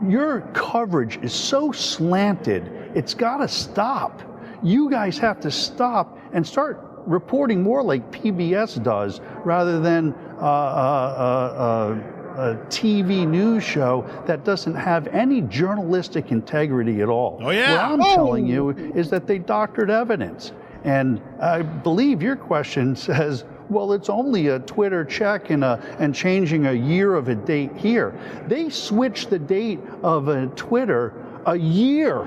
Your 0.08 0.42
coverage 0.54 1.18
is 1.22 1.32
so 1.34 1.72
slanted, 1.72 2.64
it's 2.96 3.14
got 3.14 3.38
to 3.38 3.48
stop. 3.48 4.22
You 4.64 4.90
guys 4.90 5.18
have 5.20 5.40
to 5.42 5.52
stop 5.52 6.18
and 6.34 6.46
start 6.46 6.82
reporting 7.06 7.62
more 7.62 7.84
like 7.84 8.12
PBS 8.12 8.82
does 8.84 9.22
rather 9.46 9.80
than 9.80 10.14
uh, 10.42 10.46
uh, 10.46 11.96
uh, 12.38 12.42
a 12.42 12.56
TV 12.68 13.28
news 13.28 13.64
show 13.64 14.06
that 14.26 14.44
doesn't 14.44 14.74
have 14.76 15.08
any 15.08 15.42
journalistic 15.42 16.32
integrity 16.32 17.02
at 17.02 17.10
all. 17.10 17.40
Oh, 17.44 17.52
yeah. 17.52 17.74
What 17.74 17.92
I'm 17.94 18.02
Oh. 18.02 18.16
telling 18.16 18.48
you 18.48 18.70
is 18.72 19.10
that 19.12 19.28
they 19.28 19.38
doctored 19.38 19.92
evidence. 19.92 20.52
And 20.84 21.22
I 21.39 21.62
believe 21.62 22.22
your 22.22 22.36
question 22.36 22.96
says, 22.96 23.46
well, 23.69 23.93
it's 23.93 24.10
only 24.10 24.48
a 24.48 24.60
Twitter 24.60 25.06
check 25.06 25.50
and, 25.50 25.63
a, 25.63 25.80
and 26.00 26.13
changing 26.13 26.65
a 26.67 26.74
year 26.74 27.15
of 27.15 27.30
a 27.30 27.36
date 27.36 27.76
here. 27.76 28.13
They 28.48 28.69
switched 28.69 29.30
the 29.30 29.39
date 29.39 29.80
of 30.04 30.28
a 30.28 30.48
Twitter 30.48 31.13
a 31.46 31.56
year 31.56 32.26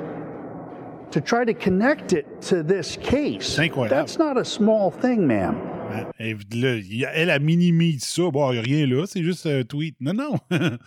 to 1.10 1.20
try 1.20 1.44
to 1.44 1.54
connect 1.54 2.12
it 2.12 2.42
to 2.42 2.62
this 2.62 2.96
case. 2.96 3.56
That's 3.56 4.18
not 4.18 4.36
a 4.36 4.44
small 4.44 4.90
thing, 4.90 5.26
ma'am. 5.26 5.56
A- 5.88 6.12
elle 6.18 7.30
a 7.30 7.38
minimise 7.38 8.04
ça. 8.04 8.30
Bon, 8.30 8.48
rien 8.48 8.86
là, 8.86 9.06
c'est 9.06 9.22
juste 9.22 9.46
un 9.46 9.62
tweet. 9.62 9.96
Non, 10.00 10.14
non. 10.14 10.38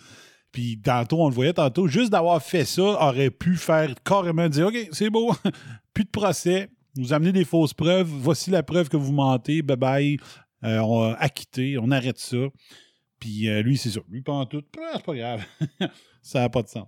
Puis 0.52 0.80
tantôt, 0.82 1.22
on 1.22 1.28
le 1.28 1.34
voyait 1.34 1.52
tantôt, 1.52 1.86
juste 1.86 2.10
d'avoir 2.10 2.42
fait 2.42 2.64
ça 2.64 2.82
aurait 2.82 3.30
pu 3.30 3.54
faire 3.54 3.88
carrément 4.04 4.48
dire 4.48 4.66
OK, 4.66 4.88
c'est 4.90 5.08
beau, 5.08 5.32
plus 5.94 6.04
de 6.04 6.10
procès, 6.10 6.68
vous 6.96 7.12
amenez 7.12 7.32
des 7.32 7.44
fausses 7.44 7.74
preuves, 7.74 8.08
voici 8.08 8.50
la 8.50 8.62
preuve 8.62 8.88
que 8.88 8.96
vous 8.96 9.12
mentez, 9.12 9.62
bye 9.62 9.76
bye, 9.76 10.18
Euh, 10.62 10.78
on 10.80 11.00
va 11.00 11.16
acquitter, 11.18 11.78
on 11.80 11.90
arrête 11.90 12.18
ça. 12.18 12.36
Puis 13.18 13.48
euh, 13.48 13.62
lui, 13.62 13.78
c'est 13.78 13.88
ça. 13.90 14.00
Lui, 14.10 14.20
pas 14.20 14.32
en 14.32 14.44
tout, 14.46 14.62
Ah, 14.78 14.92
c'est 14.96 15.04
pas 15.04 15.14
grave. 15.14 15.40
ça 16.22 16.40
n'a 16.40 16.48
pas 16.50 16.62
de 16.62 16.68
sens. 16.68 16.86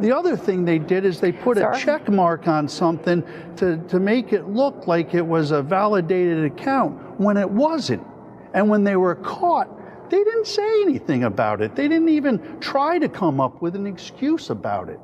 The 0.00 0.12
other 0.12 0.36
thing 0.36 0.64
they 0.64 0.78
did 0.78 1.04
is 1.04 1.18
they 1.18 1.32
put 1.32 1.58
a 1.58 1.72
check 1.76 2.08
mark 2.08 2.46
on 2.46 2.68
something 2.68 3.24
to, 3.56 3.78
to 3.88 3.98
make 3.98 4.32
it 4.32 4.46
look 4.48 4.86
like 4.86 5.14
it 5.14 5.26
was 5.26 5.50
a 5.50 5.62
validated 5.62 6.44
account 6.44 6.94
when 7.18 7.36
it 7.36 7.50
wasn't. 7.50 8.02
And 8.54 8.70
when 8.70 8.84
they 8.84 8.94
were 8.94 9.16
caught, 9.16 9.66
they 10.10 10.22
didn't 10.22 10.46
say 10.46 10.82
anything 10.82 11.24
about 11.24 11.60
it. 11.60 11.74
They 11.74 11.88
didn't 11.88 12.10
even 12.10 12.38
try 12.60 13.00
to 13.00 13.08
come 13.08 13.40
up 13.40 13.62
with 13.62 13.74
an 13.74 13.84
excuse 13.84 14.50
about 14.50 14.88
it. 14.88 15.00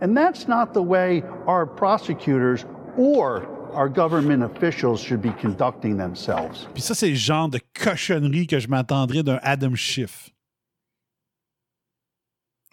And 0.00 0.16
that's 0.16 0.48
not 0.48 0.72
the 0.72 0.82
way 0.82 1.22
our 1.46 1.66
prosecutors 1.66 2.64
or 2.98 3.42
our 3.74 3.88
government 3.88 4.42
officials 4.42 5.00
should 5.00 5.20
be 5.20 5.32
conducting 5.40 5.96
themselves. 5.98 6.68
Puis 6.74 6.82
ça, 6.82 6.94
c'est 6.94 7.10
le 7.10 7.14
genre 7.16 7.48
de 7.48 7.58
cochonnerie 7.82 8.46
que 8.46 8.58
je 8.58 8.68
m'attendrais 8.68 9.22
d'un 9.22 9.38
Adam 9.42 9.74
Schiff. 9.74 10.30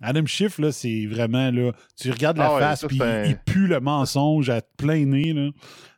Adam 0.03 0.25
Schiff, 0.25 0.57
là, 0.57 0.71
c'est 0.71 1.05
vraiment, 1.05 1.51
là, 1.51 1.73
tu 1.95 2.09
regardes 2.09 2.37
la 2.37 2.47
Ah 2.47 2.53
ouais, 2.55 2.59
face, 2.59 2.85
puis 2.87 3.01
un- 3.03 3.23
il 3.25 3.37
pue 3.37 3.67
le 3.67 3.79
mensonge 3.79 4.49
à 4.49 4.61
plein 4.77 5.05
nez, 5.05 5.31
là. 5.31 5.49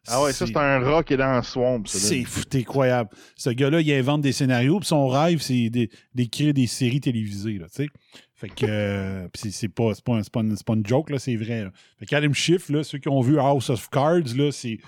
Ah 0.09 0.21
ouais, 0.21 0.33
ça, 0.33 0.45
c'est 0.45 0.57
un 0.57 0.79
rat 0.79 1.03
qui 1.03 1.13
est 1.13 1.17
dans 1.17 1.37
le 1.37 1.41
swamp. 1.43 1.83
C'est 1.85 2.25
fou, 2.25 2.41
c'est 2.41 2.59
incroyable. 2.59 3.09
Ce 3.37 3.49
gars-là, 3.49 3.79
il 3.79 3.89
invente 3.93 4.19
des 4.19 4.33
scénarios, 4.33 4.79
puis 4.79 4.87
son 4.87 5.07
rêve, 5.07 5.39
c'est 5.39 5.69
d'é- 5.69 5.89
d'écrire 6.13 6.53
des 6.53 6.67
séries 6.67 6.99
télévisées, 6.99 7.57
là, 7.57 7.67
tu 7.73 7.83
sais. 7.83 7.87
Fait 8.43 8.49
que 8.49 8.65
euh, 8.67 9.27
c'est 9.35 9.69
pas, 9.69 9.91
pas, 10.03 10.19
pas, 10.29 10.41
une- 10.41 10.55
c'est 10.57 10.65
pas 10.65 10.73
une 10.73 10.85
joke, 10.85 11.11
là, 11.11 11.17
c'est 11.17 11.37
vrai. 11.37 11.63
là. 11.63 11.71
Fait 11.97 12.05
qu'Adam 12.05 12.33
Schiff, 12.33 12.67
là, 12.67 12.83
ceux 12.83 12.97
qui 12.97 13.07
ont 13.07 13.21
vu 13.21 13.39
House 13.39 13.69
of 13.69 13.89
Cards, 13.89 14.35
là, 14.35 14.51
c'est 14.51 14.79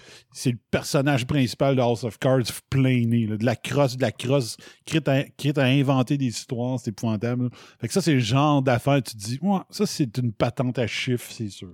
le 0.46 0.58
personnage 0.70 1.26
principal 1.26 1.78
de 1.78 1.80
House 1.82 2.04
of 2.04 2.20
Cards 2.20 2.44
plein 2.70 3.06
nez, 3.06 3.28
là, 3.28 3.38
de 3.38 3.46
la 3.46 3.56
crosse, 3.56 3.96
de 3.96 4.02
la 4.02 4.12
crosse, 4.12 4.58
quitte 4.84 5.08
à, 5.08 5.24
quitte 5.24 5.58
à 5.58 5.64
inventer 5.64 6.18
des 6.18 6.26
histoires, 6.28 6.78
c'est 6.82 6.90
épouvantable. 6.90 7.44
là. 7.46 7.50
Fait 7.80 7.88
que 7.88 7.94
ça, 7.94 8.02
c'est 8.02 8.16
le 8.16 8.20
genre 8.20 8.62
d'affaire, 8.62 9.02
tu 9.02 9.16
te 9.16 9.24
dis, 9.24 9.40
ouais, 9.42 9.60
ça, 9.70 9.86
c'est 9.86 10.18
une 10.18 10.34
patente 10.34 10.78
à 10.78 10.86
chiffres, 10.86 11.32
c'est 11.32 11.48
sûr. 11.48 11.70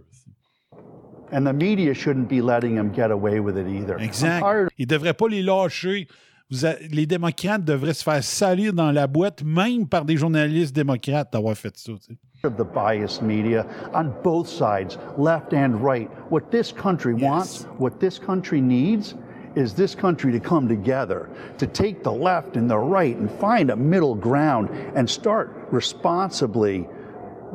And 1.34 1.46
the 1.46 1.54
media 1.54 1.94
shouldn't 1.96 2.28
be 2.30 2.42
letting 2.46 2.76
them 2.76 2.94
get 2.94 3.10
away 3.10 3.40
with 3.40 3.56
it 3.56 3.66
either. 3.68 3.96
Exact. 4.00 4.46
Ils 4.78 4.82
ne 4.84 4.86
devraient 4.86 5.14
pas 5.16 5.30
les 5.30 5.42
lâcher. 5.42 6.08
Vous 6.52 6.66
a- 6.66 6.76
les 6.92 7.06
démocrates 7.06 7.64
devraient 7.64 7.94
se 7.94 8.04
faire 8.04 8.22
salir 8.24 8.74
dans 8.74 8.92
la 8.92 9.08
boîte, 9.08 9.42
même 9.44 9.88
par 9.88 10.04
des 10.04 10.18
journalistes 10.18 10.76
démocrates, 10.76 11.32
d'avoir 11.32 11.56
fait 11.56 11.76
ça. 11.78 11.94
tu 11.94 12.14
sais. 12.14 12.18
of 12.44 12.58
the 12.58 12.66
biased 12.74 13.22
media 13.22 13.64
on 13.94 14.12
both 14.24 14.48
sides, 14.48 14.98
left 15.18 15.54
and 15.54 15.76
right. 15.82 16.10
What 16.32 16.50
this 16.50 16.72
country 16.74 17.14
wants, 17.14 17.68
what 17.78 18.00
this 18.00 18.18
country 18.20 18.60
needs, 18.60 19.16
is 19.56 19.74
this 19.76 19.94
country 19.96 20.32
to 20.32 20.40
come 20.40 20.68
together, 20.68 21.30
to 21.60 21.68
take 21.68 22.04
the 22.04 22.12
left 22.12 22.58
and 22.58 22.68
the 22.68 22.80
right 22.80 23.16
and 23.16 23.30
find 23.40 23.70
a 23.70 23.76
middle 23.76 24.16
ground 24.16 24.70
and 24.96 25.08
start 25.08 25.52
responsibly 25.72 26.88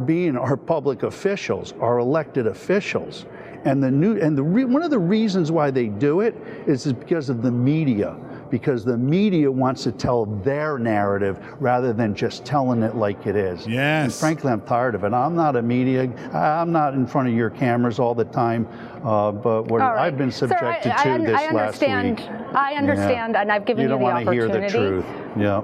being 0.04 0.36
our 0.36 0.56
public 0.56 1.02
officials, 1.02 1.74
our 1.80 1.98
elected 1.98 2.46
officials. 2.46 3.26
And 3.64 3.82
the 3.82 3.90
new 3.90 4.16
and 4.20 4.38
the 4.38 4.42
re, 4.44 4.64
one 4.64 4.82
of 4.84 4.90
the 4.90 4.98
reasons 5.00 5.50
why 5.50 5.72
they 5.72 5.86
do 5.88 6.20
it 6.20 6.34
is, 6.68 6.86
is 6.86 6.92
because 6.92 7.28
of 7.28 7.42
the 7.42 7.50
media, 7.50 8.14
because 8.50 8.84
the 8.84 8.96
media 8.96 9.50
wants 9.50 9.82
to 9.84 9.92
tell 9.92 10.26
their 10.26 10.78
narrative 10.78 11.38
rather 11.60 11.92
than 11.92 12.14
just 12.14 12.44
telling 12.44 12.82
it 12.82 12.94
like 12.96 13.26
it 13.26 13.36
is. 13.36 13.66
Yes. 13.66 14.04
And 14.04 14.12
frankly, 14.14 14.52
I'm 14.52 14.60
tired 14.62 14.94
of 14.94 15.04
it. 15.04 15.12
I'm 15.12 15.34
not 15.36 15.56
a 15.56 15.62
media. 15.62 16.04
I'm 16.32 16.72
not 16.72 16.94
in 16.94 17.06
front 17.06 17.28
of 17.28 17.34
your 17.34 17.50
cameras 17.50 17.98
all 17.98 18.14
the 18.14 18.24
time. 18.24 18.66
Uh, 19.04 19.30
but 19.32 19.64
what 19.64 19.80
All 19.80 19.94
right. 19.94 20.06
I've 20.06 20.18
been 20.18 20.30
Sir, 20.32 20.48
subjected 20.48 20.92
I, 20.92 21.00
I, 21.00 21.04
to 21.04 21.10
un- 21.12 21.24
this 21.24 21.30
I 21.40 21.50
last 21.52 21.82
understand. 21.82 22.18
week. 22.20 22.28
I 22.54 22.74
understand, 22.74 23.34
Yeah. 23.34 23.42
and 23.42 23.52
I've 23.52 23.64
given 23.64 23.82
you 23.82 23.84
you, 23.84 23.88
don't 23.90 23.98
the 24.00 24.04
want 24.04 24.24
to 24.26 24.32
hear 24.32 24.48
the 24.48 24.68
truth. 24.68 25.04
Yeah. 25.38 25.62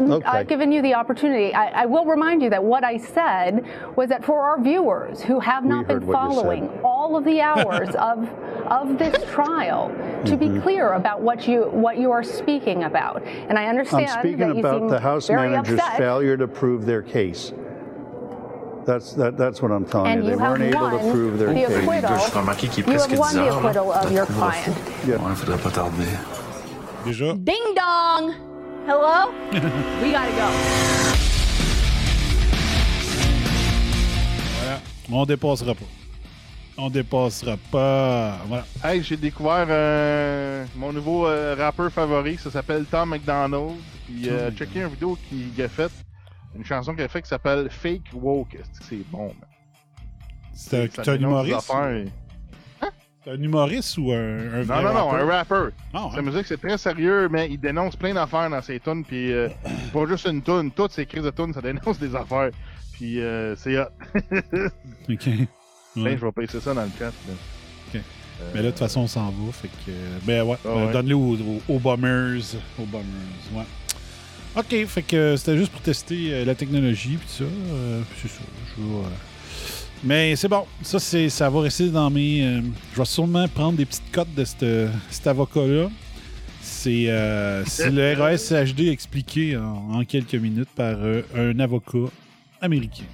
Okay. 0.00 0.26
I've 0.26 0.48
given 0.48 0.72
you 0.72 0.80
the 0.82 0.94
opportunity. 0.94 1.52
I, 1.54 1.82
I 1.82 1.86
will 1.86 2.04
remind 2.04 2.42
you 2.42 2.50
that 2.50 2.62
what 2.62 2.84
I 2.84 2.96
said 2.96 3.64
was 3.96 4.08
that 4.08 4.24
for 4.24 4.40
our 4.42 4.60
viewers 4.60 5.20
who 5.20 5.40
have 5.40 5.64
We 5.64 5.70
not 5.70 5.86
been 5.86 5.96
heard 5.96 6.04
what 6.06 6.22
you 6.22 6.28
said. 6.34 6.40
following 6.40 6.70
all 6.84 7.16
of 7.16 7.24
the 7.24 7.40
hours 7.40 7.90
of 7.96 8.28
of 8.70 8.98
this 8.98 9.16
trial, 9.30 9.88
to 10.26 10.36
be 10.36 10.46
Mhm. 10.46 10.62
clear 10.62 10.92
about 10.92 11.20
what 11.22 11.48
you 11.48 11.62
what 11.72 11.98
you 11.98 12.10
are 12.12 12.22
speaking 12.22 12.84
about. 12.84 13.22
And 13.48 13.58
I 13.58 13.66
understand 13.66 14.06
I'm 14.06 14.20
speaking 14.20 14.38
that 14.38 14.54
you 14.54 14.60
about 14.60 14.78
seem 14.80 14.88
the 14.88 15.00
House 15.00 15.28
manager's 15.28 15.78
upset. 15.80 15.98
failure 15.98 16.36
to 16.36 16.46
prove 16.46 16.86
their 16.86 17.02
case. 17.02 17.52
That's 18.86 19.12
that, 19.14 19.36
that's 19.36 19.60
what 19.60 19.70
I'm 19.72 19.84
telling 19.84 20.10
And 20.12 20.24
you. 20.24 20.30
you 20.30 20.36
They 20.36 20.42
weren't 20.42 20.62
have 20.62 20.74
able 20.74 20.90
to 20.90 21.04
won 21.04 21.12
prove 21.12 21.38
their 21.38 21.48
the 21.48 21.54
case. 21.54 21.76
acquittal. 21.76 22.16
J'ai 22.18 22.32
remarqué 22.40 22.68
qu'il 22.70 22.84
est 22.84 22.92
You 22.92 22.98
have 23.00 23.18
won 23.18 23.34
the 23.34 23.48
acquittal 23.56 23.92
of 23.92 24.10
your 24.12 24.26
client. 24.26 24.74
Ouais, 25.06 25.34
faudrait 25.34 25.58
pas 25.62 25.70
tarder. 25.70 26.06
Déjà. 27.04 27.34
Ding 27.44 27.74
dong! 27.74 28.34
Hello? 28.86 29.30
we 30.02 30.10
gotta 30.10 30.32
go. 30.32 30.48
Voilà. 34.58 34.80
On 35.12 35.24
dépassera 35.26 35.74
pas. 35.74 35.84
On 36.78 36.90
dépassera 36.90 37.56
pas. 37.70 38.38
Voilà. 38.46 38.64
Hey, 38.82 39.02
j'ai 39.02 39.16
découvert 39.16 39.66
euh, 39.68 40.64
mon 40.76 40.92
nouveau 40.92 41.26
euh, 41.26 41.54
rappeur 41.58 41.92
favori, 41.92 42.38
ça 42.38 42.50
s'appelle 42.50 42.84
Tom 42.86 43.10
McDonald. 43.10 43.76
Puis 44.06 44.28
euh, 44.28 44.50
checké 44.52 44.80
une 44.80 44.88
vidéo 44.88 45.18
qu'il 45.28 45.62
a 45.62 45.68
faite, 45.68 45.92
une 46.56 46.64
chanson 46.64 46.94
qu'il 46.94 47.04
a 47.04 47.08
faite 47.08 47.24
qui 47.24 47.28
s'appelle 47.28 47.68
Fake 47.70 48.10
Woke. 48.14 48.56
C'est 48.80 49.08
bon, 49.10 49.26
man? 49.26 49.48
C'est 50.52 51.08
un, 51.08 51.14
humoriste? 51.16 51.70
affaires. 51.70 52.06
C'est 53.24 53.30
un 53.32 53.42
humoriste 53.42 53.98
ou 53.98 54.12
un, 54.12 54.16
un 54.16 54.62
vrai 54.62 54.82
Non, 54.82 54.82
non, 54.82 54.94
non, 54.94 55.12
un 55.12 55.24
rappeur. 55.26 55.70
Ah, 55.92 56.06
ouais. 56.06 56.14
Sa 56.14 56.22
musique, 56.22 56.46
c'est 56.46 56.56
très 56.60 56.78
sérieux, 56.78 57.28
mais 57.30 57.48
il 57.50 57.58
dénonce 57.60 57.94
plein 57.96 58.14
d'affaires 58.14 58.48
dans 58.48 58.62
ses 58.62 58.80
tunes. 58.80 59.04
Puis 59.04 59.30
euh, 59.32 59.48
c'est 59.64 59.92
pas 59.92 60.06
juste 60.06 60.26
une 60.26 60.42
tune, 60.42 60.70
toutes 60.70 60.92
ses 60.92 61.04
crises 61.04 61.24
de 61.24 61.30
tunes, 61.30 61.52
ça 61.52 61.60
dénonce 61.60 61.98
des 61.98 62.14
affaires. 62.16 62.50
Puis 62.94 63.20
euh, 63.20 63.54
c'est 63.56 63.78
hot. 63.78 63.84
OK. 65.10 65.28
Ben, 65.28 65.46
Ouais. 65.96 66.16
je 66.16 66.24
vais 66.24 66.32
passer 66.32 66.60
ça 66.60 66.72
dans 66.72 66.84
le 66.84 66.90
chat. 66.98 67.06
là. 67.06 67.34
OK. 67.94 68.00
Mais 68.54 68.60
là, 68.60 68.62
de 68.62 68.70
toute 68.70 68.78
façon, 68.78 69.00
on 69.00 69.06
s'en 69.08 69.28
va. 69.30 69.52
Fait 69.52 69.68
que. 69.68 69.90
euh, 69.90 70.18
Ben 70.22 70.42
ouais. 70.44 70.56
Ah 70.64 70.68
euh, 70.68 70.86
ouais. 70.86 70.92
Donne-le 70.92 71.14
aux, 71.16 71.34
aux, 71.34 71.62
aux 71.68 71.78
bombers. 71.78 72.40
Aux 72.78 72.84
bombers. 72.86 73.04
Ouais. 73.52 73.64
OK. 74.56 74.86
Fait 74.86 75.02
que 75.02 75.16
euh, 75.16 75.36
c'était 75.36 75.58
juste 75.58 75.72
pour 75.72 75.82
tester 75.82 76.32
euh, 76.32 76.44
la 76.46 76.54
technologie. 76.54 77.16
Puis 77.18 77.28
ça. 77.28 77.44
euh, 77.44 78.00
c'est 78.22 78.28
ça. 78.28 78.40
Je 78.78 78.82
vais, 78.82 78.88
euh, 78.98 79.02
Mais 80.02 80.34
c'est 80.36 80.48
bon. 80.48 80.64
Ça, 80.82 80.98
c'est, 80.98 81.28
ça 81.28 81.50
va 81.50 81.60
rester 81.60 81.90
dans 81.90 82.08
mes. 82.10 82.42
euh, 82.42 82.60
je 82.94 82.98
vais 82.98 83.04
sûrement 83.04 83.46
prendre 83.48 83.76
des 83.76 83.84
petites 83.84 84.10
cotes 84.12 84.34
de 84.34 84.44
cette- 84.44 84.88
cet 85.10 85.26
avocat-là. 85.26 85.88
C'est 86.62 87.10
euh, 87.10 87.64
c'est 87.66 87.90
le 87.90 88.14
RAS-HD 88.14 88.88
expliqué 88.90 89.56
en, 89.56 89.94
en 89.94 90.04
quelques 90.04 90.34
minutes 90.34 90.68
par 90.74 90.94
euh, 90.98 91.22
un 91.36 91.58
avocat 91.60 92.10
américain. 92.60 93.04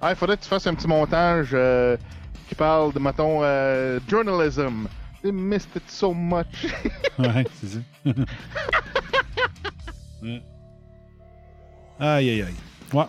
Ah, 0.00 0.10
il 0.10 0.16
faudrait 0.16 0.36
que 0.36 0.42
tu 0.42 0.48
fasses 0.48 0.66
un 0.66 0.74
petit 0.74 0.86
montage 0.88 1.50
euh, 1.52 1.96
qui 2.48 2.54
parle 2.54 2.92
de, 2.92 2.98
mettons, 2.98 3.40
journalism. 4.08 4.86
They 5.22 5.30
missed 5.32 5.68
it 5.76 5.82
so 5.88 6.12
much. 6.14 6.46
Ouais, 7.18 7.44
c'est 7.60 7.66
ça. 7.68 7.78
Ouais. 10.22 10.42
Aïe, 11.98 12.28
aïe, 12.30 12.42
aïe. 12.42 12.54
Ouais. 12.92 13.04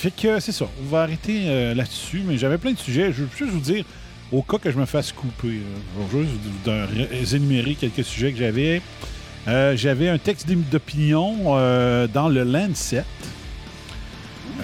Fait 0.00 0.10
que 0.10 0.40
c'est 0.40 0.52
ça. 0.52 0.66
On 0.82 0.88
va 0.88 1.02
arrêter 1.02 1.42
euh, 1.46 1.74
là-dessus, 1.74 2.22
mais 2.26 2.38
j'avais 2.38 2.56
plein 2.56 2.72
de 2.72 2.78
sujets. 2.78 3.12
Je 3.12 3.22
veux 3.24 3.28
juste 3.36 3.50
vous 3.50 3.60
dire, 3.60 3.84
au 4.32 4.40
cas 4.42 4.56
que 4.56 4.70
je 4.70 4.78
me 4.78 4.86
fasse 4.86 5.12
couper, 5.12 5.60
je 6.12 6.16
vais 6.16 6.24
juste 6.24 6.36
vous 7.22 7.36
énumérer 7.36 7.74
quelques 7.74 8.04
sujets 8.04 8.32
que 8.32 8.38
j'avais. 8.38 8.80
Euh, 9.46 9.76
j'avais 9.76 10.08
un 10.08 10.16
texte 10.16 10.48
d'opinion 10.48 11.36
euh, 11.58 12.06
dans 12.06 12.28
le 12.30 12.44
Lancet, 12.44 13.04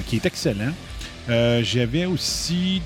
qui 0.06 0.16
est 0.16 0.24
excellent. 0.26 0.72
J'avais 1.28 2.06
aussi 2.06 2.80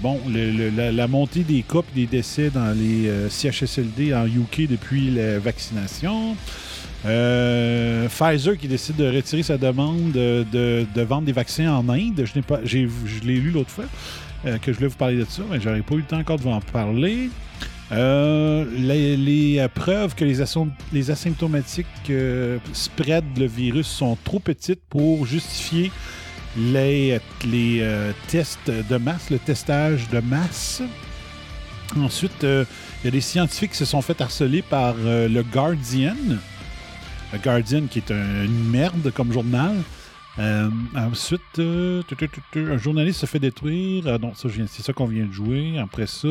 bon, 0.00 0.20
le- 0.28 0.68
la, 0.70 0.92
la 0.92 1.08
montée 1.08 1.42
des 1.44 1.62
cas 1.62 1.78
et 1.96 2.00
des 2.02 2.06
décès 2.06 2.50
dans 2.50 2.76
les 2.78 3.10
CHSLD 3.30 4.14
en 4.14 4.26
UK 4.26 4.68
depuis 4.68 5.10
la 5.10 5.38
vaccination. 5.40 6.36
Euh, 7.04 8.08
Pfizer 8.08 8.56
qui 8.56 8.68
décide 8.68 8.96
de 8.96 9.06
retirer 9.12 9.42
sa 9.42 9.58
demande 9.58 10.12
de, 10.12 10.44
de- 10.52 11.02
vendre 11.02 11.24
des 11.26 11.32
vaccins 11.32 11.70
en 11.72 11.88
Inde. 11.88 12.24
Je 12.64 12.80
l'ai 13.24 13.34
lu 13.36 13.50
l'autre 13.50 13.70
fois 13.70 13.86
euh, 14.46 14.58
que 14.58 14.72
je 14.72 14.76
voulais 14.78 14.88
vous 14.88 14.96
parler 14.96 15.16
de 15.16 15.24
ça, 15.24 15.42
mais 15.50 15.60
j'aurais 15.60 15.80
pas 15.82 15.94
eu 15.94 15.98
le 15.98 16.04
temps 16.04 16.18
encore 16.18 16.38
de 16.38 16.42
vous 16.44 16.50
en 16.50 16.60
parler. 16.60 17.28
Euh, 17.90 18.64
les, 18.78 19.58
euh, 19.58 19.68
preuves 19.68 20.14
que 20.14 20.24
les, 20.24 20.40
asymptom- 20.40 20.70
les 20.92 21.10
asymptomatiques 21.10 21.86
euh, 22.10 22.58
spread 22.72 23.24
le 23.36 23.46
virus 23.46 23.86
sont 23.86 24.16
trop 24.24 24.38
petites 24.38 24.80
pour 24.88 25.26
justifier 25.26 25.90
les, 26.56 27.18
euh, 27.52 28.12
tests 28.28 28.70
de 28.70 28.96
masse, 28.96 29.28
le 29.30 29.38
testage 29.38 30.08
de 30.08 30.20
masse. 30.20 30.82
Ensuite, 31.98 32.44
euh, 32.44 32.64
il 33.02 33.06
y 33.06 33.08
a 33.08 33.10
des 33.10 33.20
scientifiques 33.20 33.72
qui 33.72 33.76
se 33.78 33.84
sont 33.84 34.00
fait 34.00 34.18
harceler 34.20 34.62
par 34.62 34.94
euh, 35.04 35.28
le 35.28 35.42
Guardian. 35.42 36.14
Le 37.32 37.38
Guardian, 37.38 37.82
qui 37.90 37.98
est 37.98 38.10
un- 38.10 38.44
une 38.44 38.68
merde 38.70 39.10
comme 39.14 39.32
journal. 39.32 39.76
Euh, 40.38 40.68
ensuite, 40.94 41.40
euh, 41.58 42.02
un 42.56 42.78
journaliste 42.78 43.20
se 43.20 43.26
fait 43.26 43.38
détruire. 43.38 44.04
Ah 44.06 44.18
c'est 44.34 44.82
ça 44.82 44.92
qu'on 44.92 45.06
vient 45.06 45.26
de 45.26 45.32
jouer. 45.32 45.78
Après 45.78 46.06
ça, 46.06 46.28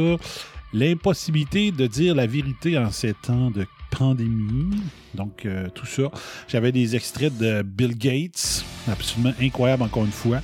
l'impossibilité 0.74 1.72
de 1.72 1.88
dire 1.88 2.16
la 2.16 2.26
vérité 2.28 2.78
en 2.78 2.92
ces 2.92 3.14
temps 3.14 3.52
de 3.52 3.66
pandémie. 3.92 4.76
Donc, 5.14 5.46
euh, 5.46 5.68
tout 5.74 5.86
ça. 5.86 6.04
J'avais 6.48 6.72
des 6.72 6.96
extraits 6.96 7.36
de 7.38 7.62
Bill 7.62 7.96
Gates, 7.98 8.64
absolument 8.90 9.34
incroyable 9.40 9.84
encore 9.84 10.06
une 10.06 10.12
fois. 10.12 10.42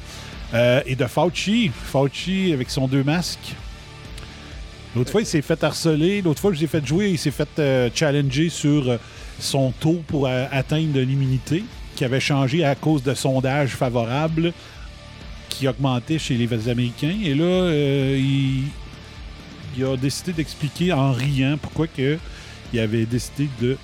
Et 0.85 0.95
de 0.95 1.05
Fauci. 1.05 1.69
Fauci 1.73 2.51
avec 2.53 2.69
son 2.69 2.87
deux 2.87 3.03
masques. 3.03 3.53
L'autre 4.95 5.11
fois, 5.11 5.21
il 5.21 5.27
s'est 5.27 5.41
fait 5.41 5.61
harceler. 5.63 6.21
L'autre 6.21 6.39
fois 6.39 6.53
je 6.53 6.59
l'ai 6.61 6.67
fait 6.67 6.85
jouer, 6.85 7.11
il 7.11 7.17
s'est 7.17 7.31
fait 7.31 7.91
challenger 7.93 8.49
sur 8.49 8.97
son 9.39 9.71
taux 9.71 10.03
pour 10.07 10.27
euh, 10.27 10.45
atteindre 10.51 10.99
l'immunité, 10.99 11.63
qui 11.95 12.05
avait 12.05 12.19
changé 12.19 12.63
à 12.63 12.75
cause 12.75 13.03
de 13.03 13.13
sondages 13.13 13.71
favorables 13.71 14.53
qui 15.49 15.67
augmentaient 15.67 16.19
chez 16.19 16.35
les 16.35 16.69
Américains. 16.69 17.15
Et 17.23 17.33
là, 17.33 17.43
euh, 17.43 18.19
il, 19.77 19.83
a 19.83 19.97
décidé 19.97 20.33
d'expliquer 20.33 20.93
en 20.93 21.11
riant 21.11 21.57
pourquoi 21.59 21.87
il 21.97 22.79
avait 22.79 23.05
décidé 23.05 23.49
de 23.59 23.77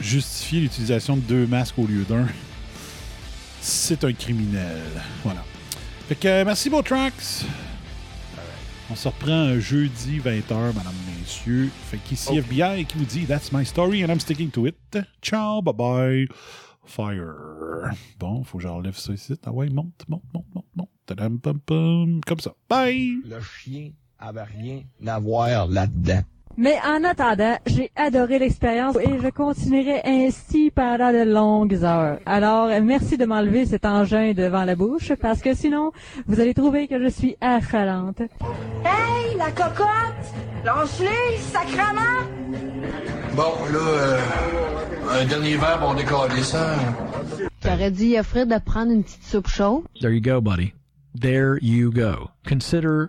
justifier 0.00 0.60
l'utilisation 0.60 1.16
de 1.16 1.22
deux 1.22 1.46
masques 1.46 1.78
au 1.78 1.86
lieu 1.86 2.04
d'un. 2.08 2.26
C'est 3.60 4.04
un 4.04 4.12
criminel. 4.12 4.82
Voilà. 5.24 5.44
Fait 6.08 6.16
que 6.16 6.28
euh, 6.28 6.44
merci 6.44 6.68
Botrax. 6.70 7.44
On 8.92 8.94
se 8.94 9.08
reprend 9.08 9.32
un 9.32 9.58
jeudi 9.58 10.18
20h, 10.18 10.74
madame, 10.74 10.92
messieurs. 11.18 11.70
Fait 11.86 11.96
qu'ici 11.96 12.36
FBI 12.36 12.84
qui 12.84 12.98
vous 12.98 13.06
dit 13.06 13.24
That's 13.24 13.50
my 13.50 13.64
story 13.64 14.04
and 14.04 14.08
I'm 14.08 14.20
sticking 14.20 14.50
to 14.50 14.66
it. 14.66 14.98
Ciao, 15.22 15.62
bye 15.62 15.72
bye. 15.72 16.28
Fire. 16.84 17.94
Bon, 18.18 18.44
faut 18.44 18.58
que 18.58 18.64
j'enlève 18.64 18.98
ça 18.98 19.14
ici. 19.14 19.32
Ah 19.46 19.50
ouais, 19.50 19.70
monte, 19.70 20.04
monte, 20.08 20.24
monte, 20.34 20.44
monte, 20.54 20.66
monte. 20.76 20.90
Tadam, 21.06 21.38
pam, 21.38 21.58
pam. 21.60 22.20
Comme 22.26 22.40
ça. 22.40 22.52
Bye. 22.68 23.22
Le 23.24 23.40
chien 23.40 23.92
avait 24.18 24.42
rien 24.42 24.82
à 25.06 25.18
voir 25.18 25.68
là-dedans. 25.68 26.20
Mais 26.56 26.76
en 26.86 27.02
attendant, 27.04 27.56
j'ai 27.66 27.90
adoré 27.96 28.38
l'expérience 28.38 28.96
et 28.96 29.18
je 29.22 29.28
continuerai 29.28 30.02
ainsi 30.04 30.70
pendant 30.70 31.12
de 31.12 31.24
longues 31.24 31.82
heures. 31.82 32.18
Alors, 32.26 32.68
merci 32.82 33.16
de 33.16 33.24
m'enlever 33.24 33.64
cet 33.64 33.86
engin 33.86 34.32
devant 34.34 34.64
la 34.64 34.74
bouche 34.74 35.14
parce 35.14 35.40
que 35.40 35.54
sinon, 35.54 35.92
vous 36.26 36.40
allez 36.40 36.54
trouver 36.54 36.88
que 36.88 37.02
je 37.02 37.08
suis 37.08 37.36
affalante. 37.40 38.20
Hey, 38.20 39.36
la 39.38 39.50
cocotte! 39.50 39.88
Lâche-les, 40.64 41.38
sacrement! 41.38 42.22
Bon, 43.34 43.54
là, 43.72 43.78
euh, 43.78 44.18
un 45.10 45.24
dernier 45.24 45.56
verre, 45.56 45.80
on 45.82 45.94
décolle 45.94 46.30
ça. 46.42 46.76
T'aurais 47.60 47.90
dit 47.90 48.16
à 48.16 48.22
Fred 48.22 48.48
de 48.48 48.58
prendre 48.58 48.92
une 48.92 49.02
petite 49.02 49.24
soupe 49.24 49.48
chaude? 49.48 49.84
There 50.00 50.12
you 50.12 50.20
go, 50.20 50.40
buddy. 50.40 50.74
There 51.18 51.58
you 51.62 51.90
go. 51.90 52.30
Consider 52.46 53.08